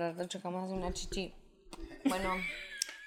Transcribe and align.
de 0.00 0.12
rato 0.12 0.28
chocamos 0.28 0.70
una 0.70 0.92
chichi. 0.92 1.32
Bueno, 2.04 2.34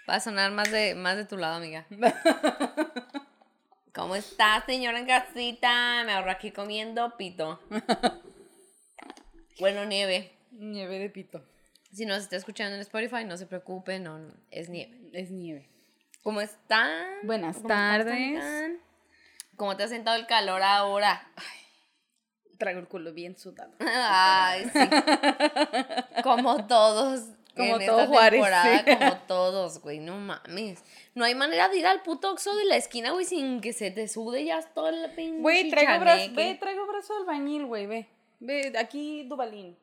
va 0.09 0.15
a 0.15 0.19
sonar 0.19 0.51
más 0.51 0.71
de, 0.71 0.95
más 0.95 1.17
de 1.17 1.25
tu 1.25 1.37
lado, 1.37 1.55
amiga. 1.55 1.85
¿Cómo 3.93 4.15
estás, 4.15 4.63
señora 4.65 4.99
en 4.99 5.05
casita? 5.05 6.03
Me 6.05 6.13
ahorro 6.13 6.31
aquí 6.31 6.51
comiendo 6.51 7.15
pito. 7.17 7.59
Bueno, 9.59 9.85
nieve. 9.85 10.31
Nieve 10.51 10.99
de 10.99 11.09
pito. 11.09 11.43
Si 11.91 12.05
nos 12.05 12.19
está 12.19 12.37
escuchando 12.37 12.75
en 12.75 12.81
Spotify, 12.81 13.25
no 13.25 13.37
se 13.37 13.45
preocupe, 13.45 13.99
no, 13.99 14.17
no, 14.17 14.33
es 14.51 14.69
nieve. 14.69 15.09
Es 15.13 15.31
nieve. 15.31 15.69
¿Cómo 16.23 16.41
están? 16.41 17.07
Buenas 17.23 17.57
¿Cómo 17.57 17.67
estás, 17.67 18.05
tardes. 18.05 18.79
¿Cómo 19.57 19.75
te 19.75 19.83
ha 19.83 19.87
sentado 19.87 20.17
el 20.17 20.27
calor 20.27 20.63
ahora? 20.63 21.31
Traigo 22.59 22.81
el 22.81 22.87
culo 22.89 23.13
bien 23.13 23.37
sudado. 23.37 23.71
Ay, 23.79 24.69
sí. 24.71 24.79
Como 26.23 26.67
todos. 26.67 27.21
Como 27.55 27.79
en 27.79 27.87
todo 27.87 28.01
esta 28.01 28.07
Juárez, 28.07 28.45
sí. 28.85 28.95
Como 28.97 29.17
todos, 29.27 29.81
güey, 29.81 29.99
no 29.99 30.17
mames. 30.17 30.83
No 31.15 31.23
hay 31.23 31.35
manera 31.35 31.69
de 31.69 31.77
ir 31.79 31.87
al 31.87 32.03
puto 32.03 32.31
Oxxo 32.31 32.53
de 32.55 32.65
la 32.65 32.75
esquina, 32.75 33.11
güey, 33.11 33.25
sin 33.25 33.61
que 33.61 33.71
se 33.71 33.91
te 33.91 34.09
sude 34.09 34.43
ya 34.43 34.61
todo 34.61 34.89
el 34.89 35.09
pinche 35.15 35.41
Güey, 35.41 35.69
traigo 35.69 35.99
brazo, 35.99 36.31
ve, 36.33 36.55
traigo 36.59 36.85
brazo 36.85 37.13
de 37.13 37.19
albañil, 37.21 37.65
güey, 37.65 37.87
ve. 37.87 38.07
Ve, 38.41 38.73
aquí 38.77 39.23
Dubalín. 39.23 39.77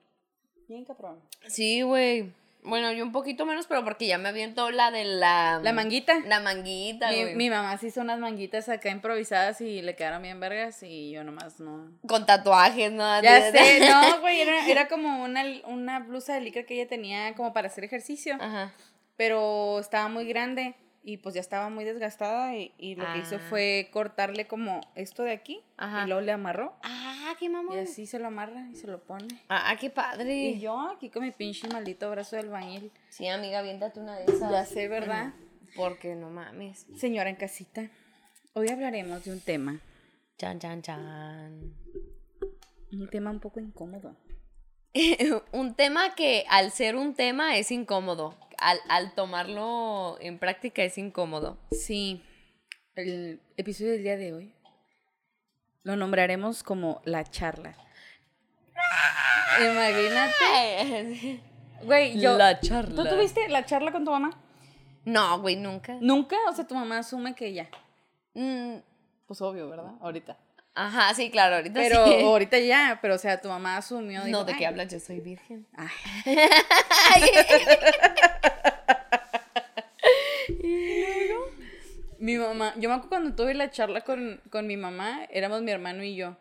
Bien 0.68 0.84
cabrón. 0.84 1.18
Sí, 1.46 1.80
güey. 1.80 2.30
Bueno, 2.66 2.90
yo 2.92 3.04
un 3.04 3.12
poquito 3.12 3.46
menos, 3.46 3.66
pero 3.66 3.84
porque 3.84 4.06
ya 4.06 4.18
me 4.18 4.28
aviento 4.28 4.70
la 4.70 4.90
de 4.90 5.04
la... 5.04 5.60
La 5.62 5.72
manguita. 5.72 6.18
La 6.26 6.40
manguita, 6.40 7.10
Mi, 7.10 7.22
güey. 7.22 7.34
mi 7.36 7.48
mamá 7.48 7.78
se 7.78 7.86
hizo 7.86 8.00
unas 8.00 8.18
manguitas 8.18 8.68
acá 8.68 8.90
improvisadas 8.90 9.60
y 9.60 9.82
le 9.82 9.94
quedaron 9.94 10.22
bien 10.22 10.40
vergas 10.40 10.82
y 10.82 11.12
yo 11.12 11.22
nomás 11.22 11.60
no. 11.60 11.88
Con 12.08 12.26
tatuajes, 12.26 12.90
¿no? 12.90 13.22
Ya 13.22 13.52
sé, 13.52 13.88
no, 13.88 14.20
güey, 14.20 14.40
era, 14.40 14.66
era 14.68 14.88
como 14.88 15.22
una, 15.22 15.44
una 15.64 16.00
blusa 16.00 16.34
de 16.34 16.40
licra 16.40 16.64
que 16.64 16.74
ella 16.74 16.88
tenía 16.88 17.34
como 17.34 17.52
para 17.52 17.68
hacer 17.68 17.84
ejercicio, 17.84 18.36
Ajá. 18.40 18.72
pero 19.16 19.78
estaba 19.78 20.08
muy 20.08 20.26
grande 20.26 20.74
y 21.08 21.18
pues 21.18 21.36
ya 21.36 21.40
estaba 21.40 21.68
muy 21.70 21.84
desgastada 21.84 22.56
y, 22.56 22.74
y 22.78 22.96
lo 22.96 23.04
que 23.12 23.20
hizo 23.20 23.36
Ah. 23.36 23.46
fue 23.48 23.88
cortarle 23.92 24.48
como 24.48 24.80
esto 24.96 25.22
de 25.22 25.30
aquí 25.30 25.62
Ajá. 25.76 26.02
y 26.02 26.06
luego 26.08 26.20
le 26.20 26.32
amarró 26.32 26.74
Ah, 26.82 27.32
qué 27.38 27.44
y 27.44 27.48
mamón. 27.48 27.78
así 27.78 28.06
se 28.06 28.18
lo 28.18 28.26
amarra 28.26 28.66
y 28.72 28.74
se 28.74 28.88
lo 28.88 28.98
pone. 29.04 29.28
Ah, 29.48 29.76
qué 29.80 29.88
padre. 29.88 30.34
Y 30.34 30.58
yo 30.60 30.90
aquí 30.90 31.08
con 31.08 31.22
mi 31.22 31.30
pinche 31.30 31.68
maldito 31.68 32.10
brazo 32.10 32.34
de 32.34 32.42
albañil. 32.42 32.90
Sí, 33.08 33.28
amiga, 33.28 33.60
aviéntate 33.60 34.00
una 34.00 34.16
de 34.18 34.24
esas. 34.24 34.50
Ya 34.50 34.64
sé, 34.64 34.88
¿verdad? 34.88 35.32
Porque 35.76 36.16
no 36.16 36.28
mames. 36.28 36.86
Señora 36.96 37.30
en 37.30 37.36
casita, 37.36 37.88
hoy 38.54 38.68
hablaremos 38.68 39.24
de 39.24 39.30
un 39.32 39.40
tema, 39.40 39.78
Chan, 40.38 40.58
chan, 40.58 40.82
chan. 40.82 41.72
un 42.92 43.08
tema 43.10 43.30
un 43.30 43.38
poco 43.38 43.60
incómodo. 43.60 44.16
un 45.52 45.74
tema 45.74 46.14
que 46.16 46.44
al 46.48 46.72
ser 46.72 46.96
un 46.96 47.14
tema 47.14 47.56
es 47.58 47.70
incómodo. 47.70 48.34
Al, 48.66 48.80
al 48.88 49.14
tomarlo 49.14 50.16
en 50.20 50.40
práctica 50.40 50.82
es 50.82 50.98
incómodo. 50.98 51.56
Sí, 51.70 52.20
el 52.96 53.40
episodio 53.56 53.92
del 53.92 54.02
día 54.02 54.16
de 54.16 54.32
hoy 54.32 54.52
lo 55.84 55.94
nombraremos 55.94 56.64
como 56.64 57.00
la 57.04 57.22
charla. 57.22 57.76
Imagínate. 59.60 61.40
Güey, 61.82 62.18
yo. 62.18 62.36
La 62.38 62.58
charla. 62.58 63.02
¿Tú 63.04 63.08
tuviste 63.08 63.48
la 63.50 63.64
charla 63.66 63.92
con 63.92 64.02
tu 64.04 64.10
mamá? 64.10 64.30
No, 65.04 65.38
güey, 65.40 65.56
nunca. 65.56 65.96
Nunca, 66.00 66.34
o 66.48 66.52
sea, 66.54 66.66
tu 66.66 66.74
mamá 66.74 66.98
asume 66.98 67.34
que 67.34 67.52
ya. 67.52 67.68
Mm, 68.34 68.78
Pues 69.26 69.40
obvio, 69.42 69.68
¿verdad? 69.68 69.92
Ahorita. 70.00 70.38
Ajá, 70.76 71.12
sí, 71.14 71.30
claro, 71.30 71.56
ahorita 71.56 71.80
Pero 71.80 72.06
sí. 72.06 72.12
ahorita 72.22 72.58
ya, 72.60 72.98
pero 73.02 73.16
o 73.16 73.18
sea, 73.18 73.40
tu 73.40 73.48
mamá 73.48 73.76
asumió. 73.78 74.22
dijo, 74.24 74.38
No, 74.38 74.44
¿de 74.44 74.52
qué 74.52 74.58
"Ay, 74.60 74.64
hablas? 74.66 74.92
Yo 74.92 75.00
soy 75.00 75.18
virgen. 75.20 75.66
ay". 75.76 75.86
Mi 82.18 82.38
mamá, 82.38 82.72
yo 82.76 82.88
me 82.88 82.94
acuerdo 82.94 83.08
cuando 83.10 83.36
tuve 83.36 83.54
la 83.54 83.70
charla 83.70 84.00
con, 84.00 84.40
con 84.50 84.66
mi 84.66 84.76
mamá, 84.76 85.24
éramos 85.30 85.62
mi 85.62 85.70
hermano 85.70 86.02
y 86.02 86.16
yo. 86.16 86.36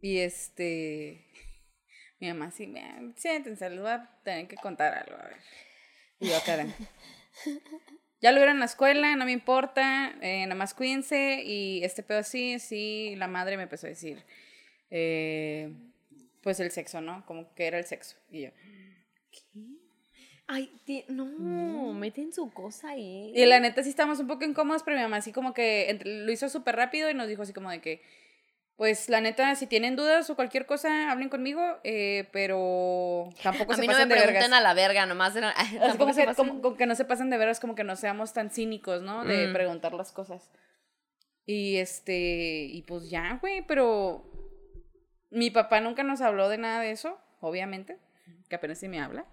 Y 0.00 0.18
este, 0.18 1.24
mi 2.18 2.28
mamá 2.28 2.50
sí, 2.50 2.66
"Vean, 2.66 3.14
siéntense, 3.16 3.70
les 3.70 3.80
voy 3.80 3.90
a 3.90 4.10
tener 4.24 4.48
que 4.48 4.56
contar 4.56 4.94
algo, 4.94 5.14
a 5.16 5.26
ver. 5.28 5.36
Y 6.20 6.28
yo, 6.28 6.36
cara. 6.44 6.66
Ya 8.20 8.32
lo 8.32 8.38
vieron 8.38 8.56
en 8.56 8.60
la 8.60 8.66
escuela, 8.66 9.14
no 9.16 9.24
me 9.24 9.32
importa, 9.32 10.12
eh, 10.20 10.42
nada 10.42 10.54
más 10.56 10.74
cuídense. 10.74 11.42
Y 11.44 11.82
este 11.84 12.02
pedo 12.02 12.18
así, 12.18 12.58
sí, 12.58 13.14
la 13.16 13.28
madre 13.28 13.56
me 13.56 13.62
empezó 13.64 13.86
a 13.86 13.90
decir, 13.90 14.24
eh, 14.90 15.72
pues 16.42 16.58
el 16.60 16.70
sexo, 16.70 17.00
¿no? 17.00 17.24
Como 17.26 17.54
que 17.54 17.66
era 17.66 17.78
el 17.78 17.84
sexo. 17.84 18.16
Y 18.30 18.42
yo, 18.42 18.50
Ay, 20.50 20.72
ti- 20.86 21.04
no, 21.08 21.92
meten 21.92 22.32
su 22.32 22.50
cosa 22.50 22.90
ahí. 22.90 23.32
Y 23.36 23.44
la 23.44 23.60
neta 23.60 23.82
sí 23.82 23.90
estábamos 23.90 24.18
un 24.18 24.26
poco 24.28 24.44
incómodos, 24.46 24.82
pero 24.82 24.96
mi 24.96 25.02
mamá 25.02 25.18
así 25.18 25.30
como 25.30 25.52
que 25.52 25.90
entre- 25.90 26.24
lo 26.24 26.32
hizo 26.32 26.48
súper 26.48 26.74
rápido 26.74 27.10
y 27.10 27.14
nos 27.14 27.28
dijo 27.28 27.42
así 27.42 27.52
como 27.52 27.70
de 27.70 27.82
que, 27.82 28.00
pues 28.78 29.08
la 29.10 29.20
neta, 29.20 29.54
si 29.56 29.66
tienen 29.66 29.96
dudas 29.96 30.30
o 30.30 30.36
cualquier 30.36 30.64
cosa, 30.64 31.10
hablen 31.10 31.28
conmigo, 31.28 31.60
eh, 31.84 32.28
pero 32.32 33.28
tampoco 33.42 33.72
a 33.72 33.74
se 33.74 33.80
mí 33.82 33.88
no 33.88 33.92
me 33.92 33.96
pasen 33.96 34.08
de 34.08 34.14
pregunten 34.14 34.40
vergas. 34.42 34.58
a 34.58 34.62
la 34.62 34.72
verga, 34.72 35.04
nomás 35.04 35.34
tampoco 35.34 35.98
como 35.98 36.14
que, 36.14 36.24
pasen- 36.26 36.34
como- 36.36 36.62
como 36.62 36.76
que 36.76 36.86
no 36.86 36.94
se 36.94 37.04
pasen 37.04 37.28
de 37.28 37.36
veras, 37.38 37.58
como 37.60 37.74
que 37.74 37.84
no 37.84 37.96
seamos 37.96 38.32
tan 38.32 38.50
cínicos, 38.50 39.02
¿no? 39.02 39.24
De 39.24 39.48
Mm. 39.48 39.52
preguntar 39.52 39.92
las 39.92 40.12
cosas. 40.12 40.50
Y 41.44 41.76
este, 41.78 42.66
y 42.70 42.82
pues 42.82 43.10
ya, 43.10 43.38
güey, 43.40 43.66
pero 43.66 44.22
mi 45.30 45.50
papá 45.50 45.80
nunca 45.80 46.02
nos 46.04 46.20
habló 46.20 46.48
de 46.48 46.58
nada 46.58 46.80
de 46.80 46.92
eso, 46.92 47.18
obviamente, 47.40 47.98
que 48.48 48.56
apenas 48.56 48.78
sí 48.78 48.86
me 48.88 49.00
habla. 49.00 49.26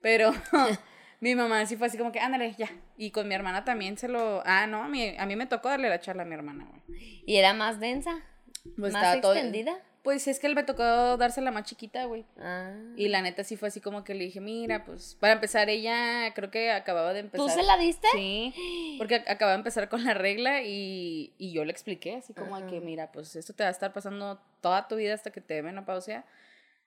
Pero 0.00 0.32
mi 1.20 1.36
mamá 1.36 1.64
sí 1.66 1.76
fue 1.76 1.86
así 1.86 1.98
como 1.98 2.10
que, 2.10 2.18
ándale, 2.20 2.54
ya. 2.58 2.68
Y 2.96 3.12
con 3.12 3.28
mi 3.28 3.34
hermana 3.36 3.64
también 3.64 3.96
se 3.96 4.08
lo. 4.08 4.42
Ah, 4.44 4.66
no, 4.66 4.82
a 4.82 4.88
mí, 4.88 5.14
a 5.16 5.24
mí 5.26 5.36
me 5.36 5.46
tocó 5.46 5.68
darle 5.68 5.88
la 5.88 6.00
charla 6.00 6.22
a 6.22 6.26
mi 6.26 6.34
hermana, 6.34 6.66
güey. 6.68 7.22
¿Y 7.26 7.36
era 7.36 7.54
más 7.54 7.78
densa? 7.78 8.22
Pues 8.64 8.92
¿Más 8.92 9.02
estaba 9.02 9.20
todo- 9.20 9.32
extendida? 9.34 9.80
Pues 10.02 10.26
es 10.26 10.40
que 10.40 10.48
él 10.48 10.56
me 10.56 10.64
tocó 10.64 10.82
dársela 11.16 11.52
más 11.52 11.62
chiquita, 11.62 12.06
güey. 12.06 12.26
Ah. 12.36 12.74
Y 12.96 13.06
la 13.06 13.22
neta 13.22 13.44
sí 13.44 13.56
fue 13.56 13.68
así 13.68 13.80
como 13.80 14.02
que 14.02 14.14
le 14.14 14.24
dije, 14.24 14.40
mira, 14.40 14.84
pues 14.84 15.16
para 15.20 15.34
empezar, 15.34 15.70
ella 15.70 16.32
creo 16.34 16.50
que 16.50 16.72
acababa 16.72 17.12
de 17.12 17.20
empezar. 17.20 17.46
¿Tú 17.46 17.52
se 17.52 17.62
la 17.62 17.76
diste? 17.76 18.08
Sí, 18.12 18.52
porque 18.98 19.22
ac- 19.22 19.30
acababa 19.30 19.52
de 19.52 19.58
empezar 19.60 19.88
con 19.88 20.02
la 20.02 20.12
regla 20.14 20.62
y, 20.64 21.34
y 21.38 21.52
yo 21.52 21.64
le 21.64 21.70
expliqué 21.70 22.16
así 22.16 22.34
como 22.34 22.66
que, 22.66 22.80
mira, 22.80 23.12
pues 23.12 23.36
esto 23.36 23.52
te 23.52 23.62
va 23.62 23.68
a 23.68 23.72
estar 23.72 23.92
pasando 23.92 24.40
toda 24.60 24.88
tu 24.88 24.96
vida 24.96 25.14
hasta 25.14 25.30
que 25.30 25.40
te 25.40 25.54
dé 25.54 25.62
menopausia. 25.62 26.24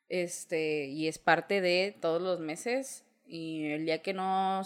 Este, 0.10 0.86
y 0.88 1.08
es 1.08 1.18
parte 1.18 1.62
de 1.62 1.96
todos 2.02 2.22
los 2.22 2.42
meses. 2.42 3.06
Y 3.26 3.66
el 3.72 3.86
día 3.86 4.02
que 4.02 4.14
no, 4.14 4.62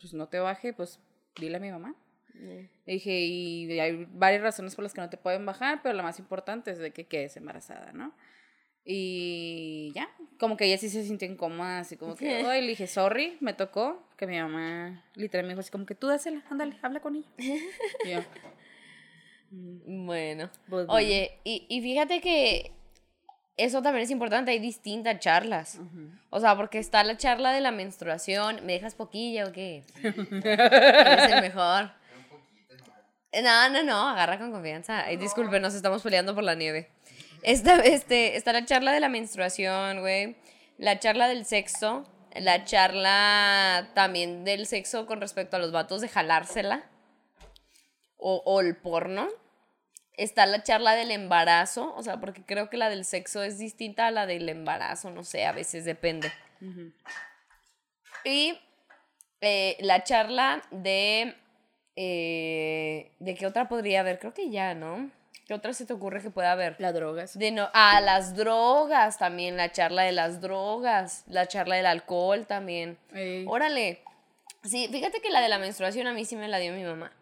pues, 0.00 0.14
no 0.14 0.28
te 0.28 0.38
baje, 0.40 0.72
pues 0.72 1.00
dile 1.38 1.58
a 1.58 1.60
mi 1.60 1.70
mamá. 1.70 1.94
Le 2.34 2.68
dije, 2.86 3.12
y 3.20 3.78
hay 3.80 4.06
varias 4.10 4.42
razones 4.42 4.74
por 4.74 4.82
las 4.82 4.92
que 4.92 5.00
no 5.00 5.08
te 5.08 5.16
pueden 5.16 5.46
bajar, 5.46 5.80
pero 5.82 5.94
la 5.94 6.02
más 6.02 6.18
importante 6.18 6.70
es 6.70 6.78
de 6.78 6.90
que 6.92 7.06
quedes 7.06 7.36
embarazada, 7.36 7.92
¿no? 7.92 8.12
Y 8.84 9.92
ya, 9.94 10.08
como 10.38 10.56
que 10.58 10.66
ella 10.66 10.76
sí 10.76 10.90
se 10.90 11.04
sintió 11.04 11.26
incómoda, 11.26 11.78
así 11.78 11.96
como 11.96 12.14
que, 12.16 12.26
ay, 12.46 12.60
le 12.60 12.68
dije, 12.68 12.86
sorry, 12.86 13.38
me 13.40 13.54
tocó, 13.54 14.06
que 14.18 14.26
mi 14.26 14.38
mamá 14.38 15.02
literal 15.14 15.46
me 15.46 15.50
dijo 15.52 15.60
así 15.60 15.70
como 15.70 15.86
que 15.86 15.94
tú 15.94 16.08
dásela, 16.08 16.42
ándale, 16.50 16.76
habla 16.82 17.00
con 17.00 17.16
ella. 17.16 17.28
Y 18.04 18.10
yo, 18.10 18.20
"Mm, 19.50 20.06
Bueno. 20.06 20.50
pues, 20.68 20.86
bueno". 20.86 20.92
Oye, 20.92 21.38
y, 21.44 21.64
y 21.68 21.80
fíjate 21.80 22.20
que 22.20 22.72
eso 23.56 23.80
también 23.82 24.02
es 24.04 24.10
importante, 24.10 24.50
hay 24.50 24.58
distintas 24.58 25.18
charlas. 25.20 25.80
O 26.30 26.40
sea, 26.40 26.56
porque 26.56 26.78
está 26.78 27.04
la 27.04 27.16
charla 27.16 27.52
de 27.52 27.60
la 27.60 27.70
menstruación. 27.70 28.56
¿Me 28.66 28.72
dejas 28.74 28.94
poquilla 28.96 29.46
o 29.46 29.52
qué? 29.52 29.84
Eres 30.02 31.32
el 31.32 31.40
mejor. 31.40 31.90
No, 33.42 33.68
no, 33.70 33.82
no, 33.82 34.08
agarra 34.08 34.38
con 34.38 34.52
confianza. 34.52 35.04
Ay, 35.04 35.16
disculpe, 35.16 35.60
nos 35.60 35.74
estamos 35.74 36.02
peleando 36.02 36.34
por 36.34 36.44
la 36.44 36.54
nieve. 36.54 36.90
Esta, 37.42 37.76
este, 37.76 38.36
está 38.36 38.52
la 38.52 38.64
charla 38.64 38.92
de 38.92 39.00
la 39.00 39.08
menstruación, 39.08 40.00
güey. 40.00 40.36
La 40.78 40.98
charla 40.98 41.28
del 41.28 41.44
sexo. 41.44 42.04
La 42.34 42.64
charla 42.64 43.90
también 43.94 44.44
del 44.44 44.66
sexo 44.66 45.06
con 45.06 45.20
respecto 45.20 45.56
a 45.56 45.60
los 45.60 45.72
vatos 45.72 46.00
de 46.00 46.08
jalársela. 46.08 46.84
O, 48.16 48.42
o 48.44 48.60
el 48.60 48.76
porno. 48.76 49.28
Está 50.14 50.46
la 50.46 50.62
charla 50.62 50.94
del 50.94 51.10
embarazo. 51.10 51.94
O 51.96 52.02
sea, 52.02 52.20
porque 52.20 52.44
creo 52.44 52.70
que 52.70 52.76
la 52.76 52.88
del 52.88 53.04
sexo 53.04 53.42
es 53.42 53.58
distinta 53.58 54.06
a 54.06 54.10
la 54.10 54.26
del 54.26 54.48
embarazo. 54.48 55.10
No 55.10 55.24
sé, 55.24 55.44
a 55.44 55.52
veces 55.52 55.84
depende. 55.84 56.32
Y 58.24 58.58
eh, 59.40 59.76
la 59.80 60.02
charla 60.04 60.62
de... 60.70 61.36
eh, 61.96 63.10
¿De 63.18 63.34
qué 63.34 63.46
otra 63.46 63.68
podría 63.68 64.00
haber? 64.00 64.18
Creo 64.18 64.34
que 64.34 64.50
ya, 64.50 64.74
¿no? 64.74 65.10
¿Qué 65.46 65.54
otra 65.54 65.74
se 65.74 65.84
te 65.84 65.92
ocurre 65.92 66.22
que 66.22 66.30
pueda 66.30 66.52
haber? 66.52 66.76
La 66.78 66.92
drogas. 66.92 67.38
De 67.38 67.50
no, 67.50 67.68
a 67.74 68.00
las 68.00 68.34
drogas 68.34 69.18
también, 69.18 69.56
la 69.56 69.72
charla 69.72 70.02
de 70.02 70.12
las 70.12 70.40
drogas, 70.40 71.24
la 71.28 71.46
charla 71.46 71.76
del 71.76 71.86
alcohol 71.86 72.46
también. 72.46 72.96
Ey. 73.12 73.44
Órale. 73.46 74.00
Sí, 74.62 74.88
fíjate 74.90 75.20
que 75.20 75.28
la 75.30 75.42
de 75.42 75.48
la 75.50 75.58
menstruación 75.58 76.06
a 76.06 76.14
mí 76.14 76.24
sí 76.24 76.36
me 76.36 76.48
la 76.48 76.58
dio 76.58 76.72
mi 76.72 76.82
mamá. 76.82 77.12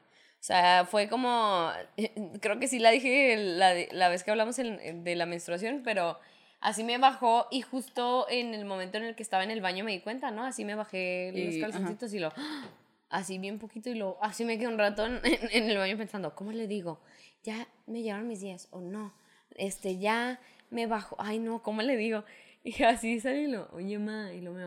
O 0.41 0.45
sea, 0.45 0.85
fue 0.89 1.09
como, 1.09 1.71
creo 2.41 2.59
que 2.61 2.69
sí 2.69 2.79
la 2.79 2.91
dije 2.91 3.37
la, 3.37 3.75
la 3.91 4.09
vez 4.09 4.23
que 4.23 4.31
hablamos 4.31 4.59
en- 4.61 5.03
de 5.05 5.17
la 5.17 5.27
menstruación, 5.27 5.83
pero 5.85 6.19
Así 6.65 6.85
me 6.85 6.97
bajó 6.97 7.49
y 7.51 7.61
justo 7.63 8.25
en 8.31 8.55
el 8.55 8.65
momento 8.65 8.97
en 8.97 9.03
el 9.03 9.17
que 9.17 9.25
estaba 9.25 9.43
en 9.43 9.51
el 9.51 9.61
baño 9.61 9.83
me 9.83 9.91
di 9.91 9.99
cuenta, 9.99 10.31
¿no? 10.31 10.45
Así 10.45 10.65
me 10.65 10.77
bajé 10.77 11.33
los 11.35 11.55
Y- 11.57 11.61
calzoncitos 11.61 12.15
y 12.15 12.21
lo... 12.21 12.33
Así 13.13 13.39
bien 13.39 13.59
poquito 13.59 13.91
y 13.91 13.95
lo... 13.95 14.19
Así 14.23 14.45
me 14.45 14.59
quedé 14.59 14.69
un 14.69 14.79
rato 14.79 15.07
en, 15.07 15.21
en 15.23 15.71
el 15.71 15.79
baño 15.79 15.97
pensando, 15.97 16.35
¿cómo 16.35 16.51
le 16.51 16.67
digo? 16.67 17.01
¿Ya 17.45 17.69
me 17.87 18.03
llegaron 18.03 18.27
mis 18.27 18.41
días 18.41 18.69
o 18.71 18.81
no? 18.81 19.15
Este, 19.57 19.99
ya 19.99 20.41
me 20.71 20.87
bajo. 20.87 21.17
Ay, 21.19 21.39
no, 21.39 21.63
¿cómo 21.63 21.83
le 21.83 21.97
digo? 21.97 22.25
Y 22.65 22.85
así 22.85 23.19
salí 23.19 23.41
y 23.41 23.47
lo, 23.49 23.69
oye, 23.73 23.99
ma, 23.99 24.33
y 24.33 24.41
lo 24.41 24.53
me 24.53 24.65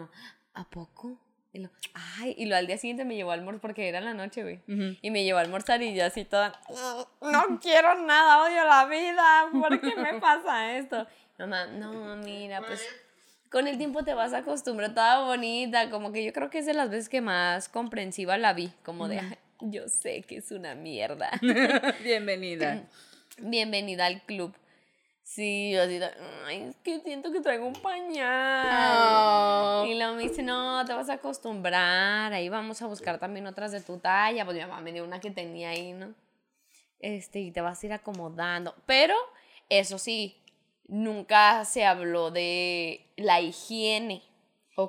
¿a 0.53 0.69
poco? 0.69 1.17
Y 1.53 1.59
lo, 1.59 1.69
ay, 1.93 2.35
y 2.37 2.45
lo 2.45 2.57
al 2.57 2.67
día 2.67 2.77
siguiente 2.77 3.05
me 3.05 3.15
llevó 3.15 3.31
a 3.31 3.35
almorzar 3.35 3.61
porque 3.61 3.87
era 3.87 4.01
la 4.01 4.13
noche, 4.13 4.43
güey. 4.43 4.59
Y 5.01 5.11
me 5.11 5.23
llevó 5.23 5.39
a 5.39 5.41
almorzar 5.43 5.81
y 5.81 5.95
yo 5.95 6.03
así 6.03 6.25
toda, 6.25 6.59
no 7.21 7.59
quiero 7.61 7.95
nada, 8.05 8.43
odio 8.43 8.65
la 8.65 8.85
vida, 8.85 9.47
¿por 9.53 9.79
qué 9.79 9.95
me 9.95 10.13
pasa 10.19 10.77
esto? 10.77 11.07
Mamá, 11.39 11.67
no, 11.67 12.17
mira, 12.17 12.61
pues 12.61 12.85
con 13.55 13.69
el 13.69 13.77
tiempo 13.77 14.03
te 14.03 14.13
vas 14.13 14.33
a 14.33 14.39
acostumbrar, 14.39 14.93
toda 14.93 15.23
bonita, 15.23 15.89
como 15.89 16.11
que 16.11 16.25
yo 16.25 16.33
creo 16.33 16.49
que 16.49 16.57
es 16.57 16.65
de 16.65 16.73
las 16.73 16.89
veces 16.89 17.07
que 17.07 17.21
más 17.21 17.69
comprensiva 17.69 18.37
la 18.37 18.51
vi, 18.51 18.69
como 18.83 19.07
de, 19.07 19.19
"Ay, 19.19 19.37
yo 19.61 19.87
sé 19.87 20.23
que 20.23 20.35
es 20.35 20.51
una 20.51 20.75
mierda. 20.75 21.31
Bienvenida. 22.03 22.83
Bienvenida 23.37 24.07
al 24.07 24.21
club. 24.23 24.53
Sí, 25.23 25.71
yo 25.71 25.83
así, 25.83 26.01
ay, 26.45 26.63
es 26.63 26.75
que 26.83 26.99
siento 26.99 27.31
que 27.31 27.39
traigo 27.39 27.65
un 27.65 27.81
pañal. 27.81 28.97
Oh. 28.99 29.85
Y 29.87 29.95
luego 29.95 30.15
me 30.15 30.23
dice, 30.23 30.43
no, 30.43 30.83
te 30.83 30.91
vas 30.91 31.07
a 31.07 31.13
acostumbrar, 31.13 32.33
ahí 32.33 32.49
vamos 32.49 32.81
a 32.81 32.87
buscar 32.87 33.19
también 33.19 33.47
otras 33.47 33.71
de 33.71 33.79
tu 33.79 33.99
talla. 33.99 34.43
Pues 34.43 34.57
mi 34.57 34.63
mamá 34.63 34.81
me 34.81 34.91
dio 34.91 35.05
una 35.05 35.21
que 35.21 35.31
tenía 35.31 35.69
ahí, 35.69 35.93
¿no? 35.93 36.13
Este, 36.99 37.39
y 37.39 37.51
te 37.51 37.61
vas 37.61 37.81
a 37.81 37.85
ir 37.85 37.93
acomodando. 37.93 38.75
Pero, 38.85 39.15
eso 39.69 39.97
sí, 39.97 40.41
nunca 40.87 41.63
se 41.65 41.85
habló 41.85 42.31
de 42.31 43.05
la 43.17 43.41
higiene. 43.41 44.21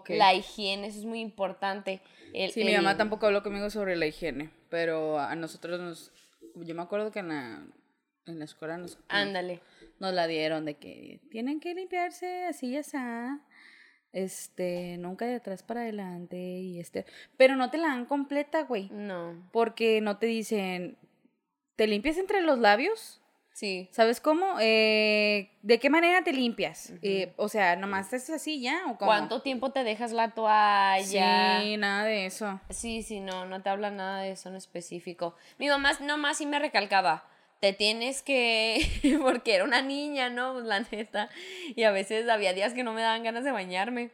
La 0.08 0.34
higiene, 0.34 0.88
eso 0.88 0.98
es 0.98 1.04
muy 1.04 1.20
importante. 1.20 2.00
El- 2.32 2.50
Sí, 2.50 2.64
mi 2.64 2.74
mamá 2.74 2.96
tampoco 2.96 3.26
habló 3.26 3.42
conmigo 3.42 3.70
sobre 3.70 3.94
la 3.96 4.06
higiene, 4.06 4.50
pero 4.68 5.18
a 5.20 5.34
nosotros 5.36 5.80
nos... 5.80 6.12
Yo 6.56 6.74
me 6.74 6.82
acuerdo 6.82 7.12
que 7.12 7.20
en 7.20 7.28
la, 7.28 7.64
en 8.26 8.38
la 8.38 8.44
escuela 8.44 8.78
nos, 8.78 8.98
Ándale. 9.08 9.60
nos 10.00 10.12
la 10.12 10.26
dieron 10.26 10.64
de 10.64 10.74
que 10.74 11.20
tienen 11.30 11.60
que 11.60 11.74
limpiarse 11.74 12.46
así 12.46 12.68
y 12.70 12.76
así, 12.78 12.96
este, 14.12 14.96
nunca 14.98 15.26
de 15.26 15.34
atrás 15.36 15.62
para 15.62 15.82
adelante 15.82 16.36
y 16.38 16.80
este... 16.80 17.04
Pero 17.36 17.56
no 17.56 17.70
te 17.70 17.78
la 17.78 17.88
dan 17.88 18.06
completa, 18.06 18.62
güey, 18.62 18.88
No. 18.90 19.48
porque 19.52 20.00
no 20.00 20.18
te 20.18 20.26
dicen, 20.26 20.96
¿te 21.76 21.86
limpias 21.86 22.16
entre 22.16 22.40
los 22.40 22.58
labios? 22.58 23.20
Sí. 23.56 23.88
¿Sabes 23.90 24.20
cómo? 24.20 24.58
Eh, 24.60 25.48
¿De 25.62 25.78
qué 25.78 25.88
manera 25.88 26.22
te 26.22 26.34
limpias? 26.34 26.92
Eh, 27.00 27.32
o 27.38 27.48
sea, 27.48 27.74
nomás 27.74 28.12
es 28.12 28.28
así 28.28 28.60
ya 28.60 28.82
o 28.84 28.98
cómo? 28.98 29.06
¿Cuánto 29.06 29.40
tiempo 29.40 29.72
te 29.72 29.82
dejas 29.82 30.12
la 30.12 30.32
toalla? 30.32 31.62
Sí, 31.62 31.78
nada 31.78 32.04
de 32.04 32.26
eso. 32.26 32.60
Sí, 32.68 33.02
sí, 33.02 33.20
no, 33.20 33.46
no 33.46 33.62
te 33.62 33.70
habla 33.70 33.90
nada 33.90 34.20
de 34.20 34.32
eso 34.32 34.50
en 34.50 34.56
específico. 34.56 35.36
Mi 35.56 35.68
mamá 35.68 35.92
nomás 36.02 36.36
sí 36.36 36.44
me 36.44 36.58
recalcaba, 36.58 37.30
te 37.60 37.72
tienes 37.72 38.20
que, 38.20 38.86
porque 39.22 39.54
era 39.54 39.64
una 39.64 39.80
niña, 39.80 40.28
¿no? 40.28 40.52
Pues 40.52 40.66
la 40.66 40.80
neta. 40.80 41.30
Y 41.74 41.84
a 41.84 41.92
veces 41.92 42.28
había 42.28 42.52
días 42.52 42.74
que 42.74 42.84
no 42.84 42.92
me 42.92 43.00
daban 43.00 43.22
ganas 43.22 43.44
de 43.44 43.52
bañarme. 43.52 44.10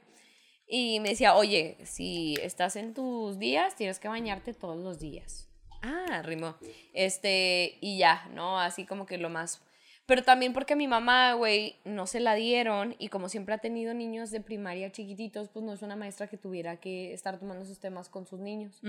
Y 0.69 1.01
me 1.01 1.09
decía, 1.09 1.35
oye, 1.35 1.79
si 1.83 2.37
estás 2.41 2.77
en 2.77 2.95
tus 2.95 3.41
días, 3.41 3.75
tienes 3.75 3.99
que 3.99 4.07
bañarte 4.07 4.55
todos 4.55 4.79
los 4.79 5.01
días. 5.01 5.52
Ah, 5.83 6.23
rimó. 6.23 6.57
Este, 6.93 7.79
y 7.81 7.99
ya, 7.99 8.29
¿no? 8.33 8.59
Así 8.59 8.87
como 8.87 9.07
que 9.07 9.19
lo 9.19 9.29
más... 9.29 9.63
Pero 10.07 10.23
también 10.25 10.53
porque 10.53 10.73
a 10.73 10.77
mi 10.77 10.89
mamá, 10.89 11.35
güey, 11.35 11.77
no 11.85 12.07
se 12.07 12.21
la 12.21 12.35
dieron 12.35 12.97
y 12.99 13.09
como 13.09 13.29
siempre 13.29 13.55
ha 13.55 13.59
tenido 13.59 13.95
niños 13.95 14.31
de 14.31 14.41
primaria 14.41 14.91
chiquititos, 14.91 15.49
pues 15.49 15.65
no 15.65 15.73
es 15.73 15.83
una 15.83 15.97
maestra 15.97 16.27
que 16.27 16.37
tuviera 16.37 16.77
que 16.77 17.13
estar 17.13 17.39
tomando 17.39 17.65
esos 17.65 17.79
temas 17.79 18.09
con 18.09 18.27
sus 18.27 18.41
niños. 18.41 18.81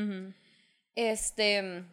Este. 0.95 1.85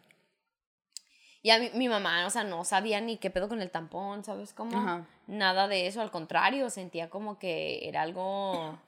Y 1.43 1.49
a 1.49 1.59
mi, 1.59 1.69
mi 1.71 1.89
mamá, 1.89 2.25
o 2.27 2.29
sea, 2.29 2.43
no 2.43 2.63
sabía 2.65 3.01
ni 3.01 3.17
qué 3.17 3.29
pedo 3.29 3.47
con 3.47 3.61
el 3.61 3.71
tampón, 3.71 4.23
¿sabes 4.23 4.53
cómo? 4.53 5.05
Nada 5.27 5.67
de 5.67 5.87
eso, 5.87 6.01
al 6.01 6.11
contrario, 6.11 6.69
sentía 6.69 7.09
como 7.09 7.39
que 7.39 7.87
era 7.87 8.03
algo, 8.03 8.79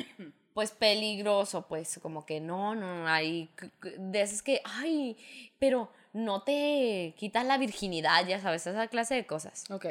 pues, 0.54 0.72
peligroso, 0.72 1.68
pues, 1.68 2.00
como 2.02 2.26
que 2.26 2.40
no, 2.40 2.76
no, 2.76 3.08
hay 3.08 3.50
de 3.98 4.22
esas 4.22 4.44
que, 4.44 4.62
ay, 4.66 5.18
pero 5.58 5.90
no 6.14 6.44
te 6.44 7.14
quitas 7.18 7.46
la 7.46 7.58
virginidad, 7.58 8.26
ya 8.26 8.40
sabes, 8.40 8.66
esa 8.66 8.88
clase 8.88 9.16
de 9.16 9.26
cosas. 9.26 9.70
Ok. 9.70 9.88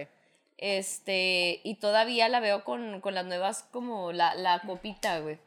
Este, 0.57 1.61
y 1.65 1.75
todavía 1.75 2.29
la 2.29 2.39
veo 2.39 2.63
con, 2.63 3.01
con 3.01 3.15
las 3.15 3.27
nuevas, 3.27 3.65
como 3.73 4.13
la, 4.13 4.37
la 4.37 4.61
copita, 4.61 5.19
güey. 5.19 5.39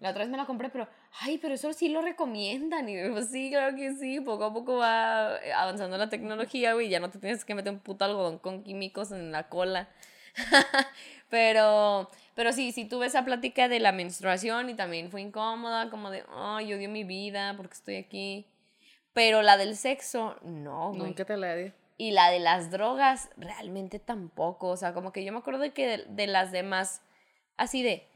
La 0.00 0.10
otra 0.10 0.22
vez 0.22 0.30
me 0.30 0.38
la 0.38 0.46
compré, 0.46 0.70
pero, 0.70 0.88
ay, 1.20 1.36
pero 1.36 1.52
eso 1.52 1.70
sí 1.74 1.90
lo 1.90 2.00
recomiendan. 2.00 2.88
Y 2.88 2.96
yo, 2.96 3.12
pues 3.12 3.28
sí, 3.28 3.50
claro 3.50 3.76
que 3.76 3.94
sí. 3.96 4.18
Poco 4.20 4.44
a 4.44 4.54
poco 4.54 4.78
va 4.78 5.36
avanzando 5.54 5.98
la 5.98 6.08
tecnología, 6.08 6.72
güey. 6.72 6.88
Ya 6.88 7.00
no 7.00 7.10
te 7.10 7.18
tienes 7.18 7.44
que 7.44 7.54
meter 7.54 7.70
un 7.70 7.80
puto 7.80 8.06
algodón 8.06 8.38
con 8.38 8.62
químicos 8.62 9.12
en 9.12 9.30
la 9.30 9.50
cola. 9.50 9.90
pero, 11.28 12.10
pero 12.34 12.52
sí, 12.54 12.72
sí 12.72 12.86
tuve 12.86 13.08
esa 13.08 13.26
plática 13.26 13.68
de 13.68 13.78
la 13.78 13.92
menstruación 13.92 14.70
y 14.70 14.74
también 14.74 15.10
fue 15.10 15.20
incómoda, 15.20 15.90
como 15.90 16.10
de, 16.10 16.24
ay, 16.34 16.72
odio 16.72 16.88
mi 16.88 17.04
vida 17.04 17.52
porque 17.58 17.74
estoy 17.74 17.96
aquí. 17.96 18.46
Pero 19.16 19.40
la 19.40 19.56
del 19.56 19.78
sexo, 19.78 20.36
no, 20.42 20.90
güey. 20.90 21.00
Nunca 21.00 21.24
te 21.24 21.38
la 21.38 21.56
di. 21.56 21.72
Y 21.96 22.10
la 22.10 22.30
de 22.30 22.38
las 22.38 22.70
drogas, 22.70 23.30
realmente 23.38 23.98
tampoco. 23.98 24.68
O 24.68 24.76
sea, 24.76 24.92
como 24.92 25.10
que 25.10 25.24
yo 25.24 25.32
me 25.32 25.38
acuerdo 25.38 25.60
de 25.60 25.72
que 25.72 25.86
de, 25.86 26.04
de 26.06 26.26
las 26.26 26.52
demás, 26.52 27.00
así 27.56 27.82
de, 27.82 28.06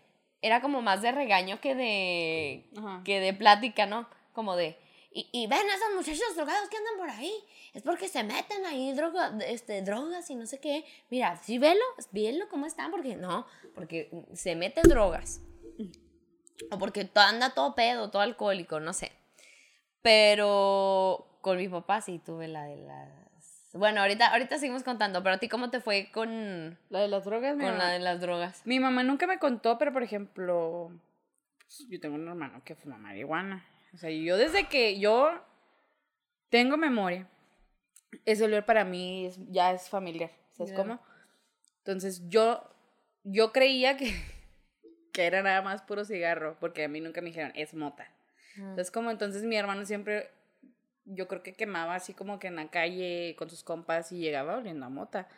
era 0.43 0.61
como 0.61 0.83
más 0.83 1.01
de 1.01 1.11
regaño 1.11 1.59
que 1.59 1.75
de, 1.75 2.69
Ajá. 2.77 3.01
que 3.03 3.19
de 3.19 3.33
plática, 3.33 3.87
¿no? 3.87 4.11
Como 4.35 4.57
de, 4.57 4.77
y, 5.11 5.27
y 5.33 5.47
ven 5.47 5.71
a 5.71 5.75
esos 5.75 5.95
muchachos 5.97 6.37
drogados 6.37 6.69
que 6.69 6.77
andan 6.77 6.99
por 6.99 7.09
ahí. 7.09 7.33
Es 7.73 7.83
porque 7.83 8.07
se 8.07 8.23
meten 8.23 8.67
ahí 8.67 8.93
droga, 8.93 9.33
este, 9.47 9.81
drogas 9.81 10.29
y 10.29 10.35
no 10.35 10.45
sé 10.45 10.61
qué. 10.61 10.85
Mira, 11.09 11.41
sí, 11.43 11.57
velo, 11.57 11.81
velo 12.11 12.47
cómo 12.51 12.67
están, 12.67 12.91
porque 12.91 13.17
no, 13.17 13.47
porque 13.75 14.11
se 14.35 14.55
meten 14.55 14.83
drogas. 14.83 15.41
O 16.71 16.79
porque 16.79 17.09
anda 17.15 17.55
todo 17.55 17.75
pedo, 17.75 18.11
todo 18.11 18.21
alcohólico, 18.21 18.81
no 18.81 18.93
sé. 18.93 19.13
Pero 20.03 21.27
con 21.41 21.57
mi 21.59 21.69
papá 21.69 22.01
sí 22.01 22.19
tuve 22.19 22.49
la 22.49 22.65
de 22.65 22.77
las... 22.77 23.71
Bueno, 23.73 24.01
ahorita, 24.01 24.33
ahorita 24.33 24.59
seguimos 24.59 24.83
contando, 24.83 25.23
pero 25.23 25.37
a 25.37 25.39
ti 25.39 25.49
cómo 25.49 25.71
te 25.71 25.81
fue 25.81 26.11
con, 26.13 26.77
La 26.89 27.01
de 27.01 27.09
las 27.09 27.25
drogas, 27.25 27.57
mi 27.57 27.65
con 27.65 27.79
la 27.79 27.91
de 27.91 28.01
las 28.01 28.21
drogas. 28.21 28.63
Mi 28.67 28.81
mamá 28.81 29.03
nunca 29.05 29.27
me 29.29 29.39
contó, 29.39 29.79
pero 29.79 29.93
por 29.93 30.03
ejemplo, 30.03 30.91
pues, 31.59 31.87
yo 31.89 32.01
tengo 32.01 32.17
un 32.17 32.27
hermano 32.27 32.63
que 32.65 32.75
fuma 32.75 32.97
marihuana. 32.99 33.65
O 33.95 33.99
sea, 33.99 34.11
yo 34.11 34.37
desde 34.37 34.67
que 34.67 34.99
yo 34.99 35.31
tengo 36.49 36.77
memoria, 36.77 37.29
ese 38.25 38.45
olor 38.45 38.65
para 38.65 38.85
mí 38.85 39.27
es- 39.27 39.39
ya 39.51 39.73
es 39.73 39.89
familiar. 39.89 40.31
¿Sabes 40.51 40.73
Ya. 40.73 40.77
cómo? 40.77 41.01
Entonces 41.79 42.29
yo, 42.29 42.69
yo 43.23 43.53
creía 43.53 43.97
que, 43.97 44.07
que 45.13 45.27
era 45.27 45.43
nada 45.43 45.63
más 45.63 45.83
puro 45.83 46.05
cigarro, 46.05 46.57
porque 46.59 46.85
a 46.85 46.89
mí 46.89 47.01
nunca 47.01 47.21
me 47.21 47.29
dijeron, 47.29 47.53
es 47.55 47.73
mota. 47.73 48.09
Entonces, 48.57 48.91
como 48.91 49.11
entonces 49.11 49.45
mi 49.45 49.57
hermano 49.57 49.85
siempre, 49.87 50.31
yo 51.05 51.29
creo 51.29 51.43
que 51.43 51.55
quemaba 51.55 51.95
así 51.95 52.15
como 52.15 52.39
que 52.39 52.49
en 52.49 52.57
la 52.57 52.71
calle 52.71 53.35
con 53.39 53.49
sus 53.49 53.63
compas 53.63 54.13
y 54.13 54.19
llegaba 54.19 54.57
oliendo 54.57 54.87
a 54.87 54.91
mota. 54.91 55.29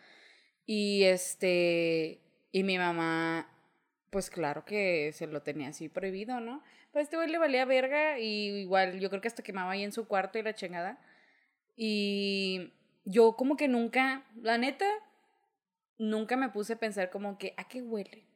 Y 0.66 1.04
este, 1.04 2.20
y 2.52 2.62
mi 2.62 2.78
mamá, 2.78 3.48
pues 4.10 4.30
claro 4.30 4.64
que 4.64 5.12
se 5.12 5.26
lo 5.26 5.42
tenía 5.42 5.68
así 5.68 5.88
prohibido, 5.88 6.40
¿no? 6.40 6.62
Pues 6.92 7.04
este 7.04 7.16
güey 7.16 7.30
le 7.30 7.38
valía 7.38 7.64
verga 7.64 8.18
y 8.18 8.60
igual 8.60 9.00
yo 9.00 9.08
creo 9.08 9.22
que 9.22 9.28
hasta 9.28 9.42
quemaba 9.42 9.72
ahí 9.72 9.82
en 9.82 9.92
su 9.92 10.06
cuarto 10.06 10.38
y 10.38 10.42
la 10.42 10.54
chingada. 10.54 10.98
Y 11.76 12.72
yo 13.04 13.34
como 13.36 13.56
que 13.56 13.68
nunca, 13.68 14.24
la 14.36 14.58
neta, 14.58 14.86
nunca 15.98 16.36
me 16.36 16.50
puse 16.50 16.74
a 16.74 16.78
pensar 16.78 17.10
como 17.10 17.38
que, 17.38 17.54
¿a 17.56 17.66
qué 17.68 17.82
huele? 17.82 18.26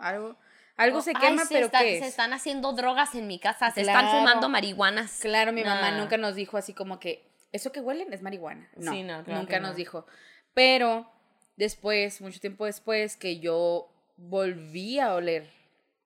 Algo, 0.00 0.36
algo 0.76 1.00
se 1.02 1.12
Ay, 1.14 1.28
quema, 1.28 1.44
se 1.44 1.54
pero 1.54 1.66
está- 1.66 1.78
¿qué 1.80 1.98
Se 1.98 2.04
es? 2.04 2.06
están 2.08 2.32
haciendo 2.32 2.72
drogas 2.72 3.14
en 3.14 3.26
mi 3.26 3.38
casa, 3.38 3.70
se 3.70 3.82
están 3.82 4.08
fumando 4.10 4.48
marihuanas. 4.48 5.20
Claro, 5.20 5.52
mi 5.52 5.62
mamá 5.64 5.92
nunca 5.92 6.16
nos 6.16 6.34
dijo 6.34 6.56
así 6.56 6.72
como 6.74 6.98
que, 6.98 7.28
eso 7.52 7.70
que 7.72 7.80
huelen 7.80 8.12
es 8.12 8.22
marihuana. 8.22 8.68
No, 8.76 8.92
Sí, 8.92 9.02
no, 9.02 9.22
claro 9.24 9.40
nunca 9.40 9.60
nos 9.60 9.70
no. 9.72 9.76
dijo. 9.76 10.06
Pero 10.54 11.08
después, 11.56 12.20
mucho 12.20 12.40
tiempo 12.40 12.64
después, 12.66 13.16
que 13.16 13.38
yo 13.38 13.88
volví 14.16 14.98
a 14.98 15.14
oler 15.14 15.48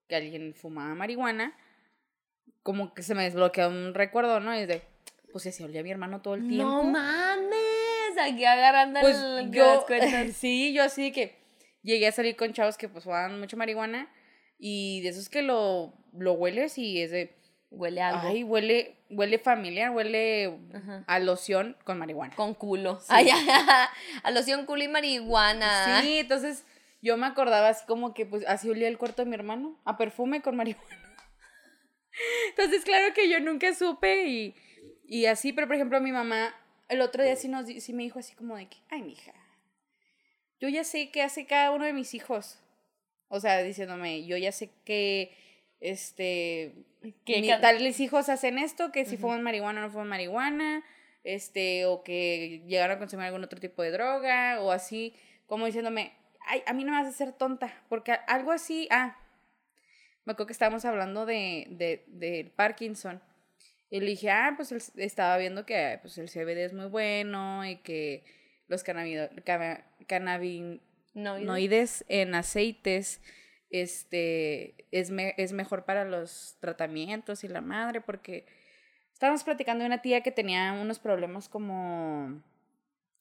que 0.08 0.16
alguien 0.16 0.54
fumaba 0.54 0.94
marihuana, 0.94 1.56
como 2.62 2.92
que 2.94 3.02
se 3.02 3.14
me 3.14 3.24
desbloqueó 3.24 3.68
un 3.68 3.94
recuerdo, 3.94 4.40
¿no? 4.40 4.58
Y 4.58 4.66
de, 4.66 4.82
pues 5.32 5.46
así 5.46 5.62
olía 5.62 5.82
mi 5.82 5.90
hermano 5.90 6.20
todo 6.20 6.34
el 6.34 6.46
tiempo. 6.48 6.64
No 6.64 6.82
mames, 6.84 8.18
aquí 8.20 8.44
agarrando 8.44 9.00
pues 9.00 9.16
el, 9.16 9.50
yo, 9.50 9.74
las 9.74 9.84
cuentas. 9.84 10.32
sí, 10.36 10.72
yo 10.72 10.82
así 10.82 11.12
que 11.12 11.38
llegué 11.82 12.08
a 12.08 12.12
salir 12.12 12.36
con 12.36 12.52
chavos 12.52 12.76
que 12.76 12.88
pues 12.88 13.04
fumaban 13.04 13.38
mucho 13.40 13.56
marihuana 13.56 14.10
y 14.58 15.00
de 15.02 15.10
esos 15.10 15.28
que 15.28 15.42
lo, 15.42 15.94
lo 16.12 16.32
hueles 16.32 16.78
y 16.78 17.00
es 17.00 17.10
de, 17.10 17.34
Huele 17.70 18.00
a 18.00 18.08
algo. 18.08 18.28
ay, 18.28 18.44
huele, 18.44 18.96
huele 19.10 19.38
familiar, 19.38 19.90
huele 19.90 20.58
Ajá. 20.74 21.04
a 21.06 21.18
loción 21.18 21.76
con 21.84 21.98
marihuana. 21.98 22.34
Con 22.34 22.54
culo. 22.54 22.98
Sí. 23.00 23.06
Ay, 23.10 23.28
a 24.22 24.30
loción 24.30 24.64
culo 24.64 24.84
y 24.84 24.88
marihuana. 24.88 26.00
Sí, 26.00 26.18
entonces 26.18 26.64
yo 27.02 27.16
me 27.18 27.26
acordaba 27.26 27.68
así 27.68 27.84
como 27.86 28.14
que, 28.14 28.24
pues, 28.24 28.46
así 28.46 28.70
olía 28.70 28.88
el 28.88 28.96
cuarto 28.96 29.22
de 29.22 29.28
mi 29.28 29.34
hermano, 29.34 29.78
a 29.84 29.98
perfume 29.98 30.40
con 30.40 30.56
marihuana. 30.56 30.88
Entonces, 32.48 32.84
claro 32.84 33.14
que 33.14 33.28
yo 33.28 33.38
nunca 33.40 33.74
supe 33.74 34.26
y, 34.26 34.54
y 35.06 35.26
así, 35.26 35.52
pero 35.52 35.66
por 35.66 35.76
ejemplo, 35.76 36.00
mi 36.00 36.10
mamá, 36.10 36.54
el 36.88 37.00
otro 37.00 37.22
día 37.22 37.36
sí, 37.36 37.48
nos, 37.48 37.66
sí 37.66 37.92
me 37.92 38.02
dijo 38.02 38.18
así 38.18 38.34
como 38.34 38.56
de 38.56 38.66
que, 38.68 38.78
ay, 38.90 39.02
mija, 39.02 39.32
yo 40.58 40.68
ya 40.68 40.84
sé 40.84 41.10
qué 41.10 41.22
hace 41.22 41.46
cada 41.46 41.70
uno 41.70 41.84
de 41.84 41.92
mis 41.92 42.14
hijos. 42.14 42.58
O 43.28 43.40
sea, 43.40 43.62
diciéndome, 43.62 44.26
yo 44.26 44.36
ya 44.36 44.52
sé 44.52 44.70
que, 44.84 45.36
este, 45.80 46.74
que 47.24 47.56
tales 47.60 48.00
hijos 48.00 48.28
hacen 48.28 48.58
esto, 48.58 48.90
que 48.90 49.04
si 49.04 49.16
fuman 49.16 49.42
marihuana 49.42 49.80
o 49.80 49.82
no 49.84 49.90
fuman 49.90 50.08
marihuana, 50.08 50.84
este, 51.24 51.86
o 51.86 52.02
que 52.02 52.62
llegaron 52.66 52.96
a 52.96 52.98
consumir 52.98 53.26
algún 53.26 53.44
otro 53.44 53.60
tipo 53.60 53.82
de 53.82 53.90
droga, 53.90 54.60
o 54.60 54.72
así, 54.72 55.14
como 55.46 55.66
diciéndome, 55.66 56.12
ay, 56.46 56.62
a 56.66 56.72
mí 56.72 56.84
no 56.84 56.92
me 56.92 56.98
vas 56.98 57.06
a 57.06 57.10
hacer 57.10 57.32
tonta, 57.32 57.82
porque 57.88 58.12
algo 58.26 58.50
así, 58.50 58.88
ah, 58.90 59.18
me 60.24 60.32
acuerdo 60.32 60.48
que 60.48 60.52
estábamos 60.52 60.84
hablando 60.84 61.24
de, 61.26 61.66
de, 61.70 62.04
de 62.08 62.52
Parkinson. 62.54 63.22
Y 63.90 64.00
le 64.00 64.06
dije, 64.06 64.30
ah, 64.30 64.52
pues 64.56 64.92
estaba 64.96 65.38
viendo 65.38 65.64
que 65.64 65.98
pues, 66.02 66.18
el 66.18 66.28
CBD 66.28 66.64
es 66.64 66.74
muy 66.74 66.86
bueno 66.86 67.64
y 67.64 67.76
que 67.76 68.24
los 68.66 68.84
cannabinoides 71.14 72.04
en 72.08 72.34
aceites 72.34 73.20
este, 73.70 74.86
es, 74.90 75.12
es 75.36 75.52
mejor 75.52 75.84
para 75.84 76.04
los 76.04 76.56
tratamientos 76.60 77.44
y 77.44 77.48
la 77.48 77.60
madre, 77.60 78.00
porque 78.00 78.46
estábamos 79.12 79.44
platicando 79.44 79.82
de 79.82 79.86
una 79.86 80.02
tía 80.02 80.22
que 80.22 80.30
tenía 80.30 80.72
unos 80.72 80.98
problemas 80.98 81.48
como, 81.48 82.42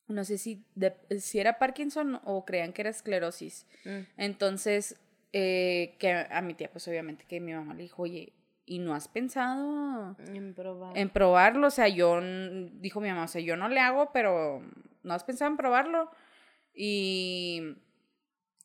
no 0.07 0.23
sé 0.23 0.37
si, 0.37 0.65
si 1.19 1.39
era 1.39 1.59
Parkinson 1.59 2.21
o 2.23 2.45
creían 2.45 2.73
que 2.73 2.83
era 2.83 2.89
esclerosis. 2.89 3.65
Mm. 3.83 3.99
Entonces, 4.17 4.95
eh, 5.33 5.95
que 5.99 6.13
a 6.13 6.41
mi 6.41 6.53
tía, 6.53 6.71
pues 6.71 6.87
obviamente 6.87 7.25
que 7.25 7.39
mi 7.39 7.53
mamá 7.53 7.73
le 7.73 7.83
dijo, 7.83 8.03
oye, 8.03 8.33
¿y 8.65 8.79
no 8.79 8.93
has 8.93 9.07
pensado 9.07 10.15
en, 10.19 10.53
en 10.95 11.09
probarlo? 11.09 11.67
O 11.67 11.71
sea, 11.71 11.87
yo, 11.87 12.21
dijo 12.21 13.01
mi 13.01 13.09
mamá, 13.09 13.23
o 13.23 13.27
sea, 13.27 13.41
yo 13.41 13.57
no 13.57 13.67
le 13.67 13.79
hago, 13.79 14.11
pero 14.13 14.61
¿no 15.03 15.13
has 15.13 15.23
pensado 15.23 15.51
en 15.51 15.57
probarlo? 15.57 16.11
Y 16.79 17.75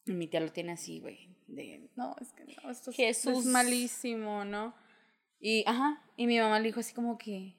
mi 0.05 0.27
tía 0.27 0.41
lo 0.41 0.53
tiene 0.53 0.73
así, 0.73 1.01
güey, 1.01 1.31
de, 1.47 1.89
no, 1.97 2.15
es 2.21 2.33
que 2.33 2.45
no, 2.45 2.71
esto 2.71 2.91
es 3.31 3.47
malísimo, 3.47 4.45
¿no? 4.45 4.75
Y, 5.41 5.65
ajá, 5.67 6.03
y 6.17 6.27
mi 6.27 6.39
mamá 6.39 6.61
le 6.61 6.67
dijo 6.67 6.81
así 6.81 6.93
como 6.93 7.17
que, 7.17 7.57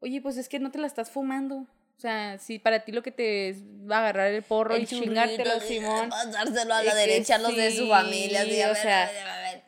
oye, 0.00 0.20
pues 0.20 0.36
es 0.36 0.48
que 0.48 0.58
no 0.58 0.72
te 0.72 0.78
la 0.78 0.88
estás 0.88 1.10
fumando. 1.10 1.66
O 1.96 2.00
sea, 2.00 2.38
si 2.38 2.58
para 2.58 2.84
ti 2.84 2.92
lo 2.92 3.02
que 3.02 3.10
te 3.10 3.56
va 3.90 3.96
a 3.96 3.98
agarrar 4.00 4.32
el 4.32 4.42
porro 4.42 4.76
y 4.76 4.86
chingártelo, 4.86 5.60
Simón. 5.60 6.10
Pasárselo 6.10 6.74
a 6.74 6.82
la 6.82 6.94
derecha 6.94 7.36
a 7.36 7.38
los 7.38 7.56
de 7.56 7.70
su 7.72 7.88
familia. 7.88 8.42
o 8.70 8.74
sea, 8.74 9.10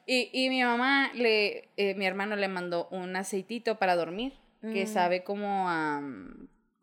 Y, 0.06 0.30
y 0.32 0.48
mi 0.48 0.62
mamá, 0.62 1.12
le, 1.14 1.70
eh, 1.76 1.94
mi 1.94 2.04
hermano 2.06 2.36
le 2.36 2.48
mandó 2.48 2.88
un 2.90 3.14
aceitito 3.16 3.78
para 3.78 3.96
dormir, 3.96 4.34
que 4.60 4.84
mm. 4.84 4.88
sabe 4.88 5.24
como 5.24 5.68
a, 5.68 6.02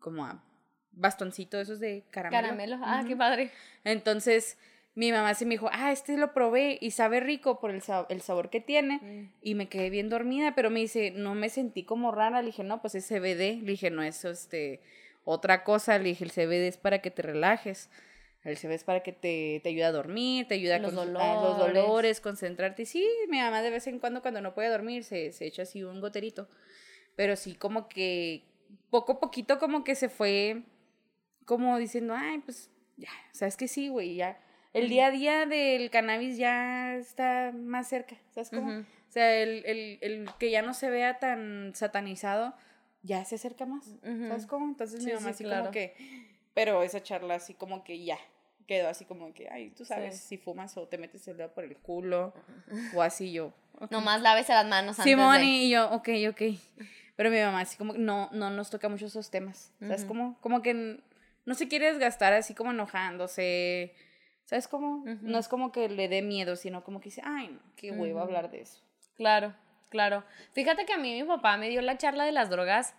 como 0.00 0.24
a 0.24 0.42
bastoncito 0.98 1.60
esos 1.60 1.80
de 1.80 2.04
caramelo. 2.10 2.42
Caramelo, 2.42 2.78
ah, 2.82 3.04
qué 3.06 3.16
padre. 3.16 3.50
Entonces, 3.84 4.58
mi 4.94 5.12
mamá 5.12 5.34
se 5.34 5.46
me 5.46 5.54
dijo, 5.54 5.70
ah, 5.72 5.92
este 5.92 6.16
lo 6.16 6.32
probé 6.34 6.76
y 6.80 6.90
sabe 6.90 7.20
rico 7.20 7.60
por 7.60 7.70
el, 7.70 7.80
el 8.08 8.20
sabor 8.20 8.50
que 8.50 8.60
tiene. 8.60 8.98
Mm. 9.00 9.32
Y 9.42 9.54
me 9.54 9.68
quedé 9.68 9.90
bien 9.90 10.08
dormida, 10.08 10.54
pero 10.56 10.70
me 10.70 10.80
dice, 10.80 11.12
no 11.12 11.36
me 11.36 11.48
sentí 11.48 11.84
como 11.84 12.10
rara. 12.10 12.40
Le 12.42 12.46
dije, 12.46 12.64
no, 12.64 12.80
pues 12.80 12.96
es 12.96 13.06
CBD. 13.06 13.62
Le 13.62 13.72
dije, 13.72 13.90
no, 13.90 14.02
eso 14.02 14.28
este, 14.28 14.80
otra 15.24 15.62
cosa. 15.62 15.98
Le 15.98 16.08
dije, 16.08 16.24
el 16.24 16.32
CBD 16.32 16.66
es 16.66 16.78
para 16.78 16.98
que 16.98 17.12
te 17.12 17.22
relajes. 17.22 17.90
El 18.42 18.56
CBD 18.56 18.72
es 18.72 18.84
para 18.84 19.04
que 19.04 19.12
te, 19.12 19.60
te 19.62 19.68
ayude 19.68 19.84
a 19.84 19.92
dormir, 19.92 20.48
te 20.48 20.54
ayuda 20.54 20.76
a 20.76 20.78
los, 20.80 20.94
dolores. 20.94 21.42
los 21.42 21.58
dolores, 21.58 22.20
concentrarte. 22.20 22.82
Y 22.82 22.86
sí, 22.86 23.08
mi 23.28 23.38
mamá 23.38 23.62
de 23.62 23.70
vez 23.70 23.86
en 23.86 24.00
cuando, 24.00 24.20
cuando 24.20 24.40
no 24.40 24.52
puede 24.52 24.68
dormir, 24.68 25.04
se, 25.04 25.30
se 25.30 25.46
echa 25.46 25.62
así 25.62 25.84
un 25.84 26.00
goterito. 26.00 26.48
Pero 27.14 27.36
sí, 27.36 27.54
como 27.54 27.88
que 27.88 28.42
poco 28.90 29.12
a 29.12 29.20
poquito, 29.20 29.58
como 29.58 29.84
que 29.84 29.94
se 29.94 30.08
fue 30.08 30.62
como 31.48 31.78
diciendo, 31.78 32.14
ay, 32.14 32.40
pues 32.40 32.70
ya, 32.98 33.08
sabes 33.32 33.56
que 33.56 33.68
sí, 33.68 33.88
güey, 33.88 34.14
ya. 34.16 34.38
El 34.74 34.90
día 34.90 35.06
a 35.06 35.10
día 35.10 35.46
del 35.46 35.88
cannabis 35.88 36.36
ya 36.36 36.94
está 36.96 37.52
más 37.54 37.88
cerca, 37.88 38.16
¿sabes 38.32 38.50
cómo? 38.50 38.80
O 38.80 39.10
sea, 39.10 39.34
el, 39.34 39.64
el, 39.64 39.98
el, 40.02 40.30
que 40.38 40.50
ya 40.50 40.60
no 40.60 40.74
se 40.74 40.90
vea 40.90 41.18
tan 41.18 41.72
satanizado, 41.74 42.54
ya 43.02 43.24
se 43.24 43.36
acerca 43.36 43.64
más, 43.64 43.86
¿sabes 44.02 44.46
cómo? 44.46 44.66
Entonces 44.66 45.02
mi 45.02 45.10
mamá 45.10 45.30
así 45.30 45.42
como 45.44 45.70
que, 45.70 45.94
pero 46.52 46.82
esa 46.82 47.02
charla 47.02 47.36
así 47.36 47.54
como 47.54 47.82
que 47.82 48.04
ya, 48.04 48.18
quedó 48.66 48.90
así 48.90 49.06
como 49.06 49.32
que, 49.32 49.48
ay, 49.48 49.70
tú 49.70 49.86
sabes 49.86 50.20
si 50.20 50.36
fumas 50.36 50.76
o 50.76 50.86
te 50.86 50.98
metes 50.98 51.26
el 51.28 51.38
dedo 51.38 51.54
por 51.54 51.64
el 51.64 51.78
culo 51.78 52.34
o 52.94 53.00
así 53.00 53.32
yo. 53.32 53.54
Nomás 53.88 54.20
lávese 54.20 54.52
las 54.52 54.66
manos 54.66 54.98
antes 54.98 55.10
Simón 55.10 55.42
y 55.42 55.70
yo, 55.70 55.90
ok, 55.92 56.10
ok. 56.28 56.42
Pero 57.16 57.30
mi 57.30 57.40
mamá 57.40 57.62
así 57.62 57.78
como 57.78 57.94
no, 57.94 58.28
no 58.32 58.50
nos 58.50 58.68
toca 58.68 58.90
mucho 58.90 59.06
esos 59.06 59.30
temas, 59.30 59.72
¿sabes 59.80 60.04
cómo? 60.04 60.36
Como 60.42 60.60
que 60.60 61.00
no 61.48 61.54
se 61.54 61.66
quiere 61.66 61.86
desgastar 61.86 62.34
así 62.34 62.54
como 62.54 62.72
enojándose. 62.72 63.94
¿Sabes 64.44 64.68
cómo? 64.68 65.02
No 65.22 65.38
es 65.38 65.48
como 65.48 65.72
que 65.72 65.88
le 65.88 66.06
dé 66.06 66.20
miedo, 66.20 66.56
sino 66.56 66.84
como 66.84 67.00
que 67.00 67.06
dice, 67.06 67.22
ay, 67.24 67.58
qué 67.74 67.90
huevo 67.90 68.20
hablar 68.20 68.50
de 68.50 68.60
eso. 68.60 68.82
Claro, 69.16 69.54
claro. 69.88 70.24
Fíjate 70.52 70.84
que 70.84 70.92
a 70.92 70.98
mí 70.98 71.14
mi 71.14 71.26
papá 71.26 71.56
me 71.56 71.70
dio 71.70 71.80
la 71.80 71.96
charla 71.96 72.26
de 72.26 72.32
las 72.32 72.50
drogas 72.50 72.94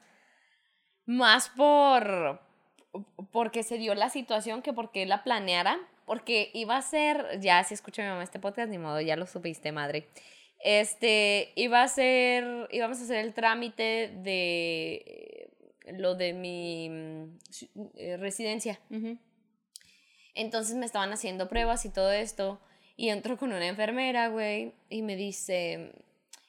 más 1.05 1.49
por 1.49 2.41
porque 3.31 3.61
se 3.61 3.77
dio 3.77 3.93
la 3.93 4.09
situación 4.09 4.63
que 4.63 4.73
porque 4.73 5.05
la 5.05 5.23
planeara, 5.23 5.77
porque 6.07 6.49
iba 6.55 6.75
a 6.75 6.81
ser, 6.81 7.39
ya 7.39 7.63
si 7.63 7.75
escucha 7.75 8.01
mi 8.01 8.09
mamá 8.09 8.23
este 8.23 8.39
podcast, 8.39 8.71
ni 8.71 8.79
modo, 8.79 8.99
ya 8.99 9.15
lo 9.15 9.27
supiste, 9.27 9.71
madre. 9.71 10.07
Este, 10.59 11.51
iba 11.55 11.83
a 11.83 11.87
ser, 11.87 12.67
íbamos 12.71 12.99
a 12.99 13.03
hacer 13.03 13.17
el 13.17 13.35
trámite 13.35 14.11
de 14.23 15.48
lo 15.93 16.15
de 16.15 16.33
mi 16.33 16.89
mm, 16.89 17.37
eh, 17.95 18.17
residencia. 18.17 18.79
Entonces 20.35 20.75
me 20.75 20.85
estaban 20.85 21.11
haciendo 21.11 21.49
pruebas 21.49 21.85
y 21.85 21.89
todo 21.89 22.11
esto. 22.11 22.59
Y 22.95 23.09
entro 23.09 23.37
con 23.37 23.53
una 23.53 23.67
enfermera, 23.67 24.27
güey, 24.27 24.73
y 24.89 25.01
me 25.01 25.15
dice, 25.15 25.93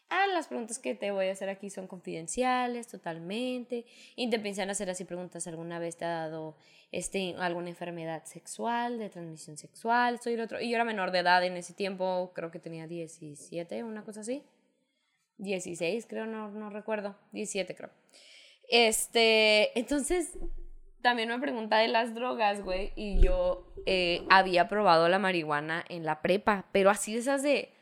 ah, 0.08 0.26
las 0.26 0.48
preguntas 0.48 0.78
que 0.78 0.94
te 0.94 1.12
voy 1.12 1.28
a 1.28 1.32
hacer 1.32 1.48
aquí 1.48 1.70
son 1.70 1.86
confidenciales 1.86 2.88
totalmente. 2.88 3.86
Y 4.16 4.28
te 4.30 4.38
piensan 4.38 4.68
hacer 4.68 4.90
así 4.90 5.04
preguntas, 5.04 5.46
¿alguna 5.46 5.78
vez 5.78 5.96
te 5.96 6.04
ha 6.04 6.08
dado 6.08 6.56
este, 6.92 7.34
alguna 7.38 7.68
enfermedad 7.68 8.24
sexual, 8.24 8.98
de 8.98 9.08
transmisión 9.10 9.56
sexual? 9.56 10.20
Soy 10.20 10.34
el 10.34 10.40
otro. 10.40 10.60
Y 10.60 10.70
yo 10.70 10.74
era 10.74 10.84
menor 10.84 11.12
de 11.12 11.20
edad 11.20 11.44
en 11.44 11.56
ese 11.56 11.72
tiempo, 11.72 12.32
creo 12.34 12.50
que 12.50 12.58
tenía 12.58 12.86
17, 12.86 13.84
una 13.84 14.04
cosa 14.04 14.20
así. 14.20 14.42
16, 15.38 16.06
creo, 16.06 16.26
no, 16.26 16.50
no 16.50 16.70
recuerdo. 16.70 17.16
17, 17.32 17.74
creo. 17.74 17.90
Este, 18.70 19.76
entonces, 19.78 20.38
también 21.02 21.28
me 21.28 21.38
pregunta 21.38 21.78
de 21.78 21.88
las 21.88 22.14
drogas, 22.14 22.62
güey, 22.62 22.92
y 22.94 23.20
yo 23.20 23.66
eh, 23.86 24.22
había 24.30 24.68
probado 24.68 25.08
la 25.08 25.18
marihuana 25.18 25.84
en 25.88 26.04
la 26.04 26.22
prepa, 26.22 26.66
pero 26.72 26.88
así 26.88 27.16
esas 27.16 27.42
de, 27.42 27.72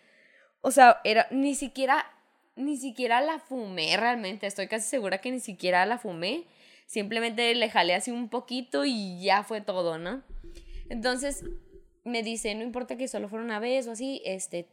o 0.63 0.71
sea, 0.71 1.01
era, 1.05 1.27
ni 1.31 1.55
siquiera, 1.55 2.07
ni 2.57 2.77
siquiera 2.77 3.21
la 3.21 3.39
fumé 3.39 3.97
realmente, 3.97 4.47
estoy 4.47 4.67
casi 4.67 4.89
segura 4.89 5.19
que 5.19 5.31
ni 5.31 5.41
siquiera 5.41 5.85
la 5.85 5.99
fumé, 5.99 6.47
simplemente 6.87 7.55
le 7.55 7.69
jalé 7.69 7.95
así 7.95 8.11
un 8.11 8.31
poquito 8.31 8.85
y 8.87 9.23
ya 9.23 9.43
fue 9.43 9.61
todo, 9.61 9.99
¿no? 9.99 10.23
Entonces, 10.89 11.45
me 12.09 12.23
dice, 12.23 12.55
no 12.55 12.63
importa 12.63 12.97
que 12.97 13.09
solo 13.09 13.29
fuera 13.29 13.45
una 13.45 13.61
vez 13.61 13.87
o 13.87 13.93
así, 13.93 14.21
este, 14.25 14.67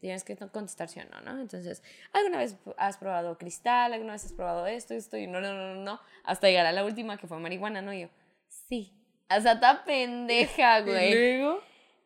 tienes 0.00 0.24
que 0.24 0.36
contestar 0.36 0.88
sí 0.88 1.00
o 1.00 1.04
no, 1.04 1.20
¿no? 1.20 1.40
Entonces, 1.40 1.82
¿alguna 2.12 2.38
vez 2.38 2.56
has 2.76 2.96
probado 2.96 3.36
cristal? 3.38 3.92
¿Alguna 3.92 4.12
vez 4.12 4.24
has 4.24 4.32
probado 4.32 4.66
esto, 4.66 4.94
esto? 4.94 5.16
Y 5.16 5.26
no, 5.26 5.40
no, 5.40 5.52
no, 5.52 5.74
no, 5.74 6.00
hasta 6.24 6.48
llegar 6.48 6.66
a 6.66 6.72
la 6.72 6.84
última 6.84 7.18
que 7.18 7.26
fue 7.26 7.38
marihuana, 7.38 7.82
¿no? 7.82 7.92
Y 7.92 8.02
yo, 8.02 8.08
sí. 8.68 8.92
O 9.28 9.40
sea, 9.40 9.52
está 9.52 9.84
pendeja, 9.84 10.80
güey. 10.82 11.10
¿Y 11.10 11.14
luego? 11.14 11.60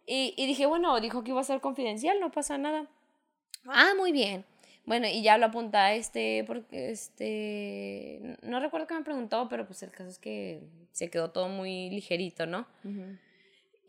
Y, 0.06 0.34
y 0.36 0.46
dije, 0.46 0.66
bueno, 0.66 0.98
dijo 1.00 1.22
que 1.22 1.30
iba 1.30 1.40
a 1.40 1.44
ser 1.44 1.60
confidencial, 1.60 2.18
no 2.18 2.30
pasa 2.30 2.58
nada. 2.58 2.86
Ah, 3.66 3.92
muy 3.96 4.12
bien. 4.12 4.44
Bueno, 4.86 5.06
y 5.06 5.22
ya 5.22 5.38
lo 5.38 5.46
apunta 5.46 5.94
este, 5.94 6.42
porque 6.46 6.90
este, 6.90 8.36
no 8.42 8.58
recuerdo 8.60 8.86
qué 8.86 8.94
me 8.94 9.02
preguntó, 9.04 9.48
pero 9.48 9.66
pues 9.66 9.82
el 9.82 9.90
caso 9.90 10.08
es 10.08 10.18
que 10.18 10.62
se 10.90 11.10
quedó 11.10 11.30
todo 11.30 11.48
muy 11.48 11.90
ligerito, 11.90 12.46
¿no? 12.46 12.66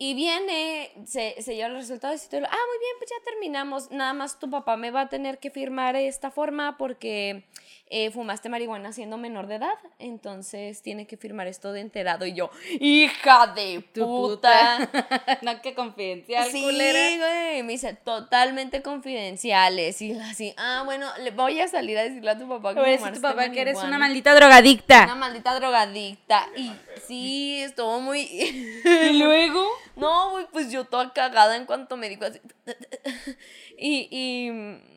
Y 0.03 0.15
viene, 0.15 0.89
se, 1.05 1.35
se 1.43 1.53
lleva 1.53 1.69
los 1.69 1.81
resultados 1.81 2.25
y 2.25 2.27
todo. 2.27 2.41
Ah, 2.43 2.49
muy 2.49 2.79
bien, 2.79 2.95
pues 2.97 3.11
ya 3.11 3.23
terminamos. 3.23 3.91
Nada 3.91 4.13
más 4.13 4.39
tu 4.39 4.49
papá 4.49 4.75
me 4.75 4.89
va 4.89 5.01
a 5.01 5.09
tener 5.09 5.37
que 5.37 5.51
firmar 5.51 5.95
esta 5.95 6.31
forma 6.31 6.75
porque 6.75 7.43
eh, 7.85 8.09
fumaste 8.09 8.49
marihuana 8.49 8.93
siendo 8.93 9.19
menor 9.19 9.45
de 9.45 9.57
edad. 9.57 9.77
Entonces 9.99 10.81
tiene 10.81 11.05
que 11.05 11.17
firmar 11.17 11.45
esto 11.45 11.71
de 11.71 11.81
enterado. 11.81 12.25
Y 12.25 12.33
yo, 12.33 12.49
hija 12.79 13.45
de 13.53 13.81
puta. 13.93 14.89
no, 15.43 15.61
que 15.61 15.75
confidencial, 15.75 16.49
sí, 16.49 16.63
güey. 16.63 17.61
Me 17.61 17.73
dice, 17.73 17.93
totalmente 17.93 18.81
confidenciales. 18.81 20.01
Y 20.01 20.13
así, 20.13 20.55
ah, 20.57 20.81
bueno, 20.83 21.05
le 21.19 21.29
voy 21.29 21.59
a 21.59 21.67
salir 21.67 21.95
a 21.99 22.01
decirle 22.01 22.31
a 22.31 22.39
tu 22.39 22.49
papá 22.49 22.73
que 22.73 22.97
tu 23.13 23.21
papá 23.21 23.51
que 23.51 23.61
eres 23.61 23.77
una 23.77 23.99
maldita 23.99 24.33
drogadicta. 24.33 25.03
Una 25.03 25.13
maldita 25.13 25.53
drogadicta. 25.59 26.47
Y 26.57 26.71
Sí, 27.07 27.61
estuvo 27.61 27.99
muy... 27.99 28.21
Y 28.85 29.19
luego. 29.19 29.67
No, 30.01 30.31
güey, 30.31 30.47
pues 30.51 30.71
yo 30.71 30.83
toda 30.85 31.13
cagada 31.13 31.55
en 31.55 31.65
cuanto 31.65 31.95
me 31.95 32.09
dijo 32.09 32.25
así. 32.25 32.41
Y, 33.83 34.07
y 34.11 34.51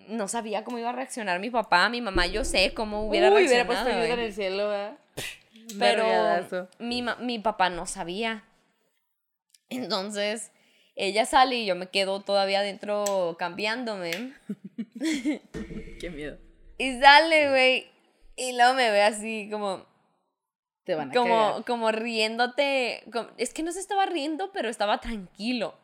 no 0.08 0.28
sabía 0.28 0.62
cómo 0.62 0.78
iba 0.78 0.90
a 0.90 0.92
reaccionar 0.92 1.40
mi 1.40 1.48
papá, 1.48 1.88
mi 1.88 2.02
mamá, 2.02 2.26
yo 2.26 2.44
sé 2.44 2.74
cómo 2.74 3.06
hubiera 3.08 3.28
Uy, 3.30 3.36
reaccionado. 3.46 3.48
hubiera 3.48 3.66
puesto 3.66 3.98
ayuda 3.98 4.14
en 4.14 4.20
el 4.20 4.32
cielo, 4.34 4.68
¿verdad? 4.68 4.98
Pero 5.78 6.68
mi, 6.78 7.02
mi 7.20 7.38
papá 7.38 7.70
no 7.70 7.86
sabía. 7.86 8.44
Entonces, 9.70 10.50
ella 10.96 11.24
sale 11.24 11.56
y 11.56 11.66
yo 11.66 11.74
me 11.76 11.86
quedo 11.88 12.20
todavía 12.20 12.60
adentro 12.60 13.36
cambiándome. 13.38 14.34
Qué 15.00 16.10
miedo. 16.10 16.36
Y 16.76 17.00
sale, 17.00 17.48
güey. 17.48 17.88
Y 18.36 18.52
luego 18.56 18.74
me 18.74 18.90
ve 18.90 19.02
así 19.02 19.48
como, 19.50 19.86
Te 20.84 20.94
van 20.94 21.10
a 21.10 21.14
como, 21.14 21.34
cagar. 21.48 21.64
como 21.64 21.92
riéndote. 21.92 23.02
como- 23.12 23.28
es 23.38 23.52
que 23.54 23.62
no 23.62 23.72
se 23.72 23.80
estaba 23.80 24.06
riendo, 24.06 24.50
pero 24.52 24.68
estaba 24.68 24.98
tranquilo. 25.00 25.74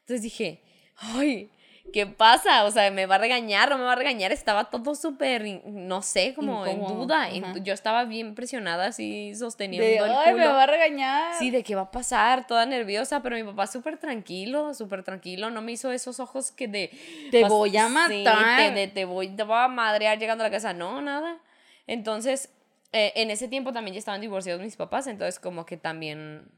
Entonces 0.00 0.22
dije, 0.22 0.62
ay, 0.96 1.50
¿qué 1.92 2.06
pasa? 2.06 2.64
O 2.64 2.70
sea, 2.70 2.90
¿me 2.90 3.06
va 3.06 3.16
a 3.16 3.18
regañar 3.18 3.72
o 3.72 3.76
me 3.78 3.84
va 3.84 3.92
a 3.92 3.96
regañar? 3.96 4.32
Estaba 4.32 4.64
todo 4.70 4.94
súper, 4.94 5.44
no 5.66 6.00
sé, 6.02 6.32
como 6.34 6.64
en 6.66 6.80
duda. 6.86 7.24
Ajá. 7.24 7.54
yo 7.62 7.74
estaba 7.74 8.04
bien 8.04 8.34
presionada, 8.34 8.86
así, 8.86 9.34
sosteniendo 9.34 9.86
De, 9.86 9.96
el 9.96 10.04
ay, 10.16 10.34
me 10.34 10.42
culo. 10.44 10.54
va 10.54 10.62
a 10.62 10.66
regañar. 10.66 11.34
Sí, 11.38 11.50
de 11.50 11.62
qué 11.62 11.74
va 11.74 11.82
a 11.82 11.90
pasar, 11.90 12.46
toda 12.46 12.64
nerviosa, 12.66 13.20
pero 13.22 13.36
mi 13.36 13.44
papá 13.44 13.66
súper 13.66 13.98
tranquilo, 13.98 14.72
súper 14.74 15.02
tranquilo, 15.02 15.50
no 15.50 15.60
me 15.60 15.72
hizo 15.72 15.90
esos 15.92 16.18
ojos 16.20 16.50
que 16.50 16.66
de... 16.68 16.90
Te 17.30 17.42
vas- 17.42 17.50
voy 17.50 17.76
a 17.76 17.86
sí, 17.88 17.92
matar. 18.24 18.56
te, 18.58 18.70
de- 18.80 18.88
te 18.88 19.04
voy, 19.04 19.28
te 19.28 19.42
voy 19.42 19.58
a 19.58 19.68
madrear 19.68 20.18
llegando 20.18 20.44
a 20.44 20.46
la 20.48 20.50
casa, 20.52 20.72
no, 20.72 21.00
nada. 21.02 21.38
Entonces, 21.86 22.50
eh, 22.92 23.12
en 23.16 23.30
ese 23.30 23.48
tiempo 23.48 23.72
también 23.72 23.94
ya 23.94 23.98
estaban 23.98 24.20
divorciados 24.20 24.62
mis 24.62 24.76
papás, 24.76 25.06
entonces 25.06 25.38
como 25.38 25.66
que 25.66 25.76
también 25.76 26.50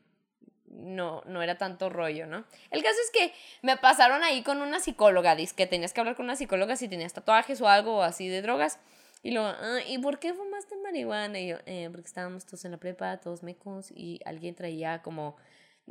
no, 0.67 1.23
no 1.27 1.43
era 1.43 1.59
tanto 1.59 1.89
rollo, 1.89 2.27
¿no? 2.27 2.45
El 2.71 2.83
caso 2.83 2.97
es 3.05 3.11
que 3.11 3.33
me 3.63 3.77
pasaron 3.77 4.23
ahí 4.23 4.43
con 4.43 4.61
una 4.63 4.81
psicóloga, 4.81 5.35
dice 5.37 5.55
que 5.57 5.67
tenías 5.67 5.93
que 5.93 6.01
hablar 6.01 6.17
con 6.17 6.25
una 6.27 6.37
psicóloga 6.37 6.77
si 6.77 6.89
tenías 6.89 7.13
tatuajes 7.13 7.61
o 7.61 7.69
algo 7.69 8.03
así 8.03 8.29
de 8.29 8.43
drogas. 8.43 8.79
Y 9.23 9.33
luego, 9.33 9.49
"Ah, 9.49 9.79
¿y 9.87 9.99
por 9.99 10.19
qué 10.21 10.33
fumaste 10.35 10.77
marihuana? 10.77 11.39
Y 11.41 11.49
yo, 11.49 11.57
"Eh, 11.67 11.89
porque 11.91 12.07
estábamos 12.07 12.45
todos 12.47 12.65
en 12.65 12.71
la 12.73 12.77
prepa, 12.79 13.17
todos 13.19 13.43
mecos, 13.43 13.91
y 13.91 14.21
alguien 14.25 14.55
traía 14.55 15.03
como 15.03 15.37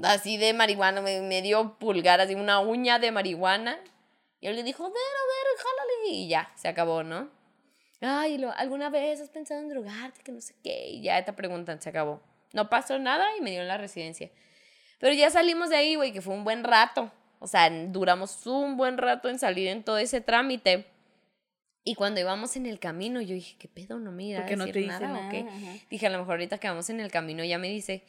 así 0.03 0.37
de 0.37 0.53
marihuana, 0.53 1.01
me, 1.01 1.21
me 1.21 1.41
dio 1.41 1.77
pulgar, 1.79 2.21
así 2.21 2.35
una 2.35 2.59
uña 2.59 2.99
de 2.99 3.11
marihuana. 3.11 3.79
Y 4.39 4.47
él 4.47 4.55
le 4.55 4.63
dijo, 4.63 4.83
ver, 4.83 4.91
a 4.93 4.93
ver, 4.93 5.57
jálale. 5.57 6.09
Y 6.15 6.27
ya, 6.29 6.51
se 6.55 6.67
acabó, 6.67 7.03
¿no? 7.03 7.29
Ay, 8.01 8.37
lo, 8.37 8.51
¿alguna 8.51 8.89
vez 8.89 9.21
has 9.21 9.29
pensado 9.29 9.61
en 9.61 9.69
drogarte? 9.69 10.21
Que 10.23 10.31
no 10.31 10.41
sé 10.41 10.53
qué. 10.63 10.89
Y 10.89 11.01
ya 11.01 11.23
te 11.25 11.33
preguntan, 11.33 11.81
se 11.81 11.89
acabó. 11.89 12.21
No 12.53 12.69
pasó 12.69 12.99
nada 12.99 13.25
y 13.37 13.41
me 13.41 13.51
dio 13.51 13.61
en 13.61 13.67
la 13.67 13.77
residencia. 13.77 14.29
Pero 14.99 15.13
ya 15.13 15.29
salimos 15.29 15.69
de 15.69 15.77
ahí, 15.77 15.95
güey, 15.95 16.11
que 16.11 16.21
fue 16.21 16.33
un 16.33 16.43
buen 16.43 16.63
rato. 16.63 17.11
O 17.39 17.47
sea, 17.47 17.69
duramos 17.69 18.45
un 18.47 18.77
buen 18.77 18.97
rato 18.97 19.29
en 19.29 19.39
salir 19.39 19.67
en 19.67 19.83
todo 19.83 19.97
ese 19.97 20.21
trámite. 20.21 20.85
Y 21.83 21.95
cuando 21.95 22.19
íbamos 22.19 22.55
en 22.55 22.65
el 22.65 22.79
camino, 22.79 23.21
yo 23.21 23.33
dije, 23.33 23.55
¿qué 23.57 23.67
pedo? 23.67 23.97
¿No 23.99 24.11
me 24.11 24.25
irá 24.25 24.39
a 24.39 24.41
Porque 24.41 24.57
no 24.57 24.65
decir 24.65 24.73
te 24.73 24.79
dice 24.79 24.99
nada, 24.99 25.13
nada. 25.13 25.27
o 25.27 25.31
qué? 25.31 25.45
Dije, 25.89 26.07
a 26.07 26.09
lo 26.09 26.19
mejor 26.19 26.33
ahorita 26.33 26.57
que 26.57 26.67
vamos 26.67 26.89
en 26.89 26.99
el 26.99 27.11
camino 27.11 27.43
ya 27.43 27.57
me 27.57 27.69
dice. 27.69 28.03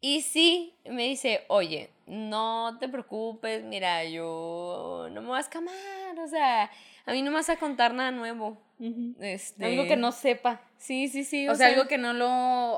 Y 0.00 0.22
sí, 0.22 0.74
me 0.84 1.04
dice, 1.04 1.44
oye, 1.46 1.90
no 2.06 2.76
te 2.80 2.88
preocupes, 2.88 3.62
mira, 3.62 4.04
yo 4.04 5.06
no 5.12 5.22
me 5.22 5.28
voy 5.28 5.36
a 5.36 5.40
escamar, 5.40 6.18
o 6.18 6.26
sea, 6.26 6.68
a 7.06 7.12
mí 7.12 7.22
no 7.22 7.30
me 7.30 7.36
vas 7.36 7.50
a 7.50 7.56
contar 7.56 7.94
nada 7.94 8.10
nuevo. 8.10 8.60
Ujú. 8.78 9.14
Este, 9.20 9.64
Algo 9.64 9.86
que 9.86 9.96
no 9.96 10.12
sepa. 10.12 10.60
Sí, 10.76 11.08
sí, 11.08 11.24
sí. 11.24 11.48
O, 11.48 11.54
sea, 11.54 11.68
algo 11.68 11.86
que 11.86 11.98
no 11.98 12.12
lo. 12.12 12.28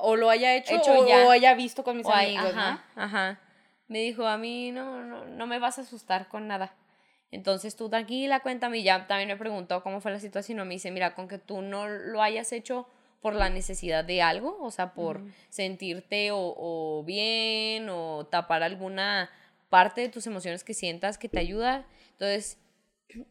O 0.03 0.17
lo 0.17 0.31
haya 0.31 0.55
hecho, 0.55 0.75
Hecho 0.75 0.93
o, 0.93 1.09
ya. 1.09 1.27
o 1.27 1.31
haya 1.31 1.55
visto 1.55 1.85
con 1.85 1.97
mis 1.97 2.07
o 2.07 2.13
amigos, 2.13 2.53
ajá, 2.55 2.85
ajá. 2.95 3.41
Me 3.89 4.01
dijo, 4.01 4.27
a 4.27 4.39
mí 4.39 4.71
no, 4.73 5.03
no, 5.03 5.25
no 5.27 5.47
me 5.47 5.59
vas 5.59 5.79
a 5.79 5.83
asustar 5.83 6.29
con 6.29 6.47
nada. 6.47 6.75
Entonces 7.31 7.77
tú 7.77 7.89
tranquila, 7.89 8.41
cuéntame. 8.41 8.79
Y 8.79 8.83
ya 8.83 9.07
también 9.07 9.29
me 9.29 9.37
preguntó 9.37 9.83
cómo 9.83 10.01
fue 10.01 10.11
la 10.11 10.21
situación. 10.21 10.59
Y 10.61 10.65
me 10.65 10.75
dice, 10.75 10.91
mira, 10.91 11.15
con 11.15 11.29
que 11.29 11.39
tú 11.39 11.63
no 11.63 11.89
lo 11.89 12.23
hayas 12.23 12.53
hecho 12.53 12.87
por 13.21 13.35
la 13.35 13.49
necesidad 13.49 14.05
de 14.05 14.21
algo, 14.21 14.59
o 14.61 14.71
sea, 14.71 14.93
por 14.93 15.23
sentirte 15.49 16.31
o, 16.31 16.55
o 16.59 17.03
bien 17.05 17.89
o 17.89 18.27
tapar 18.27 18.63
alguna 18.63 19.31
parte 19.71 20.03
de 20.03 20.11
tus 20.11 20.27
emociones 20.27 20.63
que 20.63 20.75
sientas 20.75 21.17
que 21.17 21.31
te 21.31 21.39
ayuda. 21.39 21.87
Entonces, 22.13 22.59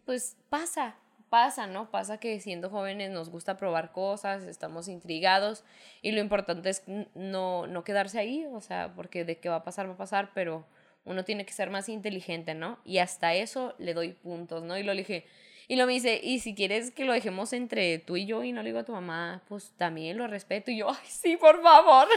pues 0.06 0.38
pasa, 0.50 0.96
pasa, 1.30 1.68
¿no? 1.68 1.90
Pasa 1.90 2.20
que 2.20 2.40
siendo 2.40 2.70
jóvenes 2.70 3.12
nos 3.12 3.30
gusta 3.30 3.58
probar 3.58 3.92
cosas, 3.92 4.44
estamos 4.44 4.88
intrigados 4.88 5.64
y 6.02 6.12
lo 6.12 6.22
importante 6.22 6.70
es 6.70 6.84
no, 7.16 7.68
no 7.68 7.84
quedarse 7.84 8.20
ahí, 8.20 8.46
o 8.46 8.62
sea, 8.62 8.94
porque 8.96 9.26
de 9.26 9.40
qué 9.40 9.50
va 9.50 9.58
a 9.58 9.64
pasar, 9.64 9.88
va 9.90 9.94
a 9.94 9.98
pasar, 9.98 10.32
pero 10.34 10.66
uno 11.06 11.26
tiene 11.26 11.46
que 11.46 11.54
ser 11.54 11.70
más 11.70 11.90
inteligente, 11.90 12.54
¿no? 12.54 12.80
Y 12.86 13.00
hasta 13.00 13.34
eso 13.34 13.76
le 13.78 13.94
doy 13.94 14.14
puntos, 14.14 14.64
¿no? 14.64 14.78
Y 14.78 14.84
lo 14.84 14.94
dije, 14.94 15.26
y 15.68 15.76
lo 15.76 15.86
me 15.86 15.94
dice, 15.94 16.20
y 16.22 16.40
si 16.40 16.56
quieres 16.56 16.92
que 16.92 17.06
lo 17.06 17.14
dejemos 17.14 17.54
entre 17.54 17.98
tú 18.00 18.18
y 18.18 18.26
yo 18.26 18.44
y 18.44 18.52
no 18.52 18.62
le 18.62 18.70
digo 18.70 18.80
a 18.80 18.86
tu 18.86 18.92
mamá, 18.92 19.44
pues 19.48 19.72
también 19.78 20.18
lo 20.18 20.28
respeto. 20.28 20.72
Y 20.72 20.78
yo, 20.78 20.90
ay, 20.90 21.08
sí, 21.08 21.38
por 21.38 21.62
favor. 21.62 22.08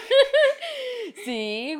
sí. 1.25 1.75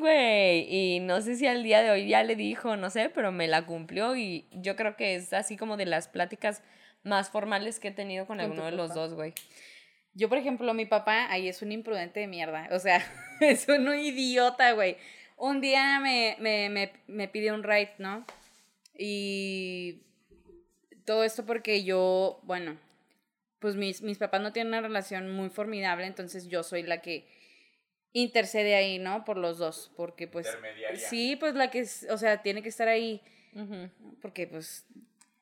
Y 0.96 1.00
no 1.00 1.20
sé 1.20 1.37
si 1.37 1.46
al 1.46 1.62
día 1.62 1.82
de 1.82 1.90
hoy 1.90 2.09
ya 2.09 2.24
le 2.24 2.37
dijo, 2.37 2.74
no 2.76 2.88
sé, 2.88 3.11
pero 3.11 3.30
me 3.30 3.46
la 3.48 3.66
cumplió 3.66 4.16
y 4.16 4.46
yo 4.50 4.76
creo 4.76 4.96
que 4.96 5.14
es 5.14 5.35
así 5.35 5.59
como 5.59 5.76
de 5.76 5.85
las 5.85 6.09
pláticas 6.09 6.62
más 7.02 7.28
formales 7.28 7.78
que 7.78 7.88
he 7.88 7.92
tenido 7.92 8.26
con, 8.26 8.40
alguno 8.40 8.64
de 8.64 8.72
los 8.72 8.94
dos, 8.94 9.12
güey. 9.12 9.35
Yo, 10.14 10.30
por 10.30 10.38
ejemplo, 10.38 10.72
mi 10.72 10.87
papá, 10.87 11.30
ahí 11.30 11.48
es 11.48 11.61
un 11.61 11.70
imprudente 11.70 12.20
de 12.20 12.28
mierda. 12.28 12.70
O 12.72 12.78
sea, 12.78 13.04
es 13.40 13.68
un 13.68 13.94
idiota, 13.94 14.72
güey. 14.72 14.96
Un 15.37 15.61
día 15.61 16.00
me, 16.00 16.38
me, 16.40 16.70
me, 16.70 16.92
me 17.09 17.28
pidió 17.28 17.52
un 17.52 17.62
ride, 17.62 17.92
¿no? 17.98 18.24
Y 18.96 20.00
todo 21.04 21.24
esto 21.24 21.44
porque 21.44 21.85
yo, 21.85 22.40
bueno, 22.44 22.78
pues 23.59 23.76
mis, 23.76 24.00
mis 24.00 24.16
papás 24.16 24.40
no 24.40 24.54
tienen 24.54 24.72
una 24.72 24.80
relación 24.80 25.30
muy 25.30 25.50
formidable, 25.50 26.06
entonces 26.06 26.48
yo 26.48 26.62
soy 26.62 26.85
la 26.85 27.02
que 27.02 27.28
intercede 28.20 28.74
ahí, 28.74 28.98
¿no? 28.98 29.24
Por 29.24 29.37
los 29.37 29.59
dos, 29.59 29.92
porque 29.96 30.26
pues... 30.26 30.46
Intermediaria. 30.46 30.98
Sí, 30.98 31.37
pues 31.37 31.55
la 31.55 31.70
que, 31.70 31.81
es- 31.81 32.07
o 32.11 32.16
sea, 32.18 32.42
tiene 32.42 32.62
que 32.62 32.68
estar 32.70 32.88
ahí, 32.88 33.20
porque 34.22 34.46
pues... 34.46 34.87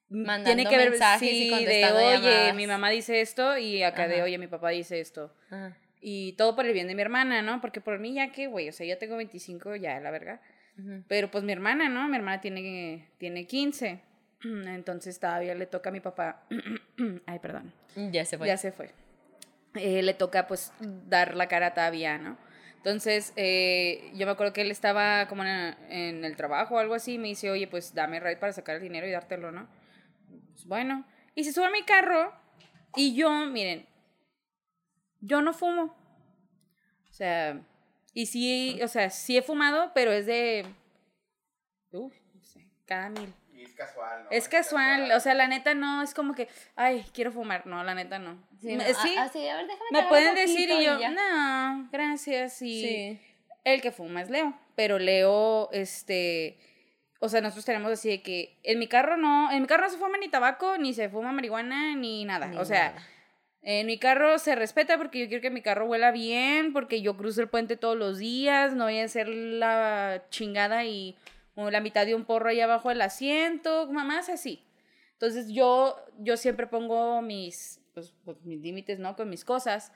Mandando 0.09 0.45
tiene 0.55 0.69
que 0.69 0.77
ver, 0.77 0.91
mensajes 0.91 1.29
y 1.29 1.49
sí, 1.51 1.65
de, 1.65 1.85
oye, 1.93 2.21
llamadas". 2.21 2.55
mi 2.55 2.67
mamá 2.67 2.91
dice 2.91 3.21
esto 3.21 3.57
y 3.59 3.83
acá 3.83 4.07
de, 4.07 4.17
Ajá. 4.17 4.25
oye, 4.25 4.39
mi 4.39 4.47
papá 4.47 4.69
dice 4.71 5.01
esto. 5.01 5.33
Ajá. 5.51 5.77
Y 6.01 6.33
todo 6.35 6.55
por 6.55 6.67
el 6.67 6.73
bien 6.75 6.87
de 6.87 6.95
mi 6.95 7.03
hermana, 7.03 7.41
¿no? 7.43 7.61
Porque 7.61 7.81
por 7.81 7.99
mí 7.99 8.13
ya 8.15 8.31
que, 8.31 8.47
güey, 8.47 8.69
o 8.69 8.73
sea, 8.73 8.87
ya 8.87 8.99
tengo 8.99 9.17
25, 9.17 9.77
ya, 9.77 9.99
la 10.01 10.11
verga. 10.11 10.41
Pero 11.09 11.31
pues 11.31 11.43
mi 11.45 11.53
hermana, 11.53 11.89
¿no? 11.89 12.07
Mi 12.09 12.17
hermana 12.17 12.41
tiene, 12.41 13.09
tiene 13.19 13.47
15. 13.47 14.01
Entonces 14.45 15.19
todavía 15.19 15.55
le 15.55 15.67
toca 15.67 15.89
a 15.89 15.93
mi 15.93 16.01
papá. 16.01 16.45
Ay, 17.27 17.39
perdón. 17.39 17.73
Ya 18.13 18.25
se 18.25 18.37
fue. 18.39 18.47
Ya 18.47 18.57
se 18.57 18.71
fue. 18.73 18.91
Eh, 19.75 20.03
le 20.03 20.15
toca 20.15 20.47
pues 20.47 20.73
dar 20.81 21.35
la 21.37 21.49
cara 21.49 21.73
todavía, 21.75 22.19
¿no? 22.19 22.37
Entonces, 22.85 23.33
eh, 23.37 24.13
yo 24.15 24.27
me 24.27 24.33
acuerdo 24.33 24.53
que 24.53 24.61
él 24.61 24.71
estaba 24.71 25.27
como 25.27 25.43
en, 25.43 26.23
el 26.23 26.37
trabajo 26.37 26.75
o 26.75 26.79
algo 26.79 26.93
así 26.93 27.15
y 27.15 27.19
me 27.19 27.29
dice, 27.29 27.51
oye, 27.51 27.67
pues 27.67 27.95
dame 27.95 28.21
ride 28.21 28.37
para 28.37 28.53
sacar 28.53 28.77
el 28.77 28.83
dinero 28.83 29.07
y 29.07 29.11
dártelo, 29.11 29.51
¿no? 29.51 29.67
Pues 30.53 30.67
bueno. 30.67 31.07
Y 31.35 31.45
se 31.45 31.55
sube 31.55 31.65
a 31.65 31.71
mi 31.71 31.83
carro 31.85 32.31
y 32.95 33.15
yo, 33.15 33.31
miren, 33.47 33.87
yo 35.23 35.41
no 35.41 35.55
fumo. 35.55 35.97
O 37.09 37.13
sea, 37.15 37.59
y 38.13 38.27
sí, 38.27 38.79
o 38.83 38.89
sea, 38.89 39.09
sí 39.09 39.39
he 39.39 39.43
fumado, 39.43 39.93
pero 39.95 40.13
es 40.13 40.27
de, 40.27 40.67
uy, 41.91 42.13
no 42.35 42.45
sé, 42.45 42.69
cada 42.85 43.09
mil. 43.09 43.33
Y 43.65 43.71
es 43.71 43.75
casual, 43.75 44.25
¿no? 44.25 44.31
Es 44.31 44.49
casual, 44.49 45.13
o 45.13 45.21
sea, 45.21 45.35
la 45.35 45.49
neta 45.49 45.75
no 45.75 46.03
es 46.03 46.13
como 46.15 46.35
que, 46.35 46.49
ay, 46.77 47.05
quiero 47.15 47.33
fumar, 47.33 47.67
no, 47.67 47.83
la 47.83 47.95
neta 47.95 48.19
no. 48.19 48.37
Sí, 48.61 48.77
Me- 48.77 48.89
no, 48.89 48.95
sí, 49.03 49.15
sí, 49.33 49.49
a 49.49 49.57
ver, 49.57 49.67
déjame 49.67 49.85
me 49.91 49.99
tragar 49.99 50.09
pueden 50.09 50.35
decir 50.35 50.71
y 50.71 50.85
yo, 50.85 50.99
no, 51.11 51.89
gracias, 51.91 52.61
y 52.63 52.81
Sí. 52.83 53.21
el 53.65 53.81
que 53.81 53.91
fuma 53.91 54.21
es 54.23 54.31
Leo, 54.31 54.53
pero 54.77 54.99
Leo, 54.99 55.71
este, 55.73 56.59
o 57.21 57.29
sea, 57.29 57.41
nosotros 57.41 57.65
tenemos 57.65 57.91
así 57.93 58.09
de 58.11 58.23
que 58.23 58.59
en 58.63 58.79
mi 58.79 58.87
carro 58.87 59.17
no, 59.17 59.51
en 59.51 59.63
mi 59.63 59.67
carro 59.67 59.85
no 59.85 59.91
se 59.91 59.97
fuma 59.99 60.19
ni 60.19 60.29
tabaco, 60.29 60.77
ni 60.79 60.93
se 60.93 61.09
fuma 61.09 61.33
marihuana, 61.33 61.95
ni 61.97 62.25
nada, 62.25 62.49
Ni 62.49 62.57
o 62.59 62.65
sea, 62.67 62.91
nada. 62.91 63.03
en 63.63 63.87
mi 63.87 63.99
carro 63.99 64.39
se 64.39 64.55
respeta 64.55 64.99
porque 64.99 65.21
yo 65.21 65.29
quiero 65.29 65.41
que 65.41 65.51
mi 65.51 65.63
carro 65.63 65.87
huela 65.87 66.11
bien, 66.11 66.73
porque 66.75 67.01
yo 67.01 67.17
cruzo 67.17 67.41
el 67.41 67.49
puente 67.49 67.77
todos 67.79 67.97
los 67.97 68.19
días, 68.19 68.75
no 68.75 68.85
voy 68.85 69.01
a 69.01 69.05
hacer 69.05 69.29
la 69.29 70.25
chingada 70.29 70.85
y 70.85 71.17
o 71.55 71.71
la 71.71 71.81
mitad 71.81 72.07
de 72.07 72.15
un 72.15 72.25
porro 72.25 72.49
ahí 72.49 72.61
abajo 72.61 72.89
del 72.89 73.03
asiento, 73.03 73.87
mamás 73.91 74.29
así. 74.29 74.65
Entonces 75.13 75.49
yo, 75.49 75.97
yo 76.19 76.37
siempre 76.37 76.67
pongo 76.67 77.23
mis, 77.23 77.81
pues, 77.95 78.13
pues, 78.25 78.43
mis 78.43 78.61
límites, 78.61 78.99
¿no? 78.99 79.17
Con 79.17 79.31
mis 79.31 79.45
cosas. 79.45 79.93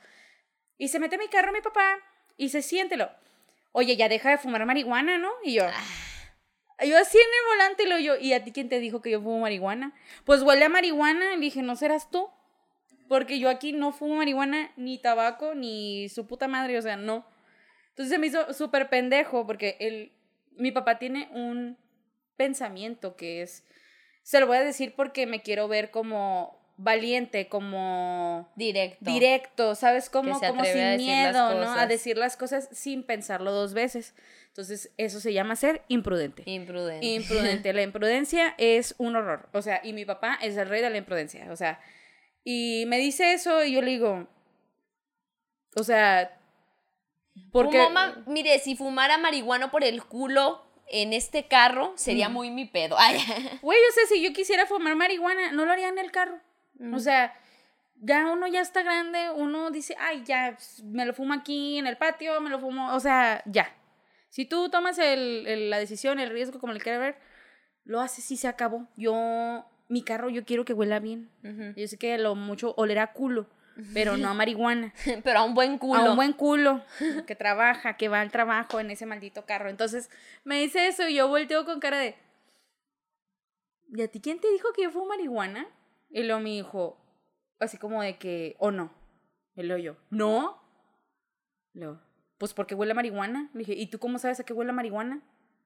Y 0.77 0.87
se 0.87 0.99
mete 0.99 1.15
a 1.15 1.19
mi 1.19 1.27
carro 1.27 1.51
mi 1.51 1.61
papá 1.61 1.97
y 2.37 2.49
se 2.49 2.61
siéntelo. 2.61 3.09
Oye, 3.71 3.95
ya 3.97 4.09
deja 4.09 4.31
de 4.31 4.37
fumar 4.37 4.65
marihuana, 4.65 5.17
¿no? 5.17 5.29
Y 5.43 5.53
yo, 5.53 5.63
yo 6.85 6.97
así 6.97 7.17
en 7.17 7.23
el 7.23 7.57
volante 7.57 7.85
lo 7.85 7.99
yo, 7.99 8.15
¿y 8.15 8.33
a 8.33 8.43
ti 8.43 8.51
quién 8.51 8.69
te 8.69 8.79
dijo 8.79 9.01
que 9.01 9.11
yo 9.11 9.21
fumo 9.21 9.39
marihuana? 9.39 9.93
Pues 10.25 10.41
huele 10.41 10.65
a 10.65 10.69
marihuana. 10.69 11.35
Le 11.35 11.41
dije, 11.41 11.61
¿no 11.61 11.75
serás 11.75 12.09
tú? 12.09 12.29
Porque 13.09 13.39
yo 13.39 13.49
aquí 13.49 13.73
no 13.73 13.91
fumo 13.91 14.15
marihuana, 14.15 14.71
ni 14.77 14.97
tabaco, 14.99 15.55
ni 15.55 16.09
su 16.09 16.27
puta 16.27 16.47
madre, 16.47 16.77
o 16.77 16.81
sea, 16.81 16.95
no. 16.95 17.25
Entonces 17.89 18.13
se 18.13 18.17
me 18.17 18.27
hizo 18.27 18.53
súper 18.53 18.89
pendejo 18.89 19.45
porque 19.45 19.75
el, 19.79 20.13
mi 20.59 20.71
papá 20.71 20.99
tiene 20.99 21.29
un 21.33 21.77
pensamiento 22.35 23.15
que 23.15 23.41
es, 23.41 23.65
se 24.23 24.39
lo 24.39 24.47
voy 24.47 24.57
a 24.57 24.63
decir 24.63 24.93
porque 24.95 25.25
me 25.25 25.41
quiero 25.41 25.67
ver 25.67 25.91
como 25.91 26.59
valiente, 26.77 27.49
como 27.49 28.49
Directo. 28.55 29.11
directo, 29.11 29.75
¿sabes? 29.75 30.09
Como, 30.09 30.39
como 30.39 30.63
sin 30.63 30.95
miedo, 30.95 31.55
¿no? 31.55 31.73
A 31.73 31.87
decir 31.87 32.17
las 32.17 32.37
cosas 32.37 32.69
sin 32.71 33.03
pensarlo 33.03 33.51
dos 33.51 33.73
veces. 33.73 34.15
Entonces, 34.47 34.91
eso 34.97 35.19
se 35.19 35.33
llama 35.33 35.57
ser 35.57 35.83
imprudente. 35.89 36.43
Imprudente. 36.45 37.05
Imprudente. 37.05 37.73
La 37.73 37.81
imprudencia 37.83 38.55
es 38.57 38.95
un 38.97 39.17
horror. 39.17 39.49
O 39.51 39.61
sea, 39.61 39.81
y 39.83 39.91
mi 39.91 40.05
papá 40.05 40.39
es 40.41 40.55
el 40.55 40.69
rey 40.69 40.81
de 40.81 40.89
la 40.89 40.97
imprudencia. 40.97 41.51
O 41.51 41.57
sea, 41.57 41.81
y 42.45 42.85
me 42.87 42.97
dice 42.97 43.33
eso 43.33 43.63
y 43.65 43.73
yo 43.73 43.81
le 43.81 43.91
digo, 43.91 44.27
o 45.75 45.83
sea, 45.83 46.38
porque... 47.51 47.87
Mire, 48.27 48.59
si 48.59 48.75
fumara 48.75 49.17
marihuana 49.17 49.71
por 49.71 49.83
el 49.83 50.03
culo 50.03 50.65
en 50.91 51.13
este 51.13 51.47
carro, 51.47 51.93
sería 51.95 52.29
Mm. 52.29 52.33
muy 52.33 52.51
mi 52.51 52.65
pedo. 52.65 52.95
Güey, 53.61 53.79
o 53.79 53.93
sea, 53.93 54.05
si 54.07 54.21
yo 54.23 54.33
quisiera 54.33 54.65
fumar 54.65 54.95
marihuana, 54.95 55.51
no 55.51 55.65
lo 55.65 55.71
haría 55.71 55.87
en 55.89 55.97
el 55.99 56.11
carro. 56.11 56.39
Mm. 56.79 56.93
O 56.93 56.99
sea, 56.99 57.33
ya 58.01 58.27
uno 58.31 58.47
ya 58.47 58.61
está 58.61 58.81
grande, 58.81 59.29
uno 59.35 59.71
dice, 59.71 59.95
ay, 59.99 60.23
ya, 60.25 60.57
me 60.83 61.05
lo 61.05 61.13
fumo 61.13 61.33
aquí 61.33 61.77
en 61.77 61.85
el 61.87 61.97
patio, 61.97 62.39
me 62.41 62.49
lo 62.49 62.59
fumo, 62.59 62.93
o 62.95 62.99
sea, 62.99 63.43
ya. 63.45 63.75
Si 64.29 64.45
tú 64.45 64.69
tomas 64.69 64.97
el, 64.99 65.45
el- 65.47 65.69
la 65.69 65.79
decisión, 65.79 66.19
el 66.19 66.29
riesgo, 66.29 66.59
como 66.59 66.71
le 66.73 66.79
quieras 66.79 67.01
ver, 67.01 67.17
lo 67.83 67.99
haces 67.99 68.29
y 68.31 68.37
se 68.37 68.47
acabó. 68.47 68.87
Yo, 68.95 69.65
mi 69.89 70.03
carro, 70.03 70.29
yo 70.29 70.45
quiero 70.45 70.65
que 70.65 70.73
huela 70.73 70.99
bien. 70.99 71.29
Yo 71.75 71.87
sé 71.87 71.97
que 71.97 72.17
lo 72.19 72.35
mucho 72.35 72.73
olerá 72.77 73.11
culo, 73.13 73.47
pero 73.93 74.17
no 74.17 74.29
a 74.29 74.33
marihuana. 74.33 74.93
Pero 75.23 75.39
a 75.39 75.43
un 75.43 75.53
buen 75.53 75.77
culo. 75.77 76.01
A 76.01 76.09
un 76.09 76.15
buen 76.15 76.33
culo 76.33 76.83
que 77.27 77.35
trabaja, 77.35 77.97
que 77.97 78.09
va 78.09 78.21
al 78.21 78.31
trabajo 78.31 78.79
en 78.79 78.91
ese 78.91 79.05
maldito 79.05 79.45
carro. 79.45 79.69
Entonces 79.69 80.09
me 80.43 80.59
dice 80.59 80.87
eso 80.87 81.07
y 81.07 81.15
yo 81.15 81.27
volteo 81.27 81.65
con 81.65 81.79
cara 81.79 81.97
de. 81.97 82.15
¿Y 83.91 84.01
a 84.01 84.07
ti 84.07 84.19
quién 84.19 84.39
te 84.39 84.51
dijo 84.51 84.71
que 84.73 84.83
yo 84.83 84.91
fumo 84.91 85.07
marihuana? 85.07 85.67
Y 86.09 86.23
luego 86.23 86.41
me 86.41 86.49
dijo, 86.49 86.97
así 87.59 87.77
como 87.77 88.01
de 88.01 88.17
que, 88.17 88.55
o 88.59 88.71
no. 88.71 88.91
Y 89.55 89.63
luego 89.63 89.81
yo, 89.81 89.97
¿no? 90.09 90.61
Luego, 91.73 91.99
pues 92.37 92.53
porque 92.53 92.75
huele 92.75 92.91
a 92.91 92.95
marihuana. 92.95 93.49
Le 93.53 93.59
dije, 93.59 93.73
¿y 93.73 93.87
tú 93.87 93.99
cómo 93.99 94.19
sabes 94.19 94.39
a 94.39 94.43
qué 94.43 94.53
huele 94.53 94.71
a 94.71 94.73
marihuana? 94.73 95.21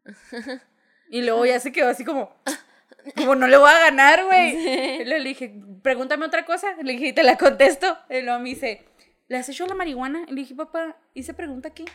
Y 1.09 1.21
luego 1.21 1.45
ya 1.45 1.59
se 1.59 1.71
quedó 1.71 1.89
así 1.89 2.03
como, 2.03 2.35
como 3.15 3.35
no 3.35 3.45
le 3.45 3.57
voy 3.57 3.69
a 3.69 3.79
ganar, 3.79 4.25
güey. 4.25 4.55
Y 5.01 5.05
luego 5.05 5.23
le 5.23 5.29
dije, 5.29 5.53
pregúntame 5.83 6.25
otra 6.25 6.45
cosa. 6.45 6.75
Le 6.81 6.93
dije, 6.93 7.09
y 7.09 7.13
te 7.13 7.21
la 7.23 7.37
contesto. 7.37 7.95
Y 8.09 8.21
luego 8.21 8.39
me 8.39 8.49
dice, 8.49 8.83
¿le 9.27 9.37
has 9.37 9.47
hecho 9.49 9.67
la 9.67 9.75
marihuana? 9.75 10.25
Y 10.27 10.31
le 10.31 10.41
dije, 10.41 10.55
papá, 10.55 10.97
¿y 11.13 11.21
se 11.21 11.35
pregunta 11.35 11.69
qué? 11.69 11.85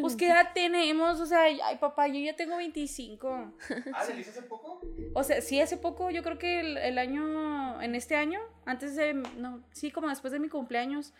Pues 0.00 0.14
qué 0.14 0.26
edad 0.28 0.52
tenemos, 0.54 1.18
o 1.20 1.26
sea, 1.26 1.40
ay 1.42 1.78
papá, 1.80 2.06
yo 2.06 2.20
ya 2.20 2.36
tengo 2.36 2.56
25. 2.56 3.54
Ah, 3.92 4.04
¿se 4.04 4.14
le 4.14 4.20
hizo 4.20 4.30
hace 4.30 4.42
poco? 4.42 4.80
O 5.14 5.24
sea, 5.24 5.40
sí, 5.40 5.60
hace 5.60 5.76
poco, 5.76 6.10
yo 6.12 6.22
creo 6.22 6.38
que 6.38 6.60
el, 6.60 6.76
el 6.76 6.96
año, 6.96 7.82
en 7.82 7.96
este 7.96 8.14
año, 8.14 8.38
antes 8.66 8.94
de, 8.94 9.14
no, 9.14 9.64
sí, 9.72 9.90
como 9.90 10.08
después 10.08 10.32
de 10.32 10.38
mi 10.38 10.48
cumpleaños. 10.48 11.12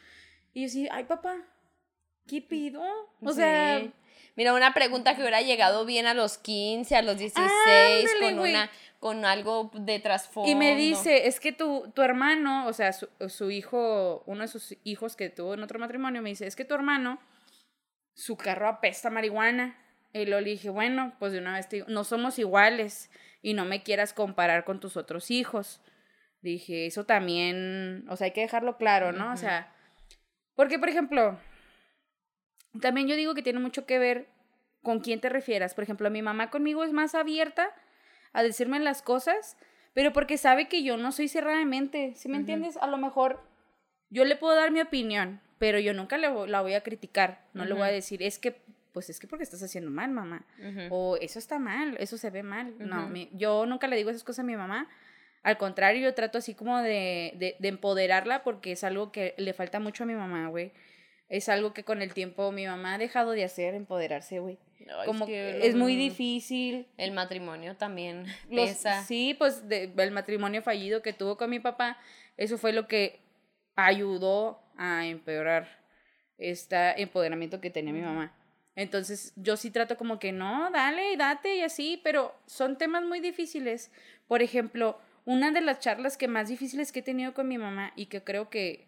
Y 0.54 0.62
yo 0.62 0.68
sí, 0.68 0.88
ay 0.92 1.02
papá, 1.04 1.36
¿qué 2.28 2.40
pido? 2.42 2.80
O 3.22 3.32
sea, 3.32 3.80
Sí. 3.80 3.92
Mira, 4.36 4.54
una 4.54 4.72
pregunta 4.72 5.16
que 5.16 5.22
hubiera 5.22 5.42
llegado 5.42 5.84
bien 5.84 6.06
a 6.06 6.14
los 6.14 6.38
15, 6.38 6.94
a 6.94 7.02
los 7.02 7.18
16, 7.18 7.50
Ándale, 7.50 8.20
con, 8.20 8.38
güey. 8.38 8.52
una, 8.52 8.70
con 9.00 9.24
algo 9.24 9.70
de 9.74 9.98
trasfondo. 9.98 10.48
y 10.50 10.54
me 10.54 10.76
dice, 10.76 11.26
es 11.26 11.40
que 11.40 11.52
tu, 11.52 11.90
tu 11.94 12.02
hermano, 12.02 12.66
o 12.66 12.72
sea, 12.74 12.92
su, 12.92 13.08
su 13.28 13.50
hijo, 13.50 14.22
uno 14.26 14.42
de 14.42 14.48
sus 14.48 14.76
hijos 14.84 15.16
que 15.16 15.30
tuvo 15.30 15.54
en 15.54 15.62
otro 15.62 15.78
matrimonio, 15.78 16.20
me 16.20 16.28
dice, 16.28 16.46
es 16.46 16.54
que 16.54 16.66
tu 16.66 16.74
hermano, 16.74 17.18
su 18.12 18.36
carro 18.36 18.68
apesta 18.68 19.08
a 19.08 19.10
marihuana. 19.10 19.76
Y 20.12 20.26
lo 20.26 20.40
le 20.40 20.50
dije, 20.50 20.68
bueno, 20.68 21.14
pues 21.18 21.32
de 21.32 21.38
una 21.38 21.54
vez 21.54 21.68
te 21.68 21.76
digo, 21.76 21.88
no 21.88 22.04
somos 22.04 22.38
iguales 22.38 23.10
y 23.42 23.54
no 23.54 23.64
me 23.64 23.82
quieras 23.82 24.12
comparar 24.12 24.64
con 24.64 24.80
tus 24.80 24.98
otros 24.98 25.30
hijos. 25.30 25.80
Dije, 26.42 26.84
eso 26.86 27.06
también, 27.06 28.04
o 28.08 28.16
sea, 28.16 28.26
hay 28.26 28.32
que 28.32 28.42
dejarlo 28.42 28.76
claro, 28.76 29.12
¿no? 29.12 29.32
O 29.32 29.36
sea, 29.36 29.72
porque, 30.56 30.78
por 30.78 30.90
ejemplo, 30.90 31.38
también 32.82 33.08
yo 33.08 33.16
digo 33.16 33.34
que 33.34 33.42
tiene 33.42 33.60
mucho 33.60 33.86
que 33.86 33.98
ver 33.98 34.28
con 34.82 35.00
quién 35.00 35.20
te 35.20 35.30
refieras. 35.30 35.74
Por 35.74 35.84
ejemplo, 35.84 36.10
mi 36.10 36.20
mamá 36.20 36.50
conmigo 36.50 36.84
es 36.84 36.92
más 36.92 37.14
abierta 37.14 37.74
a 38.32 38.42
decirme 38.42 38.78
las 38.80 39.02
cosas, 39.02 39.56
pero 39.94 40.12
porque 40.12 40.38
sabe 40.38 40.68
que 40.68 40.82
yo 40.82 40.96
no 40.96 41.12
soy 41.12 41.28
cerrada 41.28 41.58
de 41.58 41.64
mente, 41.64 42.12
¿sí 42.16 42.28
me 42.28 42.36
entiendes? 42.36 42.76
A 42.76 42.86
lo 42.86 42.96
mejor 42.98 43.40
yo 44.10 44.24
le 44.24 44.36
puedo 44.36 44.54
dar 44.54 44.70
mi 44.70 44.80
opinión, 44.80 45.40
pero 45.58 45.78
yo 45.78 45.92
nunca 45.94 46.16
le 46.18 46.28
la 46.48 46.60
voy 46.62 46.74
a 46.74 46.82
criticar, 46.82 47.44
no 47.54 47.64
le 47.64 47.74
voy 47.74 47.82
a 47.82 47.92
decir, 47.92 48.22
es 48.22 48.38
que, 48.38 48.60
pues 48.92 49.10
es 49.10 49.20
que 49.20 49.26
porque 49.26 49.44
estás 49.44 49.62
haciendo 49.62 49.90
mal, 49.90 50.10
mamá, 50.10 50.44
Ujú. 50.58 50.80
o 50.94 51.16
eso 51.16 51.38
está 51.38 51.58
mal, 51.58 51.96
eso 52.00 52.16
se 52.18 52.30
ve 52.30 52.42
mal. 52.42 52.74
No, 52.78 53.08
mi- 53.08 53.28
yo 53.32 53.66
nunca 53.66 53.86
le 53.88 53.96
digo 53.96 54.10
esas 54.10 54.24
cosas 54.24 54.40
a 54.40 54.46
mi 54.46 54.56
mamá. 54.56 54.88
Al 55.42 55.56
contrario, 55.58 56.02
yo 56.02 56.14
trato 56.14 56.38
así 56.38 56.54
como 56.54 56.78
de, 56.82 57.32
de, 57.36 57.56
de 57.58 57.68
empoderarla 57.68 58.42
porque 58.42 58.72
es 58.72 58.84
algo 58.84 59.10
que 59.10 59.34
le 59.38 59.54
falta 59.54 59.80
mucho 59.80 60.04
a 60.04 60.06
mi 60.06 60.14
mamá, 60.14 60.48
güey. 60.48 60.72
Es 61.30 61.48
algo 61.48 61.72
que 61.72 61.84
con 61.84 62.02
el 62.02 62.12
tiempo 62.12 62.52
mi 62.52 62.66
mamá 62.66 62.94
ha 62.94 62.98
dejado 62.98 63.30
de 63.30 63.44
hacer, 63.44 63.74
empoderarse, 63.74 64.40
güey. 64.40 64.58
Ay, 64.80 65.06
Como 65.06 65.24
que 65.26 65.32
que 65.60 65.66
es 65.68 65.74
muy 65.76 65.94
difícil. 65.96 66.86
El 66.98 67.12
matrimonio 67.12 67.76
también 67.76 68.26
Los- 68.50 68.68
pesa. 68.70 69.02
sí, 69.04 69.34
pues 69.38 69.68
de- 69.68 69.92
el 69.96 70.10
matrimonio 70.10 70.60
fallido 70.60 71.00
que 71.02 71.12
tuvo 71.12 71.36
con 71.38 71.48
mi 71.48 71.60
papá, 71.60 71.98
eso 72.36 72.58
fue 72.58 72.72
lo 72.72 72.86
que 72.88 73.20
ayudó 73.76 74.60
a 74.76 75.06
empeorar 75.06 75.68
este 76.38 77.00
empoderamiento 77.00 77.60
que 77.60 77.70
tenía 77.70 77.92
mi 77.92 78.00
mamá. 78.02 78.34
Entonces, 78.76 79.32
yo 79.36 79.56
sí 79.56 79.70
trato 79.70 79.96
como 79.96 80.18
que 80.18 80.32
no, 80.32 80.70
dale, 80.70 81.16
date 81.16 81.56
y 81.56 81.62
así, 81.62 82.00
pero 82.02 82.34
son 82.46 82.78
temas 82.78 83.04
muy 83.04 83.20
difíciles. 83.20 83.92
Por 84.26 84.42
ejemplo, 84.42 84.98
una 85.26 85.50
de 85.50 85.60
las 85.60 85.80
charlas 85.80 86.16
que 86.16 86.28
más 86.28 86.48
difíciles 86.48 86.90
que 86.92 87.00
he 87.00 87.02
tenido 87.02 87.34
con 87.34 87.46
mi 87.46 87.58
mamá 87.58 87.92
y 87.94 88.06
que 88.06 88.22
creo 88.24 88.48
que, 88.48 88.86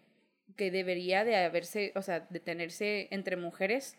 que 0.55 0.71
debería 0.71 1.23
de 1.23 1.35
haberse, 1.35 1.91
o 1.95 2.01
sea, 2.01 2.21
de 2.29 2.39
tenerse 2.39 3.07
entre 3.11 3.35
mujeres 3.37 3.97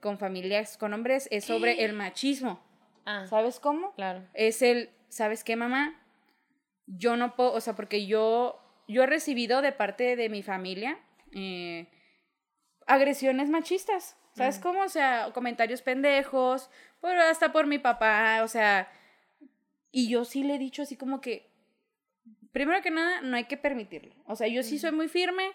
con 0.00 0.18
familias, 0.18 0.76
con 0.76 0.92
hombres, 0.92 1.28
es 1.30 1.44
sobre 1.44 1.84
el 1.84 1.92
machismo. 1.94 2.62
Ah, 3.06 3.26
¿Sabes 3.28 3.58
cómo? 3.60 3.94
claro. 3.94 4.22
es 4.34 4.60
el, 4.62 4.90
¿sabes 5.08 5.42
qué, 5.44 5.56
mamá? 5.56 5.98
Yo 6.86 7.16
no 7.16 7.34
puedo, 7.34 7.52
o 7.52 7.60
sea, 7.60 7.74
porque 7.74 8.06
yo, 8.06 8.60
yo 8.88 9.02
he 9.04 9.06
recibido 9.06 9.62
de 9.62 9.72
parte 9.72 10.16
de 10.16 10.28
mi 10.28 10.42
familia 10.42 10.98
eh, 11.32 11.86
agresiones 12.86 13.48
machistas, 13.48 14.16
¿sabes 14.34 14.58
Mm. 14.58 14.62
cómo? 14.62 14.82
O 14.82 14.88
sea, 14.88 15.30
comentarios 15.32 15.82
pendejos, 15.82 16.68
pero 17.00 17.20
hasta 17.22 17.52
por 17.52 17.66
mi 17.66 17.78
papá, 17.78 18.40
o 18.42 18.48
sea, 18.48 18.90
y 19.92 20.08
yo 20.08 20.24
sí 20.24 20.42
le 20.42 20.56
he 20.56 20.58
dicho 20.58 20.82
así 20.82 20.96
como 20.96 21.20
que, 21.20 21.49
primero 22.52 22.82
que 22.82 22.90
nada, 22.90 23.20
no 23.22 23.36
hay 23.36 23.44
que 23.44 23.56
permitirlo. 23.56 24.14
O 24.26 24.36
sea, 24.36 24.48
yo 24.48 24.62
sí 24.62 24.78
soy 24.78 24.92
muy 24.92 25.08
firme 25.08 25.52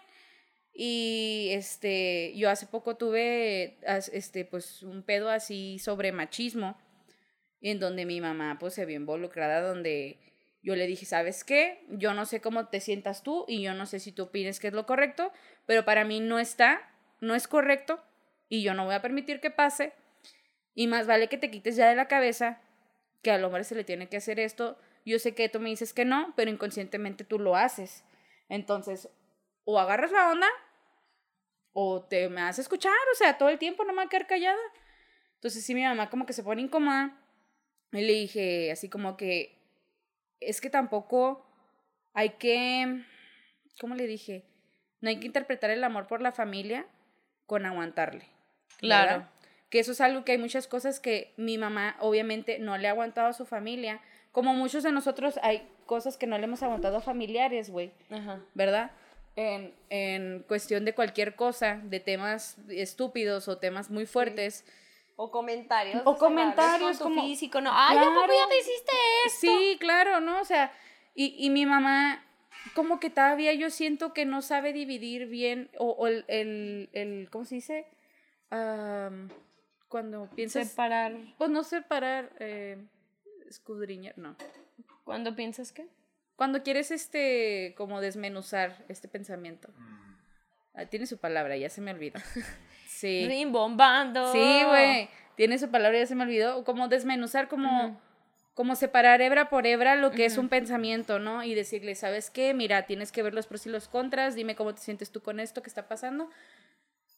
y 0.72 1.48
este, 1.52 2.32
yo 2.36 2.50
hace 2.50 2.66
poco 2.66 2.96
tuve, 2.96 3.78
este, 4.12 4.44
pues, 4.44 4.82
un 4.82 5.02
pedo 5.02 5.30
así 5.30 5.78
sobre 5.78 6.12
machismo 6.12 6.76
en 7.60 7.80
donde 7.80 8.04
mi 8.04 8.20
mamá 8.20 8.58
pues 8.60 8.74
se 8.74 8.84
vio 8.84 8.96
involucrada, 8.96 9.60
donde 9.60 10.20
yo 10.62 10.76
le 10.76 10.86
dije, 10.86 11.06
¿sabes 11.06 11.44
qué? 11.44 11.84
Yo 11.88 12.12
no 12.12 12.26
sé 12.26 12.40
cómo 12.40 12.68
te 12.68 12.80
sientas 12.80 13.22
tú 13.22 13.44
y 13.48 13.62
yo 13.62 13.74
no 13.74 13.86
sé 13.86 14.00
si 14.00 14.12
tú 14.12 14.24
opines 14.24 14.60
que 14.60 14.68
es 14.68 14.74
lo 14.74 14.86
correcto, 14.86 15.32
pero 15.64 15.84
para 15.84 16.04
mí 16.04 16.20
no 16.20 16.38
está, 16.38 16.80
no 17.20 17.34
es 17.34 17.48
correcto 17.48 18.02
y 18.48 18.62
yo 18.62 18.74
no 18.74 18.84
voy 18.84 18.94
a 18.94 19.02
permitir 19.02 19.40
que 19.40 19.50
pase 19.50 19.92
y 20.74 20.86
más 20.86 21.06
vale 21.06 21.28
que 21.28 21.38
te 21.38 21.50
quites 21.50 21.76
ya 21.76 21.88
de 21.88 21.96
la 21.96 22.08
cabeza 22.08 22.60
que 23.22 23.30
al 23.30 23.44
hombre 23.44 23.64
se 23.64 23.74
le 23.74 23.84
tiene 23.84 24.08
que 24.08 24.18
hacer 24.18 24.38
esto. 24.38 24.78
Yo 25.06 25.18
sé 25.18 25.34
que 25.34 25.48
tú 25.48 25.60
me 25.60 25.70
dices 25.70 25.94
que 25.94 26.04
no, 26.04 26.34
pero 26.36 26.50
inconscientemente 26.50 27.24
tú 27.24 27.38
lo 27.38 27.56
haces. 27.56 28.04
Entonces, 28.48 29.08
o 29.64 29.78
agarras 29.78 30.12
la 30.12 30.30
onda 30.30 30.48
o 31.72 32.02
te 32.02 32.28
me 32.28 32.42
vas 32.42 32.58
a 32.58 32.62
escuchar, 32.62 32.92
o 33.12 33.14
sea, 33.14 33.38
todo 33.38 33.48
el 33.48 33.58
tiempo 33.58 33.84
no 33.84 33.92
me 33.92 33.98
voy 33.98 34.06
a 34.06 34.08
quedar 34.08 34.26
callada. 34.26 34.58
Entonces 35.34 35.64
sí, 35.64 35.74
mi 35.74 35.82
mamá 35.82 36.10
como 36.10 36.26
que 36.26 36.32
se 36.32 36.42
pone 36.42 36.62
incómoda 36.62 37.16
y 37.92 38.00
le 38.00 38.12
dije 38.14 38.72
así 38.72 38.88
como 38.88 39.16
que 39.16 39.56
es 40.40 40.60
que 40.60 40.70
tampoco 40.70 41.46
hay 42.14 42.30
que, 42.30 43.04
¿cómo 43.80 43.94
le 43.94 44.06
dije? 44.06 44.44
No 45.00 45.10
hay 45.10 45.20
que 45.20 45.26
interpretar 45.26 45.70
el 45.70 45.84
amor 45.84 46.06
por 46.06 46.22
la 46.22 46.32
familia 46.32 46.86
con 47.46 47.66
aguantarle. 47.66 48.26
Claro. 48.78 49.10
¿verdad? 49.10 49.30
Que 49.68 49.80
eso 49.80 49.92
es 49.92 50.00
algo 50.00 50.24
que 50.24 50.32
hay 50.32 50.38
muchas 50.38 50.66
cosas 50.66 50.98
que 50.98 51.34
mi 51.36 51.58
mamá 51.58 51.96
obviamente 52.00 52.58
no 52.58 52.78
le 52.78 52.88
ha 52.88 52.92
aguantado 52.92 53.28
a 53.28 53.32
su 53.32 53.44
familia. 53.44 54.00
Como 54.36 54.52
muchos 54.52 54.82
de 54.82 54.92
nosotros 54.92 55.40
hay 55.42 55.66
cosas 55.86 56.18
que 56.18 56.26
no 56.26 56.36
le 56.36 56.44
hemos 56.44 56.62
aguantado 56.62 56.98
a 56.98 57.00
familiares, 57.00 57.70
güey. 57.70 57.90
Ajá. 58.10 58.40
¿verdad? 58.52 58.90
En, 59.34 59.74
en 59.88 60.44
cuestión 60.46 60.84
de 60.84 60.94
cualquier 60.94 61.36
cosa, 61.36 61.80
de 61.84 62.00
temas 62.00 62.58
estúpidos 62.68 63.48
o 63.48 63.56
temas 63.56 63.88
muy 63.90 64.04
fuertes. 64.04 64.66
O 65.16 65.30
comentarios. 65.30 66.02
O 66.04 66.18
comentarios 66.18 66.98
con 66.98 67.08
tu 67.12 67.14
como- 67.16 67.22
físico, 67.26 67.62
no. 67.62 67.70
Ay, 67.72 67.96
¿a 67.96 68.00
poco 68.02 68.12
Claro. 68.12 68.32
ya 68.34 68.48
te 68.50 68.58
hiciste 68.58 68.92
esto? 69.24 69.38
Sí, 69.40 69.76
claro, 69.80 70.20
¿no? 70.20 70.38
O 70.42 70.44
sea, 70.44 70.70
y, 71.14 71.34
y 71.38 71.48
mi 71.48 71.64
mamá, 71.64 72.22
como 72.74 73.00
que 73.00 73.08
todavía 73.08 73.54
yo 73.54 73.70
siento 73.70 74.12
que 74.12 74.26
no 74.26 74.42
sabe 74.42 74.74
dividir 74.74 75.28
bien, 75.28 75.70
o, 75.78 75.92
o 75.92 76.06
el, 76.08 76.26
el, 76.28 76.90
el- 76.92 77.28
¿cómo 77.30 77.46
se 77.46 77.54
dice? 77.54 77.86
Cuando 79.88 80.28
piensas... 80.34 80.68
Separar. 80.68 81.14
Pues 81.38 81.48
no 81.50 81.62
separar, 81.64 82.30
eh, 82.38 82.76
escudriñar, 83.48 84.16
no. 84.18 84.36
¿Cuándo 85.04 85.36
piensas 85.36 85.72
que? 85.72 85.88
Cuando 86.36 86.62
quieres, 86.62 86.90
este, 86.90 87.74
como 87.76 88.00
desmenuzar 88.00 88.84
este 88.88 89.08
pensamiento. 89.08 89.68
Ah, 90.74 90.84
tiene 90.86 91.06
su 91.06 91.16
palabra, 91.16 91.56
ya 91.56 91.70
se 91.70 91.80
me 91.80 91.90
olvidó. 91.90 92.20
Sí. 92.88 93.26
Rimbombando. 93.28 94.32
Sí, 94.32 94.62
güey. 94.64 95.10
Tiene 95.34 95.58
su 95.58 95.70
palabra, 95.70 95.98
ya 95.98 96.06
se 96.06 96.14
me 96.14 96.22
olvidó. 96.22 96.64
Como 96.64 96.88
desmenuzar, 96.88 97.46
como, 97.46 98.00
como 98.54 98.74
separar 98.74 99.20
hebra 99.20 99.50
por 99.50 99.66
hebra 99.66 99.96
lo 99.96 100.12
que 100.12 100.24
es 100.24 100.38
un 100.38 100.48
pensamiento, 100.48 101.18
¿no? 101.18 101.42
Y 101.42 101.54
decirle, 101.54 101.94
¿sabes 101.94 102.30
qué? 102.30 102.54
Mira, 102.54 102.86
tienes 102.86 103.12
que 103.12 103.22
ver 103.22 103.34
los 103.34 103.46
pros 103.46 103.66
y 103.66 103.68
los 103.68 103.86
contras. 103.86 104.34
Dime 104.34 104.56
cómo 104.56 104.74
te 104.74 104.80
sientes 104.80 105.10
tú 105.10 105.20
con 105.20 105.40
esto 105.40 105.62
que 105.62 105.68
está 105.68 105.88
pasando. 105.88 106.30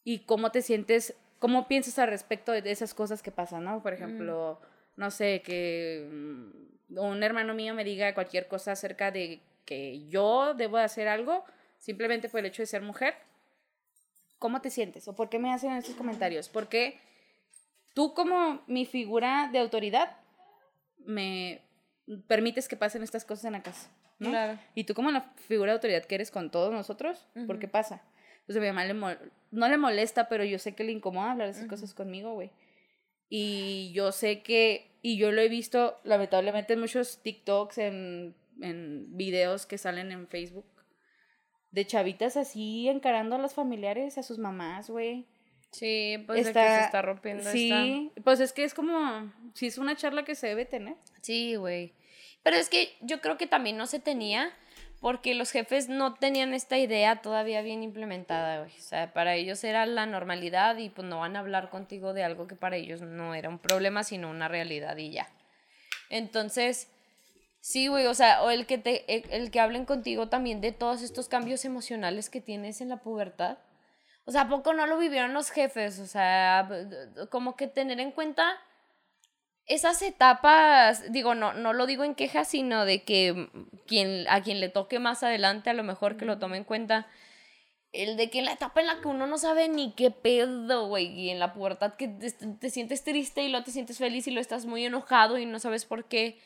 Y 0.03 0.25
cómo 0.25 0.51
te 0.51 0.61
sientes, 0.61 1.15
cómo 1.39 1.69
piensas 1.69 1.97
al 1.97 2.09
respecto 2.09 2.51
de 2.51 2.71
esas 2.71 2.93
cosas 2.93 3.23
que 3.23 3.31
pasan, 3.31 3.63
¿no? 3.63 3.81
Por 3.81 3.93
ejemplo, 3.93 4.59
no 4.99 5.11
sé, 5.11 5.41
que 5.41 6.05
mm, 6.11 6.97
un 6.97 7.23
hermano 7.23 7.53
mío 7.53 7.73
me 7.73 7.85
diga 7.85 8.13
cualquier 8.13 8.49
cosa 8.49 8.73
acerca 8.73 9.11
de 9.11 9.39
que 9.63 10.05
yo 10.09 10.53
debo 10.55 10.77
de 10.77 10.83
hacer 10.83 11.07
algo 11.07 11.45
simplemente 11.77 12.27
por 12.27 12.41
el 12.41 12.47
hecho 12.47 12.61
de 12.61 12.65
ser 12.65 12.81
mujer. 12.81 13.13
¿Cómo 14.39 14.59
te 14.59 14.69
sientes? 14.69 15.07
¿O 15.07 15.15
por 15.15 15.29
qué 15.29 15.39
me 15.39 15.53
hacen 15.53 15.71
esos 15.71 15.95
comentarios? 15.95 16.49
Porque 16.49 16.99
tú 17.93 18.13
como 18.13 18.61
mi 18.67 18.85
figura 18.85 19.49
de 19.53 19.59
autoridad 19.59 20.17
me 20.97 21.61
permites 22.27 22.67
que 22.67 22.75
pasen 22.75 23.01
estas 23.01 23.23
cosas 23.23 23.45
en 23.45 23.53
la 23.53 23.63
casa. 23.63 23.89
¿no? 24.19 24.31
Claro. 24.31 24.59
Y 24.75 24.83
tú 24.83 24.95
como 24.95 25.11
la 25.11 25.21
figura 25.47 25.71
de 25.71 25.75
autoridad 25.77 26.03
que 26.03 26.15
eres 26.15 26.29
con 26.29 26.51
todos 26.51 26.73
nosotros, 26.73 27.25
¿por 27.47 27.57
qué 27.57 27.69
pasa? 27.69 28.01
Entonces 28.41 28.57
a 28.57 28.59
mi 28.59 28.67
mamá 28.67 28.83
le 28.83 29.29
no 29.51 29.69
le 29.69 29.77
molesta, 29.77 30.27
pero 30.27 30.43
yo 30.43 30.59
sé 30.59 30.75
que 30.75 30.83
le 30.83 30.91
incomoda 30.91 31.31
hablar 31.31 31.47
de 31.47 31.53
esas 31.53 31.69
cosas 31.69 31.93
conmigo, 31.93 32.33
güey. 32.33 32.51
Y 33.29 33.91
yo 33.93 34.11
sé 34.11 34.41
que, 34.41 34.91
y 35.01 35.17
yo 35.17 35.31
lo 35.31 35.41
he 35.41 35.49
visto 35.49 35.99
lamentablemente 36.03 36.73
en 36.73 36.79
muchos 36.79 37.21
TikToks, 37.21 37.77
en, 37.77 38.35
en 38.61 39.15
videos 39.15 39.65
que 39.65 39.77
salen 39.77 40.11
en 40.11 40.27
Facebook, 40.27 40.65
de 41.71 41.85
chavitas 41.85 42.37
así 42.37 42.89
encarando 42.89 43.35
a 43.35 43.39
los 43.39 43.53
familiares, 43.53 44.17
a 44.17 44.23
sus 44.23 44.39
mamás, 44.39 44.89
güey. 44.89 45.27
Sí, 45.71 46.23
pues 46.25 46.47
de 46.47 46.53
que 46.53 46.59
se 46.59 46.81
está 46.81 47.01
rompiendo 47.03 47.43
Sí, 47.51 48.11
pues 48.23 48.39
es 48.39 48.53
que 48.53 48.63
es 48.63 48.73
como, 48.73 49.31
si 49.53 49.67
es 49.67 49.77
una 49.77 49.95
charla 49.95 50.25
que 50.25 50.33
se 50.33 50.47
debe 50.47 50.65
tener. 50.65 50.95
Sí, 51.21 51.55
güey. 51.55 51.93
Pero 52.41 52.55
es 52.55 52.69
que 52.69 52.95
yo 53.01 53.21
creo 53.21 53.37
que 53.37 53.45
también 53.45 53.77
no 53.77 53.85
se 53.85 53.99
tenía 53.99 54.51
porque 54.99 55.33
los 55.33 55.51
jefes 55.51 55.87
no 55.87 56.15
tenían 56.15 56.53
esta 56.53 56.77
idea 56.77 57.21
todavía 57.21 57.61
bien 57.61 57.83
implementada, 57.83 58.59
güey. 58.59 58.71
O 58.77 58.81
sea, 58.81 59.13
para 59.13 59.35
ellos 59.35 59.63
era 59.63 59.85
la 59.85 60.05
normalidad 60.05 60.77
y 60.77 60.89
pues 60.89 61.07
no 61.07 61.19
van 61.19 61.35
a 61.35 61.39
hablar 61.39 61.69
contigo 61.69 62.13
de 62.13 62.23
algo 62.23 62.47
que 62.47 62.55
para 62.55 62.75
ellos 62.75 63.01
no 63.01 63.33
era 63.33 63.49
un 63.49 63.59
problema, 63.59 64.03
sino 64.03 64.29
una 64.29 64.49
realidad 64.49 64.97
y 64.97 65.11
ya. 65.11 65.29
Entonces, 66.09 66.89
sí, 67.61 67.87
güey, 67.87 68.07
o 68.07 68.13
sea, 68.13 68.43
o 68.43 68.49
el 68.49 68.65
que 68.65 68.77
te 68.77 69.05
el, 69.35 69.51
que 69.51 69.59
hablen 69.61 69.85
contigo 69.85 70.27
también 70.27 70.59
de 70.59 70.73
todos 70.73 71.01
estos 71.01 71.29
cambios 71.29 71.63
emocionales 71.63 72.29
que 72.29 72.41
tienes 72.41 72.81
en 72.81 72.89
la 72.89 72.97
pubertad. 72.97 73.57
O 74.25 74.31
sea, 74.31 74.41
¿a 74.41 74.49
poco 74.49 74.73
no 74.73 74.85
lo 74.85 74.97
vivieron 74.97 75.33
los 75.33 75.49
jefes? 75.49 75.99
O 75.99 76.07
sea, 76.07 76.67
como 77.29 77.55
que 77.55 77.67
tener 77.67 77.99
en 77.99 78.11
cuenta 78.11 78.57
esas 79.69 80.01
etapas, 80.01 81.11
digo, 81.11 81.35
no, 81.35 81.53
no 81.53 81.73
lo 81.73 81.85
digo 81.85 82.03
en 82.03 82.15
queja, 82.15 82.43
sino 82.43 82.85
de 82.85 83.03
que 83.03 83.49
quien, 83.87 84.25
a 84.27 84.41
quien 84.41 84.59
le 84.59 84.67
toque 84.67 84.97
más 84.97 85.21
adelante, 85.21 85.69
a 85.69 85.73
lo 85.73 85.83
mejor 85.83 86.17
que 86.17 86.25
lo 86.25 86.39
tome 86.39 86.57
en 86.57 86.63
cuenta, 86.63 87.07
el 87.91 88.17
de 88.17 88.31
que 88.31 88.39
en 88.39 88.45
la 88.45 88.53
etapa 88.53 88.81
en 88.81 88.87
la 88.87 88.99
que 88.99 89.07
uno 89.07 89.27
no 89.27 89.37
sabe 89.37 89.69
ni 89.69 89.93
qué 89.93 90.09
pedo, 90.09 90.87
güey, 90.87 91.07
y 91.07 91.29
en 91.29 91.37
la 91.37 91.53
pubertad 91.53 91.93
que 91.93 92.07
te, 92.07 92.31
te 92.31 92.69
sientes 92.71 93.03
triste 93.03 93.43
y 93.43 93.49
luego 93.49 93.63
te 93.63 93.71
sientes 93.71 93.99
feliz 93.99 94.27
y 94.27 94.31
lo 94.31 94.41
estás 94.41 94.65
muy 94.65 94.85
enojado 94.85 95.37
y 95.37 95.45
no 95.45 95.59
sabes 95.59 95.85
por 95.85 96.05
qué, 96.05 96.39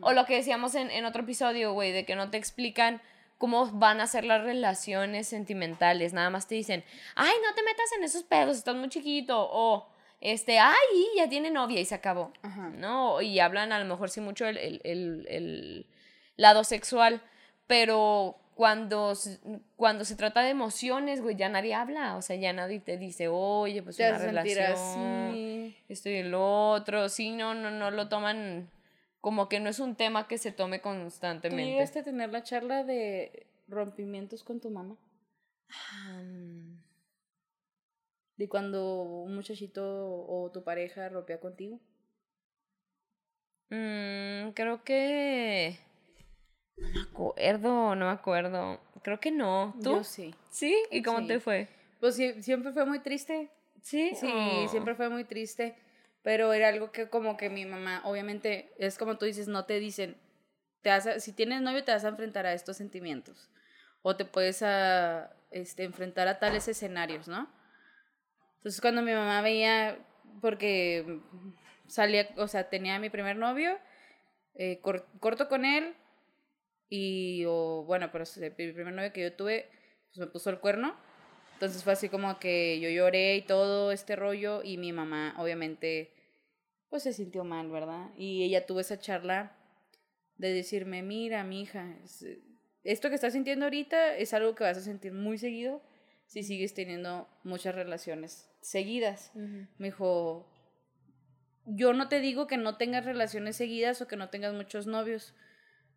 o 0.00 0.12
lo 0.12 0.24
que 0.24 0.36
decíamos 0.36 0.74
en, 0.74 0.90
en 0.90 1.04
otro 1.04 1.22
episodio, 1.22 1.74
güey, 1.74 1.92
de 1.92 2.06
que 2.06 2.16
no 2.16 2.30
te 2.30 2.38
explican 2.38 3.02
cómo 3.36 3.66
van 3.66 4.00
a 4.00 4.06
ser 4.06 4.24
las 4.24 4.42
relaciones 4.42 5.28
sentimentales, 5.28 6.14
nada 6.14 6.30
más 6.30 6.48
te 6.48 6.54
dicen, 6.54 6.82
ay, 7.14 7.34
no 7.46 7.54
te 7.54 7.62
metas 7.62 7.92
en 7.98 8.04
esos 8.04 8.22
pedos, 8.22 8.56
estás 8.56 8.76
muy 8.76 8.88
chiquito, 8.88 9.48
o 9.50 9.86
este, 10.20 10.58
ay, 10.58 10.74
ya 11.16 11.28
tiene 11.28 11.50
novia 11.50 11.80
y 11.80 11.84
se 11.84 11.94
acabó, 11.94 12.32
Ajá. 12.42 12.68
¿no? 12.70 13.20
Y 13.22 13.40
hablan 13.40 13.72
a 13.72 13.78
lo 13.78 13.84
mejor 13.86 14.10
sí 14.10 14.20
mucho 14.20 14.46
el, 14.46 14.56
el, 14.58 14.80
el, 14.84 15.26
el 15.28 15.86
lado 16.36 16.64
sexual, 16.64 17.22
pero 17.66 18.36
cuando, 18.54 19.14
se- 19.14 19.38
cuando 19.76 20.04
se 20.04 20.16
trata 20.16 20.42
de 20.42 20.50
emociones, 20.50 21.22
güey, 21.22 21.36
ya 21.36 21.48
nadie 21.48 21.72
habla, 21.74 22.16
o 22.16 22.22
sea, 22.22 22.36
ya 22.36 22.52
nadie 22.52 22.80
te 22.80 22.98
dice, 22.98 23.28
oye, 23.28 23.82
pues 23.82 23.96
Te 23.96 24.08
una 24.08 24.18
relación, 24.18 24.72
así. 24.72 25.76
esto 25.88 26.10
y 26.10 26.16
el 26.16 26.34
otro, 26.34 27.08
sí, 27.08 27.30
no, 27.30 27.54
no, 27.54 27.70
no 27.70 27.90
lo 27.90 28.08
toman, 28.10 28.68
como 29.22 29.48
que 29.48 29.60
no 29.60 29.70
es 29.70 29.78
un 29.80 29.94
tema 29.96 30.28
que 30.28 30.36
se 30.36 30.52
tome 30.52 30.78
¿Tú 30.78 30.82
constantemente. 30.84 31.64
llegaste 31.64 32.00
a 32.00 32.04
tener 32.04 32.30
la 32.30 32.42
charla 32.42 32.84
de 32.84 33.46
rompimientos 33.68 34.44
con 34.44 34.60
tu 34.60 34.68
mamá? 34.68 34.96
Am, 36.08 36.79
De 38.40 38.48
cuando 38.48 39.02
un 39.02 39.34
muchachito 39.34 39.84
o 40.26 40.50
tu 40.50 40.64
pareja 40.64 41.10
rompía 41.10 41.38
contigo. 41.38 41.78
mm, 43.68 44.52
creo 44.54 44.82
que... 44.82 45.78
No 46.78 46.88
me 46.88 47.00
acuerdo, 47.02 47.94
no 47.96 48.06
me 48.06 48.12
acuerdo. 48.12 48.80
Creo 49.02 49.20
que 49.20 49.30
no. 49.30 49.74
¿Tú? 49.82 49.96
Yo 49.96 50.04
sí. 50.04 50.34
¿Sí? 50.48 50.74
¿Y 50.90 51.02
cómo 51.02 51.18
Sí. 51.20 51.26
te 51.26 51.38
fue? 51.40 51.68
Pues 52.00 52.18
sie- 52.18 52.40
siempre 52.40 52.72
fue 52.72 52.86
muy 52.86 53.00
triste. 53.00 53.50
Sí, 53.82 54.12
Sí, 54.14 54.26
Oh. 54.32 54.68
siempre 54.68 54.94
fue 54.94 55.10
muy 55.10 55.24
triste. 55.24 55.76
Pero 56.22 56.54
era 56.54 56.68
algo 56.68 56.92
que 56.92 57.10
como 57.10 57.36
que 57.36 57.50
mi 57.50 57.66
mamá, 57.66 58.00
obviamente, 58.06 58.72
es 58.78 58.96
como 58.96 59.18
tú 59.18 59.26
dices, 59.26 59.48
no 59.48 59.66
te 59.66 59.78
dicen, 59.80 60.16
te 60.80 60.88
vas 60.88 61.06
a- 61.06 61.20
si 61.20 61.32
tienes 61.34 61.60
novio 61.60 61.84
te 61.84 61.92
vas 61.92 62.06
a 62.06 62.08
enfrentar 62.08 62.46
a 62.46 62.54
estos 62.54 62.78
sentimientos. 62.78 63.50
O 64.00 64.16
te 64.16 64.24
puedes 64.24 64.62
a, 64.62 65.30
este, 65.50 65.84
enfrentar 65.84 66.26
a 66.28 66.38
tales 66.38 66.68
escenarios, 66.68 67.28
¿no? 67.28 67.59
Entonces 68.60 68.80
cuando 68.80 69.02
mi 69.02 69.12
mamá 69.12 69.40
veía, 69.42 69.98
porque 70.40 71.20
salía, 71.88 72.28
o 72.36 72.46
sea, 72.46 72.68
tenía 72.68 72.96
a 72.96 72.98
mi 72.98 73.10
primer 73.10 73.36
novio, 73.36 73.78
eh, 74.54 74.80
cor- 74.80 75.06
corto 75.20 75.48
con 75.48 75.64
él, 75.64 75.94
y, 76.88 77.44
o 77.46 77.84
bueno, 77.84 78.10
pero 78.12 78.24
el 78.36 78.52
primer 78.74 78.92
novio 78.94 79.12
que 79.12 79.22
yo 79.22 79.32
tuve, 79.34 79.70
pues 80.08 80.18
me 80.18 80.26
puso 80.26 80.50
el 80.50 80.58
cuerno. 80.60 80.94
Entonces 81.54 81.84
fue 81.84 81.92
así 81.92 82.08
como 82.08 82.38
que 82.38 82.80
yo 82.80 82.88
lloré 82.88 83.36
y 83.36 83.42
todo 83.42 83.92
este 83.92 84.16
rollo 84.16 84.62
y 84.64 84.78
mi 84.78 84.92
mamá 84.92 85.34
obviamente 85.38 86.14
pues 86.88 87.04
se 87.04 87.12
sintió 87.12 87.44
mal, 87.44 87.70
¿verdad? 87.70 88.10
Y 88.16 88.44
ella 88.44 88.66
tuvo 88.66 88.80
esa 88.80 88.98
charla 88.98 89.56
de 90.36 90.52
decirme, 90.52 91.02
mira, 91.02 91.44
mi 91.44 91.62
hija, 91.62 91.96
esto 92.84 93.08
que 93.10 93.14
estás 93.14 93.34
sintiendo 93.34 93.66
ahorita 93.66 94.16
es 94.16 94.34
algo 94.34 94.54
que 94.54 94.64
vas 94.64 94.78
a 94.78 94.82
sentir 94.82 95.12
muy 95.12 95.38
seguido 95.38 95.82
si 96.30 96.44
sigues 96.44 96.74
teniendo 96.74 97.28
muchas 97.42 97.74
relaciones 97.74 98.48
seguidas. 98.60 99.32
Ujú. 99.34 99.66
Me 99.78 99.88
dijo, 99.88 100.48
yo 101.66 101.92
no 101.92 102.08
te 102.08 102.20
digo 102.20 102.46
que 102.46 102.56
no 102.56 102.76
tengas 102.76 103.04
relaciones 103.04 103.56
seguidas 103.56 104.00
o 104.00 104.06
que 104.06 104.14
no 104.16 104.28
tengas 104.30 104.54
muchos 104.54 104.86
novios, 104.86 105.34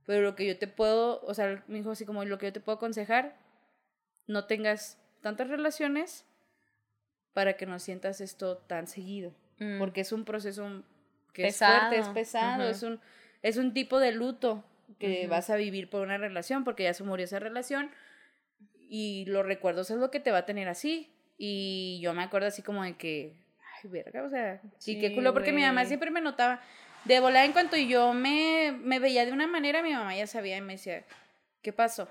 pero 0.08 0.24
lo 0.24 0.36
que 0.36 0.48
yo 0.48 0.58
te 0.58 0.68
puedo, 0.68 1.22
o 1.22 1.34
sea, 1.36 1.64
me 1.68 1.78
dijo 1.78 1.92
así 1.92 2.04
como 2.06 2.26
lo 2.26 2.40
que 2.40 2.48
yo 2.48 2.54
te 2.54 2.60
puedo 2.62 2.78
aconsejar, 2.78 3.38
no 4.26 4.46
tengas 4.48 4.98
tantas 5.22 5.50
relaciones 5.50 6.26
para 7.34 7.54
que 7.54 7.68
no 7.68 7.78
sientas 7.78 8.20
esto 8.20 8.58
tan 8.58 8.88
seguido, 8.88 9.34
Mm. 9.60 9.78
porque 9.78 10.02
es 10.02 10.12
un 10.12 10.26
proceso 10.26 10.84
que 11.32 11.44
Pesado. 11.44 11.74
es 11.74 11.80
fuerte, 11.82 12.00
es 12.00 12.08
pesado, 12.10 12.68
es 12.68 12.82
un 12.84 13.00
es 13.44 13.58
un 13.58 13.72
tipo 13.74 14.00
de 14.00 14.12
luto 14.14 14.64
que 14.98 15.28
vas 15.28 15.50
a 15.52 15.58
vivir 15.58 15.90
por 15.92 16.02
una 16.02 16.18
relación 16.18 16.64
porque 16.64 16.84
ya 16.84 16.94
se 16.96 17.04
murió 17.04 17.26
esa 17.26 17.38
relación 17.40 17.92
y 18.90 19.26
los 19.26 19.46
recuerdos 19.46 19.90
es 19.92 19.98
lo 19.98 20.12
que 20.12 20.20
te 20.20 20.32
va 20.32 20.40
a 20.40 20.46
tener 20.46 20.68
así. 20.68 21.10
Y 21.38 22.00
yo 22.02 22.14
me 22.14 22.24
acuerdo 22.24 22.48
así 22.48 22.62
como 22.62 22.84
de 22.84 22.96
que 22.96 23.36
ay 23.84 23.90
verga 23.90 24.24
o 24.24 24.30
sea 24.30 24.62
sí, 24.78 25.00
qué 25.00 25.10
Sí, 25.10 25.16
culo 25.16 25.34
porque 25.34 25.52
mi 25.52 25.62
mamá 25.64 25.86
siempre 25.86 26.12
me 26.12 26.22
notaba. 26.22 26.62
De 27.06 27.20
volada 27.20 27.44
en 27.46 27.52
cuanto 27.54 27.76
yo 27.76 28.14
me, 28.14 28.72
me 28.82 29.00
veía 29.00 29.26
de 29.26 29.34
una 29.34 29.46
manera 29.48 29.82
mi 29.84 29.92
mamá 29.94 30.16
ya 30.16 30.26
sabía 30.28 30.56
y 30.58 30.62
me 30.62 30.74
decía 30.74 31.04
qué 31.62 31.74
pasó 31.74 32.08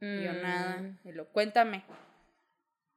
y 0.00 0.24
yo 0.24 0.32
nada 0.32 0.78
Mm. 0.82 0.98
y 1.08 1.12
lo 1.12 1.26
cuéntame 1.28 1.84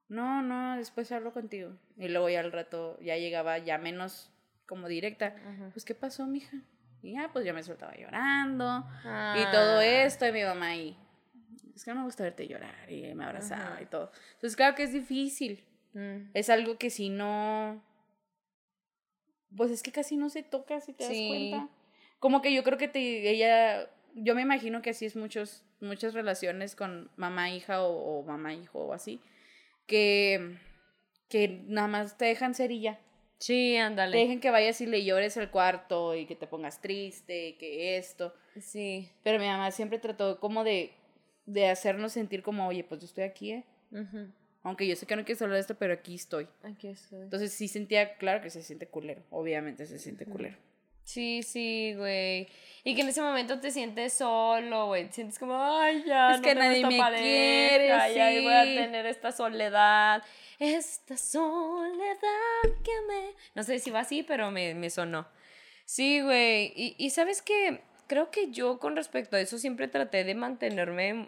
no 0.08 0.42
no 0.42 0.76
después 0.78 1.12
hablo 1.12 1.32
contigo 1.34 1.72
y 1.98 2.08
luego 2.08 2.30
ya 2.30 2.40
al 2.40 2.52
rato 2.52 2.98
ya 3.00 3.16
llegaba 3.18 3.58
ya 3.60 3.78
menos 3.78 4.32
como 4.66 4.88
directa. 4.88 5.28
Ajá. 5.28 5.70
pues 5.74 5.86
qué 5.86 5.94
pasó 5.96 6.26
mija 6.26 6.58
y 7.02 7.14
ya 7.14 7.30
pues 7.32 7.46
yo 7.46 7.54
me 7.54 7.64
soltaba 7.64 7.96
llorando 7.96 8.86
y 9.04 9.08
Ah. 9.08 9.50
todo 9.52 9.82
esto, 9.82 10.26
y 10.28 10.32
mi 10.32 10.44
mamá 10.44 10.68
ahí, 10.70 10.98
es 11.80 11.86
que 11.86 11.92
no 11.92 11.98
me 12.02 12.04
gusta 12.06 12.24
verte 12.24 12.48
llorar, 12.48 12.92
y 12.92 13.14
me 13.16 13.24
abrazaba 13.26 13.74
Ajá. 13.74 13.82
y 13.82 13.86
todo. 13.86 14.12
Entonces, 14.34 14.56
claro 14.56 14.76
que 14.76 14.84
es 14.84 14.94
difícil, 14.94 15.64
Mm. 15.94 16.30
es 16.36 16.52
algo 16.52 16.78
que 16.78 16.92
si 16.92 17.10
no, 17.10 17.84
pues 19.56 19.72
es 19.72 19.82
que 19.82 19.92
casi 19.92 20.18
no 20.18 20.30
se 20.30 20.44
toca, 20.44 20.80
si 20.82 20.94
te 20.94 21.04
das 21.04 21.14
cuenta. 21.28 21.68
Como 22.20 22.42
que 22.44 22.54
yo 22.54 22.64
creo 22.64 22.78
que 22.78 22.88
te, 22.88 23.30
ella, 23.32 23.90
yo 24.14 24.36
me 24.36 24.42
imagino 24.44 24.82
que 24.84 24.92
así 24.92 25.06
es 25.08 25.16
muchos, 25.16 25.64
muchas 25.82 26.14
relaciones 26.14 26.76
con 26.76 27.10
mamá, 27.16 27.50
hija 27.50 27.82
o, 27.84 28.20
o 28.20 28.24
mamá, 28.24 28.54
hijo 28.54 28.80
o 28.80 28.94
así, 28.94 29.20
que 29.88 30.58
que 31.30 31.48
nada 31.68 31.88
más 31.88 32.18
te 32.18 32.26
dejan 32.26 32.54
ser 32.56 32.72
y 32.72 32.82
ya. 32.82 33.00
Sí, 33.40 33.74
Te 33.74 33.80
ándale. 33.80 34.18
dejan 34.18 34.40
que 34.40 34.50
vayas 34.52 34.82
y 34.82 34.86
le 34.88 35.04
llores 35.06 35.38
al 35.38 35.50
cuarto 35.52 36.16
y 36.16 36.26
que 36.26 36.36
te 36.36 36.46
pongas 36.48 36.82
triste, 36.82 37.56
que 37.58 37.98
esto. 37.98 38.34
Sí. 38.60 39.10
Pero 39.24 39.40
mi 39.40 39.46
mamá 39.46 39.70
siempre 39.72 39.98
trató 40.00 40.40
como 40.40 40.64
de, 40.64 40.92
de 41.50 41.68
hacernos 41.68 42.14
sentir 42.14 42.44
como, 42.44 42.68
oye, 42.68 42.84
pues 42.84 43.02
yo 43.02 43.06
estoy 43.06 43.24
aquí, 43.24 43.52
¿eh? 43.52 43.64
Ujú. 43.92 44.32
Aunque 44.62 44.86
yo 44.88 44.96
sé 44.96 45.06
que 45.06 45.16
no 45.16 45.24
quieres 45.26 45.42
hablar 45.42 45.56
de 45.56 45.62
esto, 45.62 45.76
pero 45.76 45.94
aquí 45.94 46.16
estoy. 46.16 46.48
Aquí 46.64 46.90
estoy. 46.90 47.22
Entonces 47.22 47.52
sí 47.54 47.68
sentía, 47.68 48.16
claro 48.18 48.42
que 48.42 48.50
se 48.50 48.62
siente 48.62 48.88
culero. 48.88 49.24
Obviamente 49.32 49.86
se 49.86 49.98
siente 49.98 50.26
culero. 50.26 50.58
Sí, 51.04 51.42
sí, 51.42 51.96
güey. 51.98 52.48
Y 52.84 52.94
que 52.94 53.02
en 53.02 53.10
ese 53.10 53.22
momento 53.22 53.60
te 53.60 53.72
sientes 53.72 54.14
solo, 54.14 54.88
güey. 54.88 55.08
Te 55.08 55.14
sientes 55.14 55.40
como, 55.40 55.56
ay, 55.60 56.04
ya. 56.06 56.32
Es 56.32 56.38
no 56.38 56.44
que 56.44 56.50
tengo 56.50 56.62
nadie 56.62 56.78
esta 56.78 56.90
me 56.90 56.98
pareja, 57.00 57.22
quiere, 57.24 57.88
ya 58.16 58.32
y 58.32 58.44
voy 58.44 58.54
a 58.54 58.64
sí. 58.66 58.76
tener 58.76 59.06
esta 59.08 59.32
soledad. 59.32 60.24
Esta 60.60 61.18
soledad 61.18 62.62
que 62.84 62.92
me. 63.08 63.34
No 63.56 63.64
sé 63.64 63.80
si 63.80 63.90
va 63.90 64.02
así, 64.02 64.22
pero 64.22 64.52
me, 64.52 64.76
me 64.76 64.92
sonó. 64.92 65.28
Sí, 65.86 66.22
güey. 66.22 66.74
Y, 66.76 66.96
y 67.00 67.10
sabes 67.10 67.42
que 67.42 67.82
creo 68.10 68.32
que 68.32 68.52
yo 68.52 68.80
con 68.80 68.98
respecto 68.98 69.38
a 69.38 69.40
eso 69.40 69.58
siempre 69.58 69.88
traté 69.88 70.26
de 70.26 70.36
mantenerme 70.36 71.28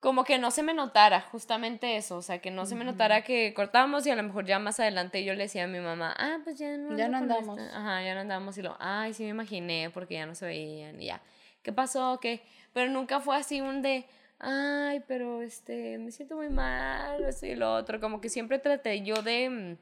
como 0.00 0.22
que 0.24 0.38
no 0.38 0.52
se 0.52 0.62
me 0.62 0.72
notara 0.72 1.20
justamente 1.20 1.96
eso, 1.96 2.16
o 2.18 2.22
sea, 2.22 2.38
que 2.38 2.52
no 2.52 2.64
se 2.64 2.76
me 2.76 2.84
notara 2.84 3.22
que 3.22 3.52
cortábamos 3.54 4.06
y 4.06 4.10
a 4.10 4.14
lo 4.14 4.22
mejor 4.22 4.46
ya 4.46 4.60
más 4.60 4.78
adelante 4.78 5.24
yo 5.24 5.34
le 5.34 5.44
decía 5.44 5.64
a 5.64 5.66
mi 5.66 5.80
mamá, 5.80 6.14
ah, 6.16 6.38
pues 6.44 6.58
ya 6.58 6.76
no, 6.76 6.96
Ya 6.96 7.08
no 7.08 7.16
andamos. 7.16 7.58
esta". 7.58 7.76
Ajá, 7.76 8.02
ya 8.04 8.14
no 8.14 8.20
andamos 8.20 8.56
y 8.56 8.62
lo, 8.62 8.76
ay, 8.78 9.14
sí 9.14 9.24
me 9.24 9.30
imaginé 9.30 9.90
porque 9.92 10.14
ya 10.14 10.26
no 10.26 10.36
se 10.36 10.46
veían 10.46 11.02
y 11.02 11.06
ya. 11.06 11.20
¿Qué 11.62 11.72
pasó? 11.72 12.20
¿Qué? 12.20 12.42
Pero 12.72 12.90
nunca 12.92 13.18
fue 13.18 13.36
así 13.36 13.60
un 13.60 13.82
de, 13.82 14.06
ay, 14.38 15.02
pero 15.08 15.42
este, 15.42 15.98
me 15.98 16.12
siento 16.12 16.36
muy 16.36 16.50
mal, 16.50 17.24
esto 17.24 17.46
y 17.46 17.56
lo 17.56 17.74
otro, 17.74 17.98
como 17.98 18.20
que 18.20 18.28
siempre 18.28 18.60
traté 18.60 19.02
yo 19.02 19.22
de 19.22 19.48
mm, 19.50 19.76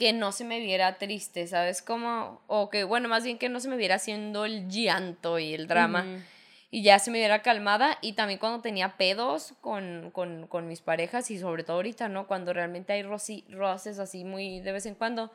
que 0.00 0.12
no 0.14 0.32
se 0.32 0.44
me 0.44 0.60
viera 0.60 0.96
triste, 0.96 1.46
¿sabes? 1.46 1.82
Como, 1.82 2.40
o 2.46 2.70
que, 2.70 2.84
bueno, 2.84 3.06
más 3.08 3.22
bien 3.22 3.36
que 3.38 3.50
no 3.50 3.60
se 3.60 3.68
me 3.68 3.76
viera 3.76 3.96
haciendo 3.96 4.46
el 4.46 4.66
llanto 4.68 5.38
y 5.38 5.52
el 5.52 5.66
drama 5.68 6.06
y 6.70 6.82
ya 6.82 6.98
se 6.98 7.10
me 7.10 7.18
viera 7.18 7.42
calmada 7.42 7.98
y 8.00 8.14
también 8.14 8.38
cuando 8.38 8.62
tenía 8.62 8.96
pedos 8.96 9.52
con, 9.60 10.10
con, 10.12 10.46
con 10.46 10.66
mis 10.68 10.80
parejas 10.80 11.30
y 11.30 11.38
sobre 11.38 11.64
todo 11.64 11.76
ahorita, 11.76 12.08
¿no? 12.08 12.26
Cuando 12.26 12.52
realmente 12.54 12.94
hay 12.94 13.02
roci- 13.02 13.44
roces 13.50 13.98
así 13.98 14.24
muy 14.24 14.60
de 14.60 14.72
vez 14.72 14.86
en 14.86 14.94
cuando, 14.94 15.30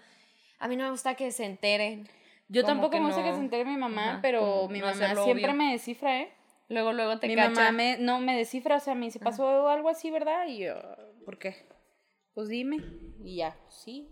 a 0.57 0.67
mí 0.67 0.75
no 0.75 0.85
me 0.85 0.89
gusta 0.89 1.13
que 1.13 1.31
se 1.31 1.45
enteren. 1.45 2.09
Yo 2.47 2.63
Como 2.63 2.73
tampoco 2.73 2.99
me 2.99 3.05
gusta 3.05 3.21
que 3.23 3.33
se 3.33 3.39
entere 3.39 3.65
mi 3.65 3.77
mamá, 3.77 4.09
Ajá, 4.09 4.19
pero 4.23 4.67
mi 4.67 4.79
no 4.79 4.87
mamá 4.87 5.15
siempre 5.23 5.51
obvio. 5.51 5.53
me 5.53 5.71
descifra, 5.73 6.21
¿eh? 6.21 6.29
Luego, 6.69 6.91
luego 6.93 7.19
te 7.19 7.27
Mi 7.27 7.35
cacha. 7.35 7.49
mamá 7.51 7.71
me, 7.71 7.97
no 7.99 8.19
me 8.19 8.35
descifra, 8.35 8.77
o 8.77 8.79
sea, 8.79 8.95
me 8.95 9.05
dice, 9.05 9.19
pasó 9.19 9.69
algo 9.69 9.89
así, 9.89 10.09
¿verdad? 10.09 10.47
Y 10.47 10.59
yo, 10.65 10.73
¿por 11.23 11.37
qué? 11.37 11.55
Pues 12.33 12.49
dime. 12.49 12.79
Y 13.23 13.35
ya, 13.37 13.55
sí. 13.69 14.09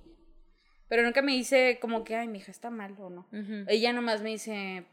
Pero 0.93 1.01
nunca 1.01 1.23
me 1.23 1.31
dice 1.31 1.79
como 1.81 2.03
que, 2.03 2.15
ay, 2.15 2.27
mi 2.27 2.37
hija 2.37 2.51
está 2.51 2.69
mal 2.69 2.95
o 2.99 3.09
no. 3.09 3.25
Ella 3.67 3.93
nomás 3.93 4.21
me 4.21 4.29
dice, 4.29 4.85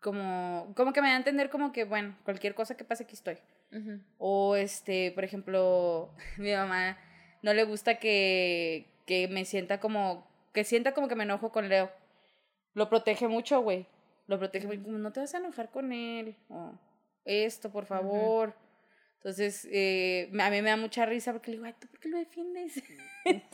como, 0.00 0.72
como 0.74 0.92
que 0.92 1.00
me 1.00 1.06
da 1.06 1.14
a 1.14 1.18
entender 1.18 1.50
como 1.50 1.70
que, 1.70 1.84
bueno, 1.84 2.16
cualquier 2.24 2.56
cosa 2.56 2.76
que 2.76 2.82
pase 2.82 3.04
aquí 3.04 3.14
estoy. 3.14 3.38
O 4.18 4.56
este, 4.56 5.12
por 5.12 5.22
ejemplo, 5.22 6.10
mi 6.36 6.52
mamá 6.52 6.98
no 7.42 7.54
le 7.54 7.62
gusta 7.62 8.00
que, 8.00 8.88
que 9.06 9.28
me 9.28 9.44
sienta 9.44 9.78
como, 9.78 10.26
que 10.52 10.64
sienta 10.64 10.94
como 10.94 11.06
que 11.06 11.14
me 11.14 11.22
enojo 11.22 11.52
con 11.52 11.68
Leo. 11.68 11.92
Lo 12.74 12.88
protege 12.88 13.28
mucho, 13.28 13.60
güey. 13.60 13.86
Lo 14.26 14.36
protege 14.36 14.66
mucho, 14.66 14.82
como 14.82 14.98
no 14.98 15.12
te 15.12 15.20
vas 15.20 15.32
a 15.32 15.38
enojar 15.38 15.70
con 15.70 15.92
él. 15.92 16.34
O 16.48 16.72
esto, 17.24 17.70
por 17.70 17.86
favor. 17.86 18.52
Entonces, 19.20 19.68
eh, 19.70 20.30
a 20.40 20.48
mí 20.50 20.62
me 20.62 20.70
da 20.70 20.78
mucha 20.78 21.04
risa 21.04 21.32
porque 21.32 21.50
le 21.50 21.58
digo, 21.58 21.66
ay, 21.66 21.74
¿tú 21.78 21.86
por 21.88 22.00
qué 22.00 22.08
lo 22.08 22.16
defiendes? 22.16 22.82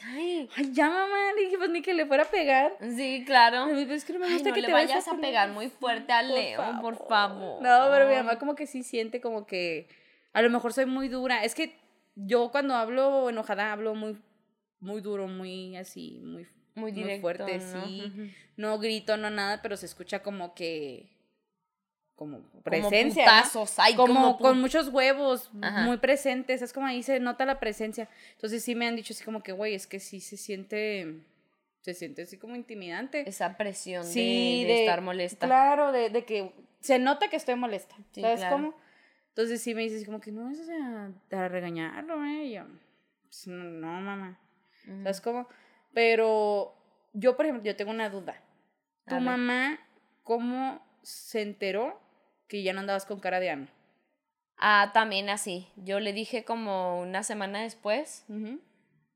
Ay, 0.04 0.48
ay, 0.56 0.72
ya, 0.72 0.88
mamá. 0.88 1.32
Le 1.34 1.42
dije, 1.46 1.58
pues 1.58 1.70
ni 1.70 1.82
que 1.82 1.92
le 1.92 2.06
fuera 2.06 2.22
a 2.22 2.30
pegar. 2.30 2.76
sí, 2.96 3.24
claro. 3.26 3.66
Es 3.76 4.04
que 4.04 4.12
no 4.12 4.20
me 4.20 4.26
Ay, 4.26 4.34
gusta 4.34 4.50
no 4.50 4.54
que 4.54 4.60
le 4.60 4.68
te 4.68 4.72
vayas 4.72 5.08
a 5.08 5.10
pelear". 5.10 5.30
pegar 5.32 5.50
muy 5.50 5.68
fuerte 5.68 6.12
a 6.12 6.20
Por 6.22 6.30
Leo, 6.36 6.62
por 6.80 6.96
favor. 7.08 7.60
No, 7.64 7.88
pero 7.90 8.08
mi 8.08 8.14
mamá 8.14 8.38
como 8.38 8.54
que 8.54 8.68
sí 8.68 8.84
siente 8.84 9.20
como 9.20 9.44
que 9.44 9.88
a 10.32 10.40
lo 10.40 10.50
mejor 10.50 10.72
soy 10.72 10.86
muy 10.86 11.08
dura. 11.08 11.42
Es 11.42 11.56
que 11.56 11.76
yo 12.14 12.50
cuando 12.52 12.74
hablo 12.76 13.28
enojada 13.28 13.72
hablo 13.72 13.96
muy 13.96 14.16
muy 14.78 15.00
duro, 15.00 15.26
muy 15.26 15.76
así, 15.76 16.20
muy 16.22 16.46
muy 16.76 16.92
muy 16.92 16.92
directo, 16.92 17.22
fuerte, 17.22 17.58
¿no? 17.58 17.86
sí. 17.88 18.12
No 18.56 18.78
grito, 18.78 19.16
no 19.16 19.30
nada, 19.30 19.62
pero 19.62 19.76
se 19.76 19.86
escucha 19.86 20.22
como 20.22 20.54
que 20.54 21.08
como 22.16 22.38
Como 22.40 22.62
presencia, 22.62 23.24
¿no? 23.26 23.30
putazos, 23.42 23.78
ay, 23.78 23.94
como, 23.94 24.14
como 24.14 24.38
con 24.38 24.60
muchos 24.60 24.88
huevos, 24.88 25.50
Ajá. 25.62 25.82
muy 25.82 25.98
presentes, 25.98 26.62
es 26.62 26.72
como 26.72 26.86
ahí 26.86 27.02
se 27.02 27.20
nota 27.20 27.44
la 27.44 27.60
presencia. 27.60 28.08
Entonces 28.32 28.64
sí 28.64 28.74
me 28.74 28.86
han 28.88 28.96
dicho 28.96 29.12
así 29.12 29.22
como 29.24 29.42
que, 29.42 29.52
güey, 29.52 29.74
es 29.74 29.86
que 29.86 30.00
sí 30.00 30.20
se 30.20 30.36
siente, 30.38 31.20
se 31.82 31.92
siente 31.94 32.22
así 32.22 32.38
como 32.38 32.56
intimidante. 32.56 33.28
esa 33.28 33.56
presión 33.56 34.02
de- 34.02 34.08
Sí, 34.10 34.64
de, 34.66 34.72
de- 34.72 34.80
estar 34.80 35.02
molesta. 35.02 35.46
Claro, 35.46 35.92
de, 35.92 36.08
de 36.10 36.24
que 36.24 36.52
se 36.80 36.98
nota 36.98 37.28
que 37.28 37.36
estoy 37.36 37.54
molesta. 37.54 37.94
Sí, 38.12 38.22
¿Sabes 38.22 38.40
claro. 38.40 38.56
cómo? 38.56 38.74
Entonces 39.28 39.60
sí 39.62 39.74
me 39.74 39.82
dices 39.82 40.04
como 40.06 40.18
que 40.20 40.32
no 40.32 40.50
es 40.50 40.60
a, 41.30 41.48
regañarlo, 41.48 42.24
¿eh? 42.24 42.44
Y 42.46 42.52
yo, 42.54 42.64
pues, 43.24 43.46
no, 43.46 43.54
no, 43.62 44.00
mamá. 44.00 44.40
Ujú. 44.86 45.02
¿Sabes 45.02 45.20
cómo? 45.20 45.46
Pero 45.92 46.74
yo, 47.12 47.36
por 47.36 47.44
ejemplo, 47.44 47.62
yo 47.62 47.76
tengo 47.76 47.90
una 47.90 48.08
duda. 48.08 48.40
¿Tu 49.06 49.14
mamá 49.20 49.78
cómo 50.24 50.80
se 51.02 51.42
enteró 51.42 52.00
que 52.48 52.62
ya 52.62 52.72
no 52.72 52.80
andabas 52.80 53.04
con 53.06 53.20
cara 53.20 53.40
de 53.40 53.50
Ana? 53.50 53.68
Ah, 54.58 54.90
también 54.94 55.28
así. 55.28 55.68
Yo 55.76 56.00
le 56.00 56.12
dije 56.12 56.44
como 56.44 57.00
una 57.00 57.22
semana 57.22 57.60
después, 57.62 58.24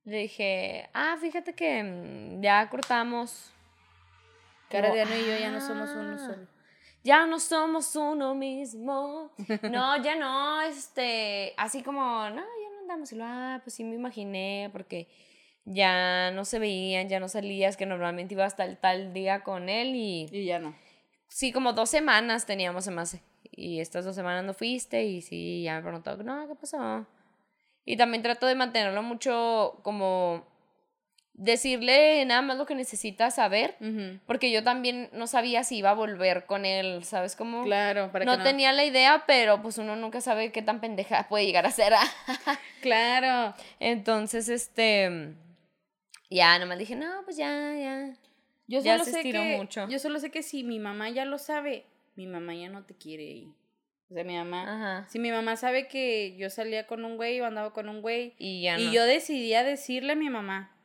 le 0.04 0.16
dije, 0.18 0.88
ah, 0.92 1.16
fíjate 1.20 1.54
que 1.54 1.82
mm, 1.82 2.42
ya 2.42 2.68
cortamos. 2.68 3.52
Cara 4.68 4.92
de 4.92 5.00
Ana 5.00 5.16
y 5.18 5.26
yo 5.26 5.36
ya 5.38 5.50
no 5.50 5.60
somos 5.60 5.90
uno 5.90 6.14
"Ah, 6.14 6.18
solo. 6.18 6.46
Ya 7.02 7.26
no 7.26 7.40
somos 7.40 7.96
uno 7.96 8.34
mismo. 8.34 9.32
No, 9.62 10.02
ya 10.02 10.16
no, 10.16 10.60
este, 10.62 11.54
así 11.56 11.82
como, 11.82 12.00
no, 12.00 12.36
ya 12.36 12.40
no 12.74 12.80
andamos. 12.82 13.10
Y 13.12 13.16
lo, 13.16 13.24
ah, 13.26 13.60
pues 13.64 13.74
sí 13.74 13.84
me 13.84 13.94
imaginé, 13.94 14.68
porque 14.72 15.08
ya 15.64 16.30
no 16.32 16.44
se 16.44 16.58
veían, 16.58 17.08
ya 17.08 17.18
no 17.20 17.28
salías, 17.28 17.76
que 17.76 17.86
normalmente 17.86 18.34
iba 18.34 18.44
hasta 18.44 18.64
el 18.64 18.76
tal 18.76 19.12
día 19.14 19.42
con 19.42 19.68
él 19.68 19.94
y 19.94 20.28
Y 20.30 20.44
ya 20.44 20.58
no. 20.58 20.74
Sí, 21.30 21.52
como 21.52 21.72
dos 21.72 21.88
semanas 21.88 22.44
teníamos 22.44 22.86
más. 22.88 23.16
Y 23.52 23.80
estas 23.80 24.04
dos 24.04 24.14
semanas 24.14 24.44
no 24.44 24.52
fuiste 24.52 25.04
y 25.04 25.22
sí, 25.22 25.62
ya 25.62 25.76
me 25.76 25.82
preguntó, 25.82 26.16
no, 26.18 26.46
¿qué 26.48 26.54
pasó? 26.54 27.06
Y 27.84 27.96
también 27.96 28.22
trato 28.22 28.46
de 28.46 28.54
mantenerlo 28.54 29.02
mucho 29.02 29.80
como 29.82 30.46
decirle 31.32 32.22
nada 32.26 32.42
más 32.42 32.58
lo 32.58 32.66
que 32.66 32.74
necesita 32.74 33.30
saber, 33.30 33.76
porque 34.26 34.50
yo 34.50 34.62
también 34.62 35.08
no 35.12 35.26
sabía 35.26 35.64
si 35.64 35.78
iba 35.78 35.90
a 35.90 35.94
volver 35.94 36.44
con 36.44 36.66
él, 36.66 37.02
¿sabes 37.02 37.34
cómo? 37.34 37.64
Claro, 37.64 38.12
para 38.12 38.26
no, 38.26 38.32
que 38.32 38.38
no. 38.38 38.44
tenía 38.44 38.72
la 38.72 38.84
idea, 38.84 39.24
pero 39.26 39.62
pues 39.62 39.78
uno 39.78 39.96
nunca 39.96 40.20
sabe 40.20 40.52
qué 40.52 40.60
tan 40.60 40.80
pendeja 40.80 41.28
puede 41.28 41.46
llegar 41.46 41.64
a 41.66 41.70
ser. 41.70 41.94
Claro. 42.82 43.54
Entonces, 43.78 44.48
este, 44.48 45.34
ya, 46.28 46.58
nomás 46.58 46.78
dije, 46.78 46.94
no, 46.96 47.22
pues 47.24 47.36
ya, 47.36 47.74
ya. 47.74 48.12
Yo 48.70 48.80
Ya 48.80 48.92
solo 48.92 49.04
se 49.04 49.10
sé 49.10 49.16
estiró 49.18 49.40
que 49.42 49.56
mucho. 49.56 49.88
yo 49.88 49.98
solo 49.98 50.20
sé 50.20 50.30
que 50.30 50.42
si 50.44 50.62
mi 50.62 50.78
mamá 50.78 51.10
ya 51.10 51.24
lo 51.24 51.38
sabe, 51.38 51.86
mi 52.14 52.26
mamá 52.28 52.54
ya 52.54 52.68
no 52.68 52.84
te 52.84 52.94
quiere 52.94 53.24
ir. 53.24 53.48
O 54.10 54.14
sea, 54.14 54.22
mi 54.24 54.36
mamá, 54.36 54.62
Ajá. 54.62 55.08
si 55.08 55.18
mi 55.18 55.30
mamá 55.32 55.56
sabe 55.56 55.88
que 55.88 56.36
yo 56.36 56.50
salía 56.50 56.86
con 56.86 57.04
un 57.04 57.16
güey 57.16 57.40
o 57.40 57.46
andaba 57.46 57.72
con 57.72 57.88
un 57.88 58.00
güey 58.00 58.34
Y 58.38 58.62
ya 58.62 58.78
y 58.78 58.86
no. 58.86 58.92
yo 58.92 59.04
decidía 59.04 59.64
decirle 59.64 60.12
a 60.12 60.16
mi 60.16 60.30
mamá. 60.30 60.76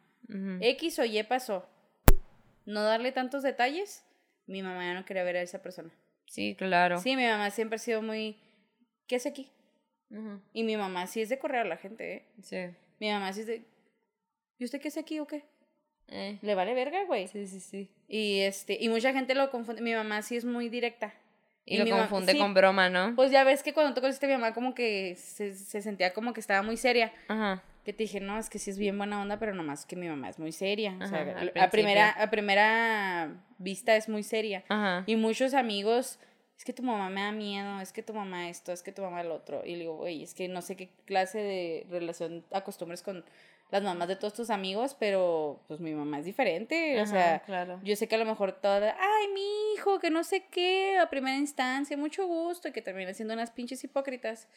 X 0.62 0.98
o 1.00 1.06
Y 1.06 1.22
pasó, 1.24 1.68
no 2.66 2.82
darle 2.82 3.12
tantos 3.12 3.44
detalles, 3.44 4.04
mi 4.48 4.64
mamá 4.64 4.84
ya 4.84 4.94
no 4.96 5.06
quería 5.06 5.24
ver 5.24 5.38
a 5.38 5.42
esa 5.44 5.62
persona. 5.62 5.92
Sí, 6.26 6.56
claro. 6.58 6.98
Sí, 7.00 7.16
mi 7.16 7.26
mamá 7.26 7.52
siempre 7.52 7.76
ha 7.76 7.80
sido 7.80 8.02
muy 8.02 8.38
¿qué 9.08 9.18
hace 9.18 9.30
aquí? 9.30 9.52
Y 10.54 10.64
mi 10.64 10.76
mamá 10.78 11.06
sí 11.08 11.22
es 11.22 11.30
de 11.30 11.38
correr 11.38 11.62
a 11.62 11.66
la 11.70 11.78
gente, 11.78 12.14
¿eh? 12.16 12.26
Sí. 12.42 12.58
Mi 13.00 13.12
mamá 13.12 13.32
sí 13.34 13.42
es 13.42 13.48
de 13.48 13.66
¿Y 14.58 14.66
usted 14.66 14.80
qué 14.82 14.88
hace 14.88 15.00
aquí 15.02 15.20
o 15.20 15.28
qué? 15.28 15.44
Eh, 16.10 16.38
Le 16.42 16.56
vale 16.56 16.74
verga, 16.74 17.04
güey. 17.06 17.28
Sí, 17.28 17.48
sí, 17.48 17.60
sí. 17.60 17.90
Y 18.08 18.40
este, 18.42 18.78
y 18.80 18.90
mucha 18.90 19.12
gente 19.14 19.34
lo 19.36 19.50
confunde. 19.50 19.82
Mi 19.82 19.94
mamá 19.94 20.22
sí 20.22 20.36
es 20.36 20.46
muy 20.46 20.70
directa. 20.70 21.14
Y, 21.66 21.76
Y 21.76 21.86
lo 21.86 21.98
confunde 21.98 22.34
sí. 22.34 22.38
con 22.38 22.54
broma, 22.54 22.90
¿no? 22.90 23.16
Pues 23.16 23.32
ya 23.32 23.44
ves 23.44 23.64
que 23.64 23.74
cuando 23.74 23.96
tú 23.96 24.02
conociste 24.02 24.28
a 24.28 24.30
mi 24.30 24.36
mamá 24.36 24.54
como 24.54 24.76
que 24.76 25.16
se, 25.16 25.56
se 25.56 25.82
sentía 25.82 26.14
como 26.14 26.32
que 26.34 26.40
estaba 26.40 26.62
muy 26.62 26.78
seria. 26.78 27.12
Ajá. 27.28 27.64
Que 27.84 27.92
te 27.94 28.04
dije, 28.04 28.20
no, 28.20 28.38
es 28.38 28.50
que 28.50 28.60
sí 28.60 28.70
es 28.70 28.78
bien 28.78 28.98
buena 28.98 29.22
onda, 29.22 29.40
pero 29.40 29.54
nomás 29.56 29.86
que 29.86 29.96
mi 29.96 30.08
mamá 30.08 30.30
es 30.30 30.38
muy 30.40 30.52
seria. 30.52 30.96
o 31.02 31.08
sea, 31.08 31.22
Ajá, 31.22 31.64
a, 31.64 31.70
primera, 31.70 32.10
a 32.12 32.30
primera 32.30 33.30
vista 33.58 33.96
es 33.96 34.10
muy 34.10 34.22
seria. 34.24 34.64
Ajá. 34.70 35.04
Y 35.08 35.16
muchos 35.16 35.54
amigos, 35.56 36.20
es 36.58 36.66
que 36.66 36.74
tu 36.74 36.84
mamá 36.84 37.10
me 37.10 37.22
da 37.22 37.32
miedo, 37.32 37.80
es 37.82 37.92
que 37.92 38.02
tu 38.04 38.14
mamá 38.14 38.50
esto, 38.50 38.72
es 38.72 38.82
que 38.84 38.92
tu 38.92 39.02
mamá 39.02 39.24
lo 39.24 39.36
otro. 39.36 39.64
Y 39.66 39.74
le 39.74 39.80
digo, 39.80 39.98
güey, 39.98 40.24
es 40.24 40.34
que 40.34 40.48
no 40.48 40.62
sé 40.62 40.76
qué 40.76 40.90
clase 41.06 41.40
de 41.40 41.88
relación 41.90 42.44
acostumbres 42.52 43.02
con 43.04 43.24
las 43.72 43.84
mamás 43.84 44.08
de 44.08 44.16
todos 44.16 44.34
tus 44.34 44.50
amigos, 44.50 44.96
pero 45.00 45.64
pues 45.68 45.80
mi 45.80 45.94
mamá 45.94 46.20
es 46.20 46.26
diferente. 46.26 47.02
o 47.02 47.06
sea, 47.06 47.40
claro. 47.46 47.80
yo 47.84 47.96
sé 47.96 48.08
que 48.08 48.16
a 48.16 48.20
lo 48.20 48.26
mejor 48.26 48.54
toda, 48.54 48.96
ay, 49.00 49.28
mi 49.34 49.74
hijo, 49.74 50.00
que 50.00 50.10
no 50.10 50.24
sé 50.24 50.46
qué, 50.52 50.98
a 50.98 51.10
primera 51.10 51.38
instancia, 51.38 51.98
mucho 51.98 52.28
gusto, 52.28 52.68
y 52.68 52.72
que 52.72 52.82
termina 52.82 53.14
siendo 53.14 53.34
unas 53.34 53.52
pinches 53.52 53.84
hipócritas, 53.84 54.48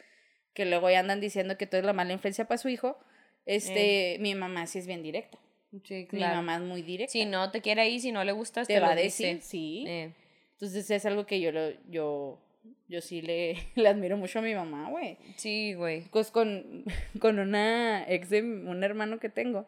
que 0.53 0.65
luego 0.67 0.91
ya 0.91 1.01
andan 1.01 1.21
diciendo 1.21 1.57
que 1.57 1.67
tú 1.67 1.77
eres 1.77 1.87
la 1.87 1.93
mala 1.93 2.13
influencia 2.13 2.47
para 2.47 2.59
su 2.59 2.69
hijo. 2.69 2.99
Este, 3.47 4.19
mi 4.21 4.35
mamá 4.35 4.67
sí 4.67 4.79
es 4.79 4.87
bien 4.87 5.03
directa. 5.03 5.39
Sí, 5.85 5.95
Mi 5.95 6.07
claro. 6.07 6.37
mamá 6.37 6.57
es 6.57 6.63
muy 6.63 6.83
directa. 6.83 7.13
Si 7.13 7.25
no 7.25 7.51
te 7.51 7.61
quiere 7.61 7.83
ahí, 7.83 8.01
si 8.01 8.13
no 8.13 8.25
le 8.25 8.33
gustas, 8.33 8.67
te, 8.67 8.75
te, 8.75 8.81
va 8.81 8.91
a 8.91 8.95
decir, 8.95 9.41
sí. 9.43 9.85
Eh, 9.87 10.13
Entonces 10.53 10.91
es 10.91 11.07
algo 11.07 11.27
que 11.27 11.41
yo 11.41 11.53
lo, 11.53 11.71
yo, 11.91 12.41
yo 12.89 13.01
sí 13.01 13.23
le, 13.23 13.57
le 13.75 13.89
admiro 13.89 14.17
mucho 14.17 14.39
a 14.39 14.43
mi 14.43 14.55
mamá, 14.55 14.89
güey. 14.91 15.19
sí, 15.37 15.75
güey. 15.75 16.03
Pues 16.11 16.31
con, 16.31 16.85
con 17.21 17.39
una 17.39 18.05
ex 18.09 18.31
de 18.31 18.43
un 18.43 18.83
hermano 18.85 19.19
que 19.19 19.29
tengo. 19.29 19.67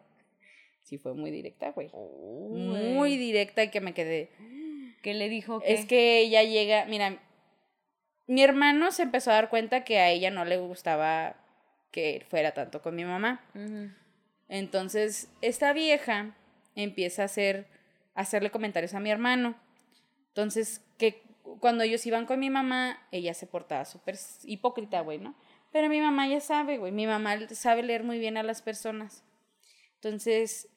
Sí 0.83 0.99
fue 0.99 1.15
muy 1.15 1.31
directa, 1.31 1.71
güey. 1.71 1.91
Muy 1.93 3.17
directa 3.17 3.63
y 3.63 3.71
que 3.71 3.81
me 3.81 3.95
quedé. 3.95 4.31
¿Qué 5.03 5.15
le 5.15 5.29
dijo? 5.29 5.63
Es 5.65 5.87
que 5.87 6.19
ella 6.21 6.43
llega, 6.43 6.85
mira, 6.87 7.23
mi 8.27 8.43
hermano 8.43 8.91
se 8.91 9.03
empezó 9.03 9.31
a 9.31 9.35
dar 9.35 9.51
cuenta 9.51 9.85
que 9.85 9.99
a 9.99 10.11
ella 10.11 10.31
no 10.31 10.45
le 10.45 10.57
gustaba 10.59 11.37
que 11.91 12.25
fuera 12.29 12.53
tanto 12.53 12.83
con 12.83 12.95
mi 12.97 13.05
mamá. 13.05 13.45
Entonces, 14.49 15.29
esta 15.43 15.73
vieja 15.73 16.35
empieza 16.75 17.23
a 17.23 17.27
hacer, 17.27 17.67
a 18.15 18.23
hacerle 18.23 18.51
comentarios 18.51 18.95
a 18.95 19.01
mi 19.01 19.11
hermano. 19.11 19.55
Entonces, 20.29 20.85
que 20.99 21.23
cuando 21.59 21.85
ellos 21.85 22.05
iban 22.07 22.27
con 22.27 22.39
mi 22.39 22.51
mamá, 22.51 23.07
ella 23.11 23.35
se 23.35 23.47
portaba 23.47 23.85
súper 23.85 24.17
hipócrita, 24.45 25.01
güey, 25.01 25.19
¿no? 25.19 25.35
Pero 25.73 25.89
mi 25.89 26.01
mamá 26.01 26.27
ya 26.29 26.41
sabe, 26.41 26.79
güey, 26.79 26.93
mi 26.93 27.07
mamá 27.07 27.37
sabe 27.51 27.83
leer 27.83 28.05
muy 28.05 28.19
bien 28.19 28.37
a 28.37 28.43
las 28.43 28.63
personas. 28.63 29.25
Entonces, 29.95 30.69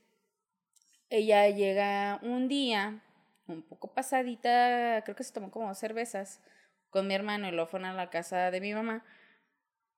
ella 1.10 1.48
llega 1.50 2.20
un 2.24 2.48
día, 2.48 3.02
un 3.48 3.62
poco 3.62 3.94
pasadita, 3.94 5.02
creo 5.04 5.16
que 5.16 5.24
se 5.24 5.34
tomó 5.34 5.52
como 5.52 5.68
dos 5.68 5.78
cervezas 5.78 6.42
con 6.90 7.08
mi 7.08 7.14
hermano 7.14 7.48
y 7.48 7.52
lo 7.52 7.68
a 7.72 7.94
la 7.94 8.10
casa 8.10 8.52
de 8.52 8.62
mi 8.62 8.74
mamá. 8.74 9.04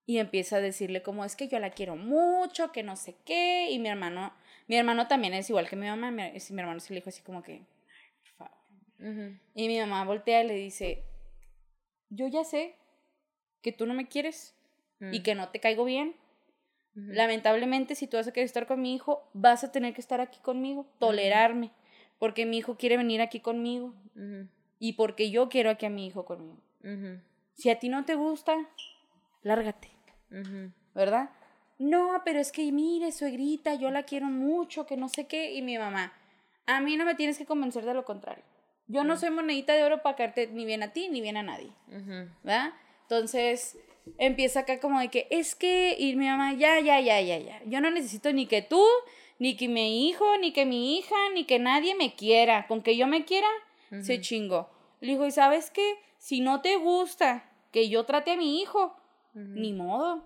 Y 0.06 0.20
empieza 0.20 0.58
a 0.58 0.62
decirle 0.62 1.02
como 1.02 1.26
es 1.26 1.36
que 1.36 1.48
yo 1.48 1.60
la 1.60 1.72
quiero 1.72 1.96
mucho, 1.96 2.72
que 2.72 2.84
no 2.84 2.96
sé 2.96 3.16
qué. 3.26 3.70
Y 3.72 3.80
mi 3.80 3.90
hermano, 3.90 4.34
mi 4.68 4.78
hermano 4.78 5.08
también 5.08 5.34
es 5.34 5.50
igual 5.50 5.68
que 5.68 5.76
mi 5.76 5.88
mamá. 5.88 6.12
Mi, 6.12 6.24
mi 6.24 6.62
hermano 6.62 6.80
se 6.80 6.94
le 6.94 7.00
dijo 7.00 7.10
así 7.10 7.22
como 7.24 7.44
que, 7.44 7.54
"Ay, 7.54 7.66
por 7.66 7.75
Y 9.00 9.68
mi 9.68 9.80
mamá 9.80 10.04
voltea 10.06 10.44
y 10.44 10.48
le 10.48 10.54
dice, 10.56 11.04
yo 12.10 12.28
ya 12.28 12.44
sé 12.44 12.76
que 13.62 13.72
tú 13.72 13.86
no 13.86 13.94
me 13.94 14.08
quieres 14.08 14.56
y 15.02 15.20
Mm. 15.20 15.24
que 15.24 15.36
no 15.36 15.50
te 15.50 15.60
caigo 15.60 15.84
bien. 15.86 16.16
Lamentablemente, 16.96 17.94
si 17.96 18.08
tú 18.08 18.16
vas 18.16 18.28
a 18.28 18.32
querer 18.32 18.46
estar 18.46 18.68
con 18.68 18.82
mi 18.82 18.96
hijo, 18.96 19.30
vas 19.34 19.64
a 19.66 19.72
tener 19.72 19.94
que 19.94 20.00
estar 20.00 20.22
aquí 20.22 20.40
conmigo, 20.40 20.88
tolerarme, 21.00 21.72
porque 22.20 22.46
mi 22.46 22.58
hijo 22.60 22.78
quiere 22.78 22.96
venir 22.96 23.20
aquí 23.22 23.42
conmigo 23.42 23.94
y 24.80 24.94
porque 24.94 25.30
yo 25.30 25.50
quiero 25.50 25.70
aquí 25.70 25.86
a 25.86 25.90
mi 25.90 26.08
hijo 26.08 26.24
conmigo. 26.24 26.58
Si 27.54 27.70
a 27.70 27.80
ti 27.80 27.90
no 27.90 28.06
te 28.06 28.16
gusta, 28.16 28.56
lárgate. 29.44 29.90
¿verdad? 30.94 31.30
No, 31.78 32.22
pero 32.24 32.40
es 32.40 32.54
que 32.54 32.72
mire, 32.72 33.12
suegrita, 33.12 33.76
yo 33.76 33.92
la 33.92 34.04
quiero 34.04 34.28
mucho, 34.28 34.86
que 34.86 34.96
no 34.96 35.10
sé 35.10 35.28
qué. 35.28 35.54
Y 35.54 35.62
mi 35.62 35.78
mamá, 35.78 36.14
a 36.66 36.80
mí 36.80 36.96
no 36.96 37.04
me 37.04 37.16
tienes 37.16 37.38
que 37.38 37.46
convencer 37.46 37.84
de 37.84 37.94
lo 37.94 38.06
contrario. 38.06 38.46
Yo 38.88 39.04
no 39.04 39.18
soy 39.18 39.32
monedita 39.32 39.74
de 39.74 39.84
oro 39.84 40.02
para 40.02 40.16
caerte 40.16 40.48
ni 40.48 40.66
bien 40.66 40.84
a 40.84 40.94
ti 40.94 41.10
ni 41.10 41.22
bien 41.22 41.38
a 41.38 41.44
nadie. 41.44 41.72
¿verdad? 42.44 42.74
Entonces 43.04 43.78
empieza 44.18 44.62
acá 44.62 44.80
como 44.80 45.00
de 45.00 45.10
que 45.10 45.28
es 45.30 45.56
que, 45.56 45.96
y 45.98 46.16
mi 46.16 46.28
mamá, 46.28 46.54
ya, 46.54 46.80
ya, 46.80 47.00
ya, 47.00 47.20
ya, 47.22 47.38
ya. 47.38 47.62
Yo 47.66 47.82
no 47.82 47.90
necesito 47.92 48.32
ni 48.34 48.46
que 48.46 48.62
tú, 48.62 48.84
ni 49.40 49.58
que 49.58 49.68
mi 49.68 50.08
hijo, 50.08 50.38
ni 50.38 50.54
que 50.54 50.66
mi 50.66 50.98
hija, 50.98 51.16
ni 51.34 51.46
que 51.46 51.60
nadie 51.60 51.96
me 51.96 52.16
quiera. 52.16 52.68
Con 52.68 52.82
que 52.82 52.96
yo 52.96 53.08
me 53.08 53.26
quiera, 53.26 53.48
se 54.02 54.16
Ujú. 54.16 54.22
chingó. 54.22 54.70
Le 55.02 55.14
digo, 55.14 55.26
¿y 55.26 55.32
sabes 55.32 55.72
qué? 55.72 55.96
Si 56.18 56.42
no 56.42 56.62
te 56.62 56.78
gusta 56.78 57.50
que 57.72 57.90
yo 57.90 58.06
trate 58.06 58.32
a 58.32 58.38
mi 58.38 58.62
hijo, 58.62 58.96
ni 59.34 59.74
modo 59.74 60.24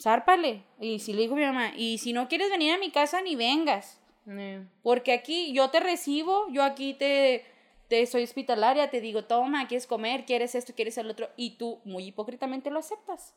zárpale. 0.00 0.64
Y 0.80 0.98
si 1.00 1.12
le 1.12 1.22
dijo 1.22 1.34
mi 1.36 1.44
mamá, 1.44 1.72
y 1.76 1.98
si 1.98 2.12
no 2.12 2.28
quieres 2.28 2.50
venir 2.50 2.72
a 2.72 2.78
mi 2.78 2.90
casa, 2.90 3.20
ni 3.22 3.36
vengas. 3.36 4.00
Eh, 4.28 4.66
Porque 4.82 5.12
aquí 5.12 5.52
yo 5.52 5.70
te 5.70 5.80
recibo, 5.80 6.48
yo 6.50 6.62
aquí 6.62 6.94
te, 6.94 7.44
te 7.88 8.04
soy 8.06 8.24
hospitalaria, 8.24 8.90
te 8.90 9.00
digo, 9.00 9.24
toma, 9.24 9.66
quieres 9.68 9.86
comer, 9.86 10.24
quieres 10.26 10.54
esto, 10.54 10.74
quieres 10.74 10.98
el 10.98 11.10
otro, 11.10 11.28
y 11.36 11.56
tú 11.56 11.80
muy 11.84 12.04
hipócritamente 12.06 12.70
lo 12.70 12.78
aceptas. 12.80 13.34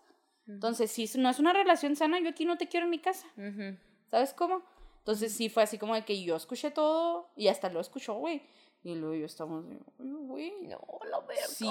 Entonces, 0.47 0.91
si 0.91 1.09
no 1.17 1.29
es 1.29 1.39
una 1.39 1.53
relación 1.53 1.95
sana, 1.95 2.19
yo 2.19 2.29
aquí 2.29 2.43
no 2.45 2.57
te 2.57 2.67
quiero 2.67 2.85
en 2.85 2.89
mi 2.89 2.99
casa. 2.99 3.27
ujú. 3.37 3.77
¿Sabes 4.09 4.33
cómo? 4.33 4.61
Entonces 4.99 5.33
sí 5.33 5.47
fue 5.49 5.63
así 5.63 5.77
como 5.77 5.95
de 5.95 6.03
que 6.03 6.21
yo 6.21 6.35
escuché 6.35 6.69
todo 6.71 7.29
y 7.37 7.47
hasta 7.47 7.69
lo 7.69 7.79
escuchó, 7.79 8.15
güey. 8.15 8.41
Y 8.83 8.95
luego 8.95 9.15
yo 9.15 9.25
estamos, 9.25 9.67
de, 9.69 9.75
"Ay, 9.99 10.05
güey. 10.27 10.51
No, 10.67 10.79
la 11.09 11.19
verga. 11.21 11.43
Sí, 11.47 11.65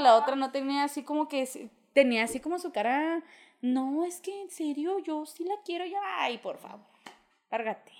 la 0.00 0.16
otra 0.16 0.34
no 0.34 0.50
tenía 0.50 0.84
así 0.84 1.02
como 1.04 1.28
que, 1.28 1.70
tenía 1.92 2.24
así 2.24 2.40
como 2.40 2.58
su 2.58 2.72
cara, 2.72 3.22
no, 3.60 4.04
es 4.04 4.20
que 4.20 4.42
en 4.42 4.50
serio, 4.50 4.98
yo 4.98 5.24
sí 5.26 5.44
la 5.44 5.54
quiero 5.64 5.84
ya, 5.86 6.00
ay, 6.18 6.38
por 6.38 6.58
favor, 6.58 6.84
lárgate. 7.50 7.92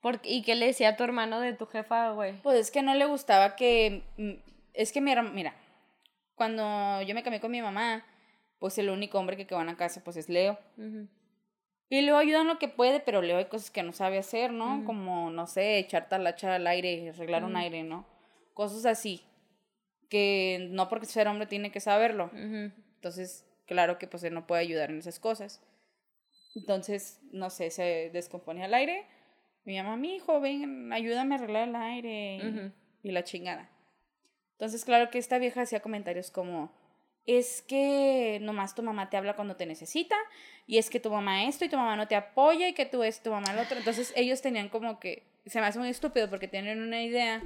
¿Por 0.00 0.20
qué? 0.20 0.30
¿Y 0.30 0.42
qué 0.42 0.54
le 0.54 0.66
decía 0.66 0.90
a 0.90 0.96
tu 0.96 1.04
hermano 1.04 1.40
de 1.40 1.52
tu 1.52 1.66
jefa, 1.66 2.10
güey? 2.12 2.40
Pues 2.42 2.58
es 2.58 2.70
que 2.70 2.82
no 2.82 2.94
le 2.94 3.04
gustaba 3.06 3.56
que, 3.56 4.02
mm, 4.16 4.30
es 4.74 4.92
que 4.92 5.00
mi 5.00 5.10
herma- 5.12 5.30
mira, 5.32 5.54
cuando 6.34 7.02
yo 7.02 7.14
me 7.14 7.22
cambié 7.22 7.40
con 7.40 7.50
mi 7.50 7.60
mamá, 7.60 8.04
pues 8.58 8.78
el 8.78 8.88
único 8.90 9.18
hombre 9.18 9.36
que 9.36 9.46
quedó 9.46 9.60
en 9.60 9.66
la 9.66 9.76
casa, 9.76 10.02
pues 10.02 10.16
es 10.16 10.28
Leo. 10.28 10.58
Y 11.88 12.02
Leo 12.02 12.16
ayuda 12.16 12.42
en 12.42 12.46
lo 12.46 12.58
que 12.58 12.68
puede, 12.68 13.00
pero 13.00 13.20
Leo 13.20 13.36
hay 13.38 13.46
cosas 13.46 13.70
que 13.70 13.82
no 13.82 13.92
sabe 13.92 14.18
hacer, 14.18 14.52
¿no? 14.52 14.76
Ujú. 14.76 14.84
Como, 14.84 15.30
no 15.30 15.46
sé, 15.46 15.78
echar 15.78 16.08
talacha 16.08 16.54
al 16.54 16.66
aire, 16.66 17.10
arreglar 17.10 17.44
un 17.44 17.56
aire, 17.56 17.82
¿no? 17.82 18.06
Cosas 18.54 18.86
así, 18.86 19.22
que 20.08 20.68
no 20.70 20.88
porque 20.88 21.06
ser 21.06 21.26
hombre 21.28 21.46
tiene 21.46 21.72
que 21.72 21.80
saberlo. 21.80 22.30
Entonces, 22.32 23.44
claro 23.66 23.98
que 23.98 24.06
pues 24.06 24.22
él 24.24 24.34
no 24.34 24.46
puede 24.46 24.62
ayudar 24.62 24.90
en 24.90 24.98
esas 24.98 25.18
cosas. 25.18 25.60
Entonces, 26.54 27.18
no 27.32 27.50
sé, 27.50 27.70
se 27.70 28.10
descompone 28.12 28.64
al 28.64 28.74
aire. 28.74 29.04
Mi 29.64 29.76
mamá, 29.76 29.96
mi 29.96 30.16
hijo, 30.16 30.40
ven, 30.40 30.92
ayúdame 30.92 31.34
a 31.34 31.38
arreglar 31.38 31.68
el 31.68 31.76
aire. 31.76 32.36
y-. 32.36 33.08
Y 33.08 33.12
la 33.12 33.24
chingada. 33.24 33.70
Entonces, 34.52 34.84
claro 34.84 35.10
que 35.10 35.18
esta 35.18 35.38
vieja 35.38 35.62
hacía 35.62 35.80
comentarios 35.80 36.30
como, 36.30 36.70
es 37.26 37.62
que 37.62 38.38
nomás 38.42 38.74
tu 38.74 38.82
mamá 38.82 39.08
te 39.08 39.16
habla 39.16 39.34
cuando 39.34 39.56
te 39.56 39.64
necesita, 39.64 40.16
y 40.66 40.78
es 40.78 40.90
que 40.90 41.00
tu 41.00 41.10
mamá 41.10 41.44
esto 41.44 41.64
y 41.64 41.68
tu 41.68 41.76
mamá 41.76 41.96
no 41.96 42.08
te 42.08 42.14
apoya, 42.14 42.68
y 42.68 42.74
que 42.74 42.84
tú 42.84 43.02
esto, 43.02 43.30
tu 43.30 43.30
mamá 43.30 43.54
lo 43.54 43.62
otro. 43.62 43.78
Entonces, 43.78 44.12
ellos 44.16 44.42
tenían 44.42 44.68
como 44.68 45.00
que, 45.00 45.22
se 45.46 45.60
me 45.60 45.66
hace 45.66 45.78
muy 45.78 45.88
estúpido 45.88 46.28
porque 46.28 46.48
tienen 46.48 46.82
una 46.82 47.02
idea 47.02 47.42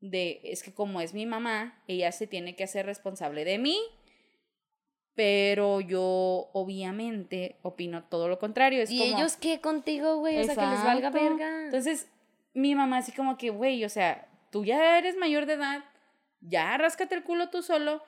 de, 0.00 0.40
es 0.44 0.62
que 0.62 0.72
como 0.72 1.00
es 1.00 1.14
mi 1.14 1.26
mamá, 1.26 1.82
ella 1.88 2.12
se 2.12 2.28
tiene 2.28 2.54
que 2.54 2.64
hacer 2.64 2.86
responsable 2.86 3.44
de 3.44 3.58
mí, 3.58 3.78
pero 5.18 5.80
yo 5.80 6.48
obviamente 6.52 7.56
opino 7.62 8.04
todo 8.04 8.28
lo 8.28 8.38
contrario. 8.38 8.84
Es 8.84 8.88
¿Y 8.92 9.00
como, 9.00 9.18
ellos 9.18 9.36
qué 9.36 9.60
contigo, 9.60 10.18
güey? 10.18 10.38
O 10.38 10.44
sea, 10.44 10.54
que 10.54 10.60
les 10.60 10.84
valga 10.84 11.10
verga. 11.10 11.64
Entonces, 11.64 12.08
mi 12.54 12.76
mamá 12.76 12.98
así 12.98 13.10
como 13.10 13.36
que, 13.36 13.50
güey, 13.50 13.84
o 13.84 13.88
sea, 13.88 14.28
tú 14.50 14.64
ya 14.64 14.96
eres 14.96 15.16
mayor 15.16 15.46
de 15.46 15.54
edad, 15.54 15.82
ya 16.40 16.78
ráscate 16.78 17.16
el 17.16 17.24
culo 17.24 17.48
tú 17.48 17.62
solo, 17.62 18.00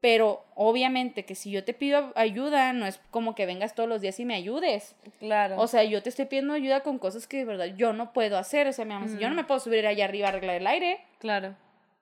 pero 0.00 0.44
obviamente 0.56 1.24
que 1.24 1.36
si 1.36 1.52
yo 1.52 1.62
te 1.62 1.74
pido 1.74 2.10
ayuda, 2.16 2.72
no 2.72 2.86
es 2.86 3.00
como 3.12 3.36
que 3.36 3.46
vengas 3.46 3.76
todos 3.76 3.88
los 3.88 4.00
días 4.00 4.18
y 4.18 4.24
me 4.24 4.34
ayudes. 4.34 4.96
claro. 5.20 5.60
O 5.60 5.68
sea, 5.68 5.84
yo 5.84 6.02
te 6.02 6.08
estoy 6.08 6.24
pidiendo 6.24 6.54
ayuda 6.54 6.80
con 6.80 6.98
cosas 6.98 7.28
que 7.28 7.36
de 7.36 7.44
verdad 7.44 7.66
yo 7.76 7.92
no 7.92 8.12
puedo 8.12 8.36
hacer. 8.36 8.66
O 8.66 8.72
sea, 8.72 8.84
mi 8.84 8.94
mamá, 8.94 9.06
dice, 9.06 9.20
yo 9.20 9.28
no 9.28 9.36
me 9.36 9.44
puedo 9.44 9.60
subir 9.60 9.86
allá 9.86 10.06
arriba 10.06 10.26
a 10.26 10.30
arreglar 10.30 10.56
el 10.56 10.66
aire, 10.66 11.04
claro, 11.20 11.54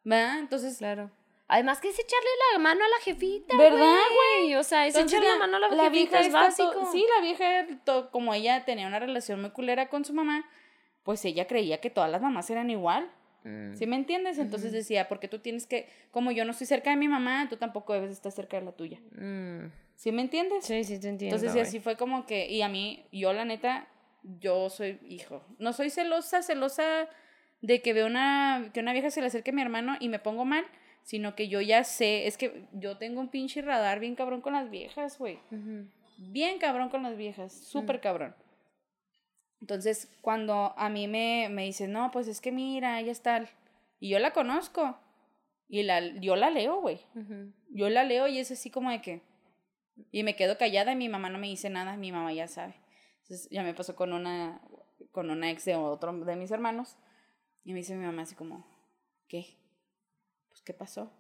¿verdad? 0.03 0.39
Entonces, 0.39 0.79
claro. 0.79 1.11
Además 1.49 1.81
que 1.81 1.89
es 1.89 1.99
echarle 1.99 2.29
la 2.53 2.59
mano 2.59 2.85
a 2.85 2.89
la 2.89 3.03
jefita, 3.03 3.57
¿Verdad, 3.57 3.97
güey? 4.39 4.55
O 4.55 4.63
sea, 4.63 4.87
es 4.87 4.95
Entonces, 4.95 5.19
echarle 5.19 5.33
la, 5.33 5.47
mano 5.47 5.57
a 5.57 5.61
la, 5.61 5.69
jefita, 5.69 5.91
vieja 5.91 6.21
es 6.21 6.33
básico. 6.33 6.93
sí, 6.93 7.05
la 7.17 7.23
vieja, 7.23 7.67
como 8.11 8.35
ella 8.35 8.65
tenía 8.67 8.87
una 8.87 8.99
relación 8.99 9.41
muy 9.41 9.51
culera 9.51 9.89
con 9.89 10.05
su 10.05 10.13
mamá, 10.13 10.45
pues 11.03 11.25
ella 11.25 11.47
creía 11.47 11.81
que 11.81 11.89
todas 11.89 12.11
las 12.11 12.21
mamás 12.21 12.51
eran 12.51 12.69
igual. 12.69 13.11
Mm. 13.45 13.75
¿Sí 13.77 13.87
me 13.87 13.97
entiendes? 13.97 14.39
Entonces 14.39 14.73
decía, 14.73 15.09
porque 15.09 15.27
tú 15.27 15.39
tienes 15.39 15.67
que, 15.67 15.89
como 16.11 16.33
yo 16.33 16.45
no 16.45 16.51
estoy 16.51 16.67
cerca 16.67 16.91
de 16.91 16.97
mi 16.97 17.09
mamá, 17.09 17.47
tú 17.49 17.57
tampoco 17.57 17.95
debes 17.95 18.11
estar 18.11 18.31
cerca 18.31 18.59
de 18.59 18.67
la 18.67 18.73
tuya. 18.73 19.01
Mm. 19.13 19.73
¿Sí 19.95 20.13
me 20.13 20.21
entiendes? 20.21 20.67
Sí, 20.67 20.85
sí, 20.85 21.01
te 21.01 21.09
entiendo. 21.09 21.37
Entonces, 21.37 21.61
así 21.67 21.81
fue 21.81 21.97
como 21.97 22.27
que, 22.27 22.47
y 22.51 22.61
a 22.61 22.69
mí, 22.69 23.07
yo 23.11 23.33
la 23.33 23.47
neta, 23.47 23.89
yo 24.23 24.69
soy, 24.69 24.99
hijo, 25.09 25.45
no 25.59 25.73
soy 25.73 25.89
celosa, 25.89 26.43
celosa 26.43 27.09
de 27.63 27.81
que 27.81 27.93
veo 27.93 28.07
una, 28.07 28.71
que 28.73 28.81
una 28.81 28.93
vieja 28.93 29.11
se 29.11 29.21
le 29.21 29.29
acerque 29.29 29.51
a 29.51 29.55
mi 29.55 29.63
hermano 29.63 29.97
y 29.99 30.09
me 30.09 30.19
pongo 30.19 30.45
mal, 30.45 30.65
sino 31.09 31.35
que 31.35 31.49
yo 31.49 31.63
ya 31.63 31.85
sé, 31.85 32.27
es 32.27 32.37
que 32.37 32.67
yo 32.75 32.99
tengo 32.99 33.19
un 33.19 33.31
pinche 33.31 33.63
radar 33.63 33.99
bien 33.99 34.15
cabrón 34.15 34.43
con 34.43 34.53
las 34.53 34.69
viejas, 34.69 35.19
güey. 35.19 35.39
Bien 36.19 36.59
cabrón 36.59 36.91
con 36.91 37.03
las 37.03 37.17
viejas, 37.17 37.51
súper 37.51 38.03
cabrón. 38.03 38.35
Entonces, 39.63 40.15
cuando 40.21 40.75
a 40.77 40.91
mí 40.91 41.09
me, 41.09 41.49
me 41.49 41.65
dicen, 41.65 41.93
no, 41.93 42.11
pues 42.11 42.29
es 42.29 42.43
que 42.43 42.53
mira, 42.53 43.01
ella 43.01 43.11
es 43.11 43.23
tal, 43.23 43.49
y 43.99 44.11
yo 44.11 44.19
la 44.19 44.35
conozco, 44.35 44.99
y 45.67 45.83
la, 45.83 46.01
yo 46.21 46.37
la 46.37 46.51
leo, 46.51 46.83
güey. 46.83 47.01
Yo 47.71 47.89
la 47.89 48.05
leo 48.05 48.29
y 48.29 48.39
es 48.39 48.51
así 48.51 48.71
como 48.71 48.91
de 48.91 49.01
que. 49.01 49.23
Y 50.13 50.25
me 50.25 50.37
quedo 50.37 50.59
callada 50.59 50.93
y 50.93 50.97
mi 50.97 51.09
mamá 51.09 51.31
no 51.31 51.39
me 51.39 51.47
dice 51.47 51.71
nada, 51.71 51.97
mi 51.97 52.13
mamá 52.13 52.35
ya 52.35 52.49
sabe. 52.49 52.75
Entonces 53.23 53.49
ya 53.51 53.63
me 53.63 53.73
pasó 53.73 53.97
con 53.97 54.13
una, 54.13 54.61
con 55.11 55.31
una 55.31 55.51
ex 55.51 55.65
de 55.65 55.75
otro 55.75 56.13
de 56.13 56.37
mis 56.37 56.51
hermanos. 56.51 56.99
Y 57.65 57.73
me 57.73 57.79
dice 57.79 57.97
mi 57.97 58.05
mamá 58.05 58.23
así 58.23 58.35
como, 58.35 58.67
¿qué? 59.27 59.57
Pues, 60.59 60.65
¿qué 60.65 60.75
pasó? 60.75 61.13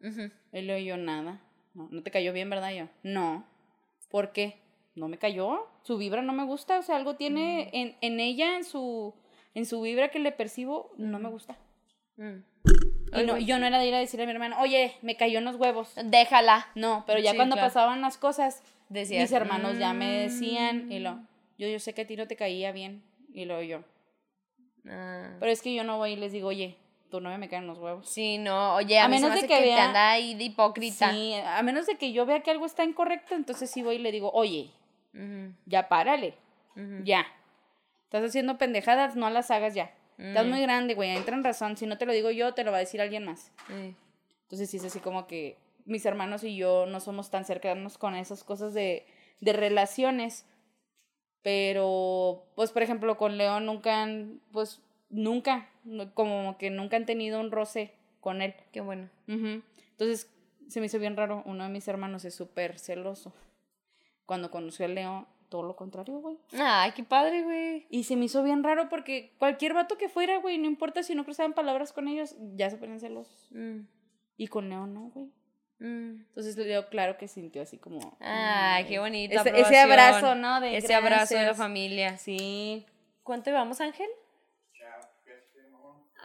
Ujú. 0.00 0.30
Y 0.52 0.60
le 0.62 0.84
yo, 0.84 0.96
nada. 0.96 1.40
No, 1.74 1.88
no 1.90 2.02
te 2.04 2.12
cayó 2.12 2.32
bien, 2.32 2.48
¿verdad? 2.48 2.70
Y 2.70 2.78
yo, 2.78 2.88
no. 3.02 3.44
¿Por 4.10 4.32
qué? 4.32 4.62
no 4.94 5.08
me 5.08 5.18
cayó, 5.18 5.66
su 5.82 5.98
vibra 5.98 6.22
no 6.22 6.32
me 6.32 6.44
gusta, 6.46 6.78
o 6.78 6.82
sea, 6.82 6.96
algo 6.96 7.16
tiene 7.16 7.68
en, 7.74 7.96
en 8.00 8.18
ella, 8.18 8.56
en 8.56 8.64
su, 8.64 9.12
en 9.52 9.66
su 9.66 9.82
vibra 9.82 10.08
que 10.08 10.18
le 10.18 10.32
percibo, 10.32 10.90
no 10.96 11.18
me 11.18 11.28
gusta. 11.28 11.58
Mm. 12.16 12.36
Y 13.18 13.22
no, 13.26 13.36
yo 13.36 13.58
no 13.58 13.66
era 13.66 13.78
de 13.78 13.86
ir 13.88 13.94
a 13.94 13.98
decirle 13.98 14.22
a 14.24 14.26
mi 14.26 14.32
hermano, 14.32 14.56
oye, 14.58 14.94
me 15.02 15.18
cayó 15.18 15.36
en 15.38 15.44
los 15.44 15.56
huevos. 15.56 15.92
Déjala. 16.02 16.68
No, 16.74 17.04
pero 17.06 17.20
ya 17.20 17.32
Sí, 17.32 17.36
cuando 17.36 17.56
claro. 17.56 17.66
pasaban 17.68 18.00
las 18.00 18.16
cosas, 18.16 18.62
Decías, 18.88 19.20
mis 19.24 19.32
hermanos 19.32 19.78
ya 19.78 19.92
me 19.92 20.06
"Mm". 20.06 20.22
decían, 20.22 20.90
y 20.90 20.98
lo, 21.00 21.18
yo, 21.58 21.68
yo 21.68 21.78
sé 21.78 21.92
que 21.92 22.00
a 22.02 22.06
ti 22.06 22.16
no 22.16 22.26
te 22.26 22.36
caía 22.36 22.72
bien, 22.72 23.02
y 23.34 23.44
lo 23.44 23.60
yo. 23.62 23.84
Ah. 24.88 25.36
Pero 25.40 25.52
es 25.52 25.60
que 25.60 25.74
yo 25.74 25.84
no 25.84 25.98
voy 25.98 26.12
y 26.12 26.16
les 26.16 26.32
digo, 26.32 26.48
oye, 26.48 26.78
tu 27.10 27.20
novia 27.20 27.38
me 27.38 27.48
cae 27.48 27.58
en 27.60 27.66
los 27.66 27.78
huevos. 27.78 28.08
Sí, 28.08 28.38
no, 28.38 28.74
oye, 28.74 28.98
a, 28.98 29.04
A 29.04 29.08
menos 29.08 29.30
me 29.30 29.36
de 29.36 29.42
que 29.42 29.48
que, 29.48 29.62
te 29.62 29.72
anda 29.74 30.10
ahí 30.10 30.34
de 30.34 30.44
hipócrita. 30.44 31.10
Sí, 31.12 31.34
a 31.34 31.62
menos 31.62 31.86
de 31.86 31.96
que 31.96 32.12
yo 32.12 32.26
vea 32.26 32.40
que 32.40 32.50
algo 32.50 32.66
está 32.66 32.84
incorrecto, 32.84 33.34
entonces 33.34 33.70
sí 33.70 33.82
voy 33.82 33.96
y 33.96 33.98
le 33.98 34.12
digo, 34.12 34.30
oye, 34.32 34.70
ya 35.66 35.88
párale, 35.88 36.34
ya. 37.04 37.26
Estás 38.04 38.24
haciendo 38.24 38.58
pendejadas, 38.58 39.16
no 39.16 39.28
las 39.30 39.50
hagas 39.50 39.74
ya. 39.74 39.92
Estás 40.18 40.46
Mm. 40.46 40.50
muy 40.50 40.60
grande, 40.62 40.94
güey, 40.94 41.10
entra 41.10 41.34
en 41.36 41.44
razón. 41.44 41.76
Si 41.76 41.86
no 41.86 41.98
te 41.98 42.06
lo 42.06 42.12
digo 42.12 42.30
yo, 42.30 42.54
te 42.54 42.64
lo 42.64 42.70
va 42.70 42.78
a 42.78 42.80
decir 42.80 43.00
alguien 43.00 43.24
más. 43.24 43.50
Entonces 43.68 44.70
sí 44.70 44.76
es 44.78 44.84
así 44.84 45.00
como 45.00 45.26
que 45.26 45.56
mis 45.84 46.06
hermanos 46.06 46.42
y 46.44 46.56
yo 46.56 46.86
no 46.86 47.00
somos 47.00 47.30
tan 47.30 47.44
cercanos 47.44 47.98
con 47.98 48.14
esas 48.14 48.42
cosas 48.44 48.74
de, 48.74 49.06
de 49.40 49.52
relaciones. 49.52 50.46
Pero, 51.42 52.44
pues, 52.56 52.72
por 52.72 52.82
ejemplo, 52.82 53.16
con 53.16 53.36
León 53.38 53.66
nunca 53.66 54.02
han, 54.02 54.40
pues, 54.52 54.80
nunca, 55.10 55.68
como 56.14 56.56
que 56.58 56.70
nunca 56.70 56.96
han 56.96 57.06
tenido 57.06 57.40
un 57.40 57.50
roce 57.50 57.94
con 58.20 58.42
él. 58.42 58.54
Qué 58.72 58.80
bueno. 58.80 59.08
Entonces, 59.28 60.30
se 60.68 60.80
me 60.80 60.86
hizo 60.86 60.98
bien 60.98 61.16
raro. 61.16 61.42
Uno 61.46 61.64
de 61.64 61.70
mis 61.70 61.86
hermanos 61.88 62.24
es 62.24 62.34
súper 62.34 62.78
celoso. 62.78 63.32
Cuando 64.26 64.50
conoció 64.50 64.84
a 64.86 64.88
León, 64.88 65.26
todo 65.48 65.62
lo 65.62 65.76
contrario, 65.76 66.18
güey. 66.18 66.36
Ay, 66.58 66.90
qué 66.92 67.04
padre, 67.04 67.42
güey. 67.44 67.86
Y 67.90 68.04
se 68.04 68.16
me 68.16 68.24
hizo 68.24 68.42
bien 68.42 68.64
raro 68.64 68.88
porque 68.88 69.32
cualquier 69.38 69.74
vato 69.74 69.96
que 69.96 70.08
fuera, 70.08 70.38
güey, 70.38 70.58
no 70.58 70.66
importa 70.66 71.02
si 71.04 71.14
no 71.14 71.24
cruzaban 71.24 71.52
palabras 71.52 71.92
con 71.92 72.08
ellos, 72.08 72.34
ya 72.56 72.68
se 72.68 72.76
ponían 72.76 72.98
celosos. 72.98 73.48
Mm, 73.52 73.82
Y 74.36 74.48
con 74.48 74.68
León 74.68 74.92
no, 74.92 75.10
güey. 75.14 75.26
mm. 75.78 76.24
Entonces 76.28 76.56
Leo, 76.56 76.88
claro 76.88 77.16
que 77.16 77.28
sintió 77.28 77.62
así 77.62 77.78
como. 77.78 78.16
Ay, 78.20 78.84
mm, 78.84 78.88
qué 78.88 78.98
bonito. 78.98 79.40
Ese, 79.40 79.60
ese 79.60 79.78
abrazo, 79.78 80.34
¿no? 80.34 80.60
De 80.60 80.76
Ese 80.76 80.94
abrazo 80.94 81.36
de 81.36 81.46
la 81.46 81.54
familia. 81.54 82.18
Sí. 82.18 82.84
¿Cuánto 83.22 83.50
llevamos, 83.50 83.80
Ángel? 83.80 84.08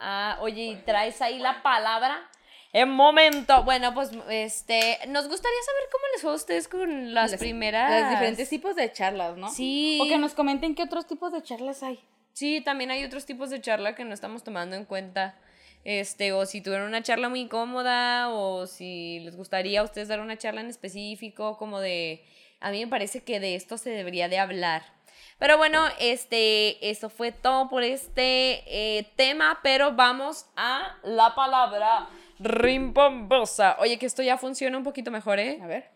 Ah, 0.04 0.36
oye, 0.40 0.64
¿y 0.64 0.76
traes 0.76 1.22
ahí 1.22 1.38
la 1.38 1.62
palabra? 1.62 2.28
En 2.72 2.90
momento. 2.90 3.62
Bueno, 3.62 3.94
pues, 3.94 4.10
este, 4.30 4.98
nos 5.08 5.28
gustaría 5.28 5.58
saber 5.64 5.88
cómo 5.92 6.04
les 6.12 6.22
fue 6.22 6.32
a 6.32 6.34
ustedes 6.34 6.68
con 6.68 7.14
las, 7.14 7.36
primeras. 7.36 8.00
Los 8.00 8.10
diferentes 8.10 8.48
tipos 8.48 8.74
de 8.74 8.92
charlas, 8.92 9.36
¿no? 9.36 9.48
Sí. 9.50 9.98
O 10.02 10.08
que 10.08 10.18
nos 10.18 10.34
comenten 10.34 10.74
qué 10.74 10.82
otros 10.82 11.06
tipos 11.06 11.32
de 11.32 11.42
charlas 11.42 11.82
hay. 11.82 12.00
Sí, 12.32 12.62
también 12.62 12.90
hay 12.90 13.04
otros 13.04 13.26
tipos 13.26 13.50
de 13.50 13.60
charla 13.60 13.94
que 13.94 14.04
no 14.04 14.14
estamos 14.14 14.42
tomando 14.42 14.74
en 14.74 14.86
cuenta. 14.86 15.36
Este, 15.84 16.32
o 16.32 16.46
si 16.46 16.60
tuvieron 16.60 16.88
una 16.88 17.02
charla 17.02 17.28
muy 17.28 17.40
incómoda, 17.40 18.30
o 18.30 18.66
si 18.66 19.20
les 19.20 19.36
gustaría 19.36 19.80
a 19.80 19.84
ustedes 19.84 20.08
dar 20.08 20.20
una 20.20 20.38
charla 20.38 20.62
en 20.62 20.68
específico, 20.68 21.58
como 21.58 21.78
de. 21.78 22.24
A 22.60 22.70
mí 22.70 22.82
me 22.82 22.90
parece 22.90 23.22
que 23.22 23.38
de 23.38 23.54
esto 23.54 23.76
se 23.76 23.90
debería 23.90 24.28
de 24.28 24.38
hablar. 24.38 24.82
Pero 25.42 25.58
bueno, 25.58 25.86
este, 25.98 26.88
eso 26.88 27.08
fue 27.08 27.32
todo 27.32 27.68
por 27.68 27.82
este 27.82 28.62
eh, 28.64 29.10
tema, 29.16 29.58
pero 29.60 29.90
vamos 29.90 30.46
a 30.54 30.96
la 31.02 31.34
palabra 31.34 32.06
rimbombosa. 32.38 33.74
Oye, 33.80 33.98
que 33.98 34.06
esto 34.06 34.22
ya 34.22 34.38
funciona 34.38 34.78
un 34.78 34.84
poquito 34.84 35.10
mejor, 35.10 35.40
¿eh? 35.40 35.58
A 35.60 35.66
ver. 35.66 35.90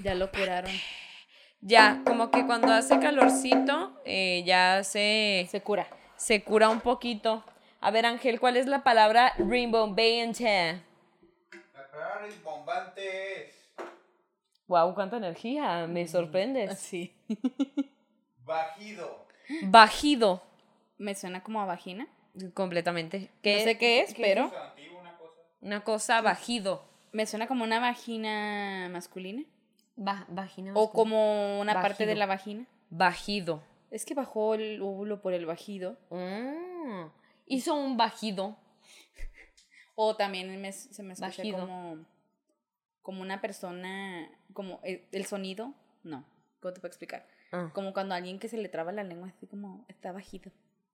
Ya 0.00 0.14
lo 0.14 0.30
curaron. 0.30 0.70
Ya, 1.62 2.02
como 2.06 2.30
que 2.30 2.46
cuando 2.46 2.72
hace 2.72 3.00
calorcito, 3.00 4.00
eh, 4.04 4.44
ya 4.46 4.84
se... 4.84 5.48
Se 5.50 5.60
cura. 5.60 5.88
se 6.14 6.44
cura 6.44 6.68
un 6.68 6.78
poquito. 6.78 7.42
A 7.80 7.90
ver, 7.90 8.06
Ángel, 8.06 8.38
¿cuál 8.38 8.56
es 8.56 8.68
la 8.68 8.84
palabra 8.84 9.32
rimbombante? 9.38 10.85
Es 12.96 13.70
Wow, 14.68 14.94
cuánta 14.94 15.16
energía, 15.18 15.86
me 15.86 16.06
sorprendes. 16.08 16.78
Sí. 16.78 17.14
bajido. 18.44 19.26
Bajido, 19.62 20.42
Me 20.98 21.14
suena 21.14 21.42
como 21.42 21.60
a 21.60 21.66
vagina. 21.66 22.08
completamente. 22.54 23.20
No 23.20 23.28
sé 23.60 23.78
qué 23.78 24.00
es, 24.00 24.14
pero 24.14 24.46
una 24.46 25.16
cosa. 25.18 25.32
Una 25.60 25.84
cosa 25.84 26.20
bajido. 26.20 26.82
me 27.12 27.26
suena 27.26 27.46
como 27.46 27.64
una 27.64 27.78
vagina 27.80 28.88
masculina. 28.90 29.42
Ba- 29.94 30.26
vagina. 30.28 30.72
O 30.74 30.90
como 30.92 31.60
una 31.60 31.74
parte 31.74 32.06
de 32.06 32.14
la 32.16 32.26
vagina. 32.26 32.66
Bajido. 32.90 33.62
Es 33.90 34.04
que 34.04 34.14
bajó 34.14 34.54
el 34.54 34.82
óvulo 34.82 35.22
por 35.22 35.32
el 35.32 35.46
bajido. 35.46 35.96
Mm, 36.10 37.06
Hizo 37.46 37.74
un 37.74 37.96
bajido. 37.96 38.56
O 39.96 40.14
también 40.14 40.60
me- 40.60 40.72
se 40.72 41.02
me 41.02 41.14
escucha 41.14 41.28
Bajido. 41.38 41.58
como, 41.58 42.04
como 43.02 43.22
una 43.22 43.40
persona, 43.40 44.28
como 44.52 44.78
el, 44.84 45.02
el 45.10 45.26
sonido, 45.26 45.72
no, 46.04 46.24
¿cómo 46.60 46.72
te 46.74 46.80
puedo 46.80 46.88
explicar? 46.90 47.26
Ah. 47.52 47.70
Como 47.74 47.92
cuando 47.92 48.14
a 48.14 48.18
alguien 48.18 48.38
que 48.38 48.48
se 48.48 48.56
le 48.58 48.68
traba 48.68 48.92
la 48.92 49.02
lengua, 49.04 49.28
así 49.28 49.46
como 49.46 49.84
está 49.88 50.12
bajido. 50.12 50.50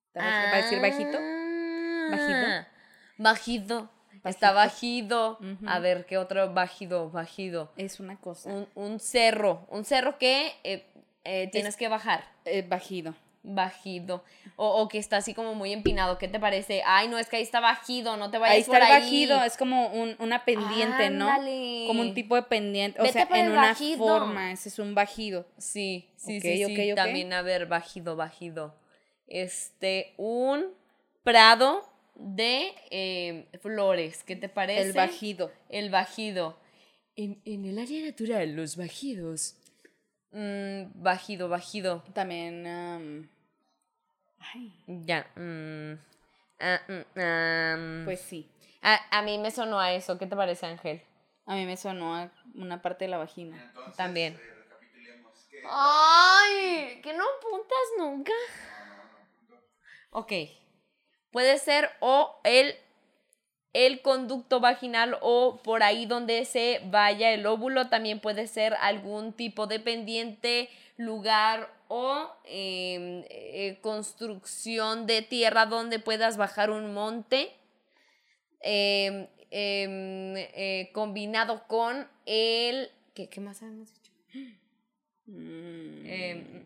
Está 0.07 0.21
bajido. 0.21 0.45
Para 0.51 0.57
decir 0.57 0.81
bajito, 0.81 1.19
Ah, 1.21 2.67
Bajido. 3.19 3.91
Está 4.25 4.53
bajido. 4.53 5.39
A 5.67 5.79
ver, 5.79 6.07
¿qué 6.07 6.19
otro 6.19 6.53
bajido? 6.53 7.11
Bajido. 7.11 7.73
es 7.77 7.99
una 8.01 8.17
cosa. 8.17 8.51
Un, 8.51 8.69
un 8.75 9.01
cerro. 9.01 9.67
Un 9.71 9.85
cerro 9.85 10.19
que 10.19 10.53
eh, 10.65 10.87
eh, 11.25 11.49
tienes 11.51 11.77
que 11.77 11.89
bajar. 11.89 12.25
Eh, 12.45 12.63
bajido. 12.69 13.15
Bajido. 13.45 14.23
O, 14.57 14.81
o 14.83 14.89
que 14.89 14.99
está 14.99 15.17
así 15.17 15.35
como 15.35 15.55
muy 15.55 15.73
empinado. 15.73 16.17
¿Qué 16.19 16.29
te 16.29 16.39
parece? 16.39 16.83
Ay, 16.87 17.09
no, 17.09 17.19
es 17.19 17.29
que 17.29 17.37
ahí 17.37 17.43
está 17.43 17.59
bajido, 17.61 18.17
no 18.17 18.31
te 18.31 18.39
vayas 18.39 18.55
Ahí 18.55 18.61
está 18.61 18.73
por 18.73 18.83
el 18.83 18.93
ahí. 18.93 19.03
bajido, 19.03 19.43
es 19.43 19.57
como 19.57 19.89
un- 19.89 20.15
una 20.21 20.45
pendiente, 20.45 21.07
Ándale. 21.07 21.81
¿no? 21.83 21.87
Como 21.89 22.03
un 22.03 22.15
tipo 22.15 22.37
de 22.37 22.43
pendiente, 22.43 23.01
o 23.01 23.03
Vete 23.03 23.27
sea, 23.27 23.41
en 23.41 23.51
una 23.51 23.63
bajido. 23.69 23.99
forma, 23.99 24.53
ese 24.53 24.69
es 24.69 24.79
un 24.79 24.95
bajido. 24.95 25.45
Sí, 25.59 26.09
sí, 26.17 26.37
Ok, 26.37 26.43
sí, 26.43 26.65
sí. 26.77 26.95
También, 26.95 27.33
a 27.33 27.43
ver, 27.43 27.67
bajido, 27.67 28.15
bajido. 28.15 28.75
Este, 29.27 30.15
un 30.19 30.67
prado 31.25 31.89
de 32.15 32.73
eh, 32.91 33.47
flores. 33.61 34.23
¿Qué 34.25 34.37
te 34.37 34.49
parece? 34.49 34.83
El 34.83 34.93
bajido. 34.93 35.51
El 35.69 35.91
bajido. 35.91 36.57
En, 37.17 37.41
en 37.45 37.65
el 37.65 37.79
área 37.79 38.05
natural, 38.05 38.55
los 38.55 38.77
bajidos. 38.77 39.57
Mm, 40.33 41.03
bajido, 41.03 41.49
bajido. 41.49 42.03
También, 42.15 42.67
am, 42.67 43.29
ay, 44.39 44.73
Ya. 44.87 45.27
mm, 45.37 45.93
ah, 46.61 46.81
mm, 47.77 48.05
pues 48.05 48.21
sí. 48.21 48.51
a, 48.83 48.99
a 49.19 49.23
mí 49.23 49.39
me 49.39 49.51
sonó 49.51 49.79
a 49.79 49.93
eso. 49.93 50.19
¿Qué 50.19 50.27
te 50.27 50.37
parece, 50.37 50.67
Ángel? 50.67 51.03
A 51.47 51.55
mí 51.55 51.67
me 51.67 51.77
sonó 51.77 52.17
a 52.17 52.31
una 52.55 52.81
parte 52.83 53.05
de 53.05 53.11
la 53.11 53.19
vagina. 53.19 53.57
Entonces, 53.63 53.97
También. 53.97 54.35
eh. 54.35 54.41
¿Qué? 55.51 55.63
¡Ay! 55.69 57.01
¿Que 57.03 57.13
no 57.13 57.25
apuntas 57.39 57.79
nunca? 57.99 58.33
Ok. 60.11 60.33
Puede 61.31 61.59
ser 61.59 61.91
o 62.01 62.41
el, 62.45 62.75
el 63.73 64.03
conducto 64.03 64.61
vaginal 64.61 65.17
o 65.23 65.61
por 65.63 65.83
ahí 65.83 66.07
donde 66.07 66.45
se 66.45 66.81
vaya 66.87 67.33
el 67.33 67.47
óvulo. 67.47 67.89
También 67.89 68.21
puede 68.21 68.47
ser 68.47 68.75
algún 68.75 69.33
tipo 69.33 69.67
de 69.67 69.81
pendiente, 69.81 70.69
lugar 70.97 71.73
o 71.89 72.31
em, 72.45 73.25
eh, 73.29 73.79
construcción 73.81 75.07
de 75.07 75.23
tierra 75.23 75.67
donde 75.67 75.99
puedas 75.99 76.37
bajar 76.37 76.71
un 76.71 76.93
monte. 76.93 77.53
Em, 78.61 79.27
em, 79.51 80.37
eh, 80.37 80.91
combinado 80.93 81.67
con 81.67 82.07
el... 82.27 82.91
¿Qué, 83.15 83.29
qué 83.29 83.41
más 83.41 83.63
habíamos 83.63 83.93
dicho? 83.93 84.13
Mm, 85.27 86.62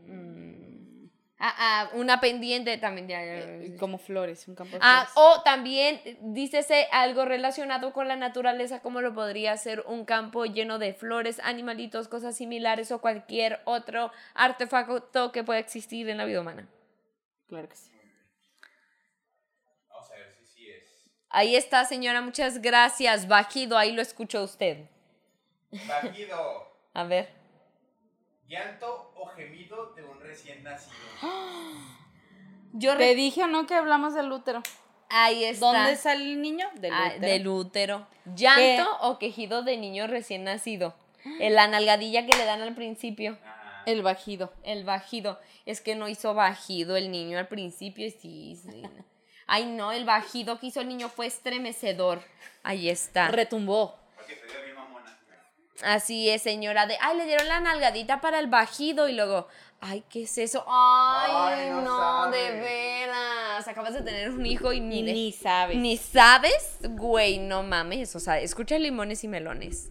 ah, 1.39 1.55
ah, 1.59 1.91
una 1.95 2.21
pendiente 2.21 2.77
también. 2.79 3.09
Ya, 3.09 3.25
ya, 3.25 3.39
eh, 3.39 3.71
ya. 3.71 3.77
como 3.79 3.99
flores, 3.99 4.47
un 4.49 4.55
campo 4.55 4.77
de 4.77 4.81
Ah, 4.83 5.09
o 5.15 5.43
también 5.43 6.01
eh, 6.05 6.19
dícese 6.21 6.89
algo 6.93 7.25
relacionado 7.25 7.93
con 7.93 8.09
la 8.09 8.17
naturaleza, 8.17 8.81
como 8.81 9.01
lo 9.01 9.15
podría 9.15 9.57
ser 9.57 9.85
un 9.87 10.05
campo 10.05 10.45
lleno 10.45 10.79
de 10.79 10.95
flores, 10.95 11.41
animalitos, 11.43 12.09
cosas 12.09 12.37
similares 12.37 12.91
o 12.93 13.01
cualquier 13.01 13.61
otro 13.65 14.13
artefacto 14.35 15.33
que 15.33 15.45
pueda 15.45 15.61
existir 15.61 16.09
en 16.09 16.19
la 16.19 16.25
vida 16.25 16.41
humana. 16.41 16.69
Claro 17.49 17.69
que 17.69 17.77
sí. 17.77 17.91
Vamos 19.89 20.11
a 20.11 20.15
ver 20.15 20.33
si 20.33 20.47
sí 20.47 20.71
es. 20.71 21.11
Ahí 21.31 21.55
está, 21.57 21.85
señora, 21.85 22.21
muchas 22.21 22.61
gracias. 22.61 23.29
Bajido, 23.29 23.79
ahí 23.79 23.93
lo 23.93 24.03
escuchó 24.03 24.43
usted. 24.43 24.89
Bajido. 25.89 26.75
A 26.95 27.05
ver. 27.05 27.29
Llanto 28.49 29.13
o 29.17 29.27
gemido 29.27 29.93
de 29.95 30.03
un 30.03 30.16
recién 30.27 30.63
nacido. 30.63 30.95
Yo 32.73 32.97
Te 32.97 33.15
dije 33.15 33.45
o 33.45 33.47
no 33.47 33.67
que 33.67 33.75
hablamos 33.75 34.15
del 34.15 34.31
útero. 34.31 34.63
Ahí 35.09 35.45
está. 35.45 35.67
¿Dónde 35.73 35.97
sale 35.97 36.25
el 36.25 36.43
niño? 36.43 36.69
Del 36.75 36.93
Ah, 36.93 37.07
útero. 37.17 37.21
del 37.27 37.49
útero. 37.49 38.07
¿Llanto 38.35 38.99
o 39.03 39.19
quejido 39.19 39.63
de 39.63 39.77
niño 39.77 40.07
recién 40.07 40.45
nacido? 40.45 40.95
En 41.41 41.55
la 41.55 41.69
nalgadilla 41.69 42.27
que 42.27 42.37
le 42.37 42.45
dan 42.45 42.61
al 42.63 42.75
principio. 42.75 43.39
El 43.87 44.03
bajido. 44.03 44.53
El 44.65 44.85
bajido. 44.85 45.41
Es 45.65 45.81
que 45.81 45.95
no 45.95 46.09
hizo 46.09 46.35
bajido 46.35 46.97
el 46.97 47.11
niño 47.13 47.39
al 47.39 47.47
principio. 47.49 48.05
y 48.07 48.11
Sí, 48.11 48.57
sí. 48.63 48.83
Ay, 49.47 49.65
no, 49.67 49.93
el 49.93 50.05
bajido 50.05 50.59
que 50.59 50.67
hizo 50.67 50.81
el 50.81 50.89
niño 50.89 51.09
fue 51.09 51.27
estremecedor. 51.27 52.21
Ahí 52.65 52.89
está. 52.91 53.29
Retumbó. 53.29 53.95
Porque 54.17 54.35
se 54.35 54.45
dio 54.47 54.65
bien 54.65 54.75
mamona. 54.75 55.17
Así 55.83 56.29
es, 56.31 56.43
señora. 56.43 56.87
De, 56.87 56.97
ay, 57.01 57.17
le 57.17 57.27
dieron 57.27 57.49
la 57.49 57.61
nalgadita 57.61 58.21
para 58.21 58.39
el 58.39 58.47
bajido 58.49 59.09
y 59.09 59.13
luego, 59.13 59.47
ay, 59.81 60.05
¿qué 60.09 60.23
es 60.23 60.39
eso? 60.39 60.65
Ay, 60.69 61.31
Ay, 61.65 61.71
no 61.71 61.81
no, 61.83 62.31
de 62.31 62.51
veras. 62.61 63.69
Acabas 63.69 63.95
de 63.95 64.03
tener 64.03 64.31
un 64.31 64.45
hijo 64.47 64.73
y 64.73 64.81
ni, 64.81 65.03
de- 65.03 65.13
ni 65.13 65.33
sabes. 65.33 65.77
ni 65.77 65.97
sabes, 65.97 66.79
güey, 66.91 67.39
no 67.39 67.63
mames. 67.63 68.17
O 68.17 68.21
sea, 68.21 68.41
escucha 68.41 68.79
limones 68.79 69.23
y 69.25 69.29
melones. 69.29 69.91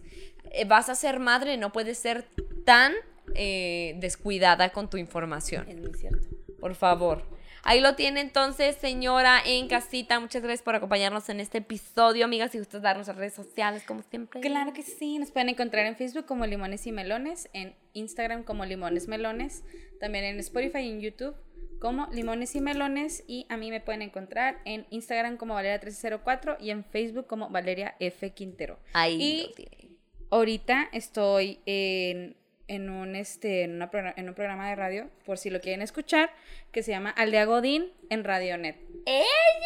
Eh, 0.50 0.64
vas 0.64 0.88
a 0.88 0.94
ser 0.94 1.18
madre, 1.20 1.56
no 1.56 1.72
puedes 1.72 1.98
ser 1.98 2.24
tan 2.64 2.92
eh, 3.34 3.94
descuidada 3.98 4.70
con 4.70 4.88
tu 4.90 4.96
información. 4.96 5.68
Es 5.68 5.76
muy 5.76 5.94
cierto. 5.94 6.26
Por 6.60 6.74
favor. 6.74 7.22
Ahí 7.68 7.80
lo 7.80 7.96
tiene 7.96 8.20
entonces, 8.20 8.76
señora 8.76 9.40
en 9.44 9.66
casita. 9.66 10.20
Muchas 10.20 10.42
gracias 10.42 10.62
por 10.62 10.76
acompañarnos 10.76 11.28
en 11.28 11.40
este 11.40 11.58
episodio, 11.58 12.24
amigas. 12.24 12.52
Si 12.52 12.58
gustas 12.58 12.80
darnos 12.80 13.08
las 13.08 13.16
redes 13.16 13.34
sociales, 13.34 13.82
como 13.82 14.02
siempre. 14.02 14.40
Claro 14.40 14.72
que 14.72 14.82
sí, 14.82 15.18
nos 15.18 15.32
pueden 15.32 15.48
encontrar 15.48 15.84
en 15.86 15.96
Facebook 15.96 16.26
como 16.26 16.46
Limones 16.46 16.86
y 16.86 16.92
Melones, 16.92 17.48
en 17.52 17.74
Instagram 17.92 18.44
como 18.44 18.64
Limones 18.64 19.08
Melones, 19.08 19.64
también 19.98 20.24
en 20.24 20.38
Spotify 20.38 20.78
y 20.78 20.90
en 20.90 21.00
YouTube 21.00 21.34
como 21.80 22.06
Limones 22.12 22.54
y 22.54 22.60
Melones 22.60 23.24
y 23.26 23.46
a 23.48 23.56
mí 23.56 23.70
me 23.70 23.80
pueden 23.80 24.02
encontrar 24.02 24.60
en 24.64 24.86
Instagram 24.90 25.36
como 25.36 25.54
Valeria1304 25.54 26.56
y 26.60 26.70
en 26.70 26.84
Facebook 26.84 27.26
como 27.26 27.50
Valeria 27.50 27.96
F. 28.00 28.30
Quintero. 28.30 28.78
Ahí 28.92 29.20
Y 29.20 29.42
lo 29.42 29.52
tiene. 29.52 29.90
ahorita 30.30 30.88
estoy 30.92 31.60
en, 31.66 32.36
en 32.68 32.90
un, 32.90 33.14
este, 33.14 33.62
en, 33.62 33.76
una 33.76 33.90
en 34.16 34.28
un 34.28 34.34
programa 34.34 34.68
de 34.68 34.76
radio, 34.76 35.10
por 35.24 35.38
si 35.38 35.50
lo 35.50 35.60
quieren 35.60 35.82
escuchar, 35.82 36.30
que 36.72 36.82
se 36.82 36.90
llama 36.90 37.10
Aldea 37.10 37.44
Godín 37.44 37.92
en 38.10 38.24
Radionet. 38.24 38.76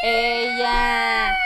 Ella. 0.03 1.37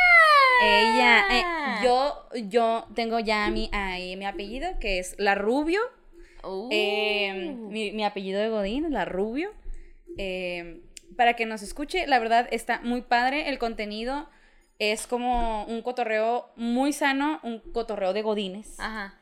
Ella. 0.62 1.24
eh, 1.30 1.44
yo, 1.84 2.28
yo 2.48 2.86
tengo 2.94 3.20
ya 3.20 3.50
mi, 3.50 3.70
ahí 3.72 4.16
mi 4.16 4.26
apellido, 4.26 4.78
que 4.80 4.98
es 4.98 5.14
La 5.18 5.34
Rubio. 5.34 5.80
Uh. 6.42 6.68
Eh, 6.70 7.54
mi, 7.58 7.92
mi 7.92 8.04
apellido 8.04 8.40
de 8.40 8.48
Godín, 8.48 8.92
La 8.92 9.04
Rubio. 9.04 9.52
Eh, 10.18 10.82
para 11.16 11.34
que 11.34 11.46
nos 11.46 11.62
escuche, 11.62 12.06
la 12.06 12.18
verdad 12.18 12.48
está 12.50 12.80
muy 12.80 13.02
padre. 13.02 13.48
El 13.48 13.58
contenido 13.58 14.28
es 14.78 15.06
como 15.06 15.64
un 15.66 15.82
cotorreo 15.82 16.52
muy 16.56 16.92
sano, 16.92 17.40
un 17.42 17.60
cotorreo 17.72 18.12
de 18.12 18.22
Godines. 18.22 18.78
Ajá. 18.78 19.20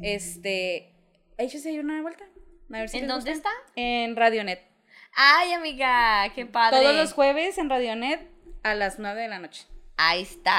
Este. 0.00 0.94
Échese 1.40 1.70
ahí 1.70 1.78
una 1.78 2.02
vuelta. 2.02 2.24
A 2.72 2.78
ver 2.78 2.88
si 2.88 2.98
¿En 2.98 3.08
dónde 3.08 3.32
gusta. 3.32 3.48
está? 3.50 3.72
En 3.74 4.14
Radionet. 4.16 4.62
Ay, 5.16 5.52
amiga, 5.52 6.30
qué 6.34 6.46
padre. 6.46 6.80
Todos 6.80 6.94
los 6.94 7.12
jueves 7.12 7.58
en 7.58 7.68
Radionet 7.68 8.30
a 8.62 8.74
las 8.74 8.98
9 8.98 9.22
de 9.22 9.28
la 9.28 9.38
noche. 9.38 9.66
Ahí 9.96 10.22
está. 10.22 10.52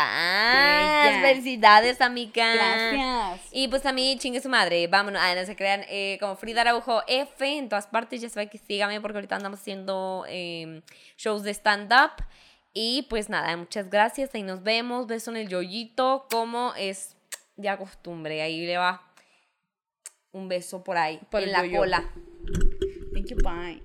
Bella. 1.05 1.21
Felicidades, 1.21 2.01
amiga. 2.01 2.53
Gracias. 2.53 3.47
Y 3.51 3.67
pues 3.69 3.86
a 3.86 3.93
mí, 3.93 4.15
chingue 4.19 4.39
su 4.41 4.49
madre. 4.49 4.86
Vámonos. 4.88 5.21
Ah, 5.23 5.34
no 5.34 5.45
se 5.45 5.55
crean. 5.55 5.84
eh, 5.88 6.17
como 6.19 6.36
Frida 6.36 6.61
Araujo 6.61 7.01
F 7.07 7.45
en 7.57 7.69
todas 7.69 7.88
partes. 7.88 8.21
Ya 8.21 8.29
saben 8.29 8.49
que 8.49 8.57
síganme 8.59 9.01
porque 9.01 9.17
ahorita 9.17 9.36
andamos 9.38 9.59
haciendo 9.59 10.25
eh, 10.27 10.82
shows 11.17 11.43
de 11.43 11.51
stand-up. 11.53 12.11
Y 12.73 13.07
pues 13.09 13.29
nada, 13.29 13.55
muchas 13.57 13.89
gracias. 13.89 14.29
Ahí 14.36 14.43
nos 14.43 14.61
vemos. 14.61 15.07
Beso 15.07 15.32
en 15.32 15.38
el 15.38 15.47
yoyito. 15.47 16.27
Como 16.29 16.73
es 16.75 17.15
ya 17.55 17.77
costumbre. 17.77 18.41
Ahí 18.43 18.65
le 18.67 18.77
va 18.77 19.11
un 20.34 20.47
beso 20.47 20.84
por 20.84 20.97
ahí. 20.97 21.19
Por 21.29 21.43
en 21.43 21.51
la 21.51 21.65
yoyo. 21.65 21.79
cola. 21.79 22.11
Thank 23.13 23.27
you, 23.27 23.38
bye. 23.43 23.79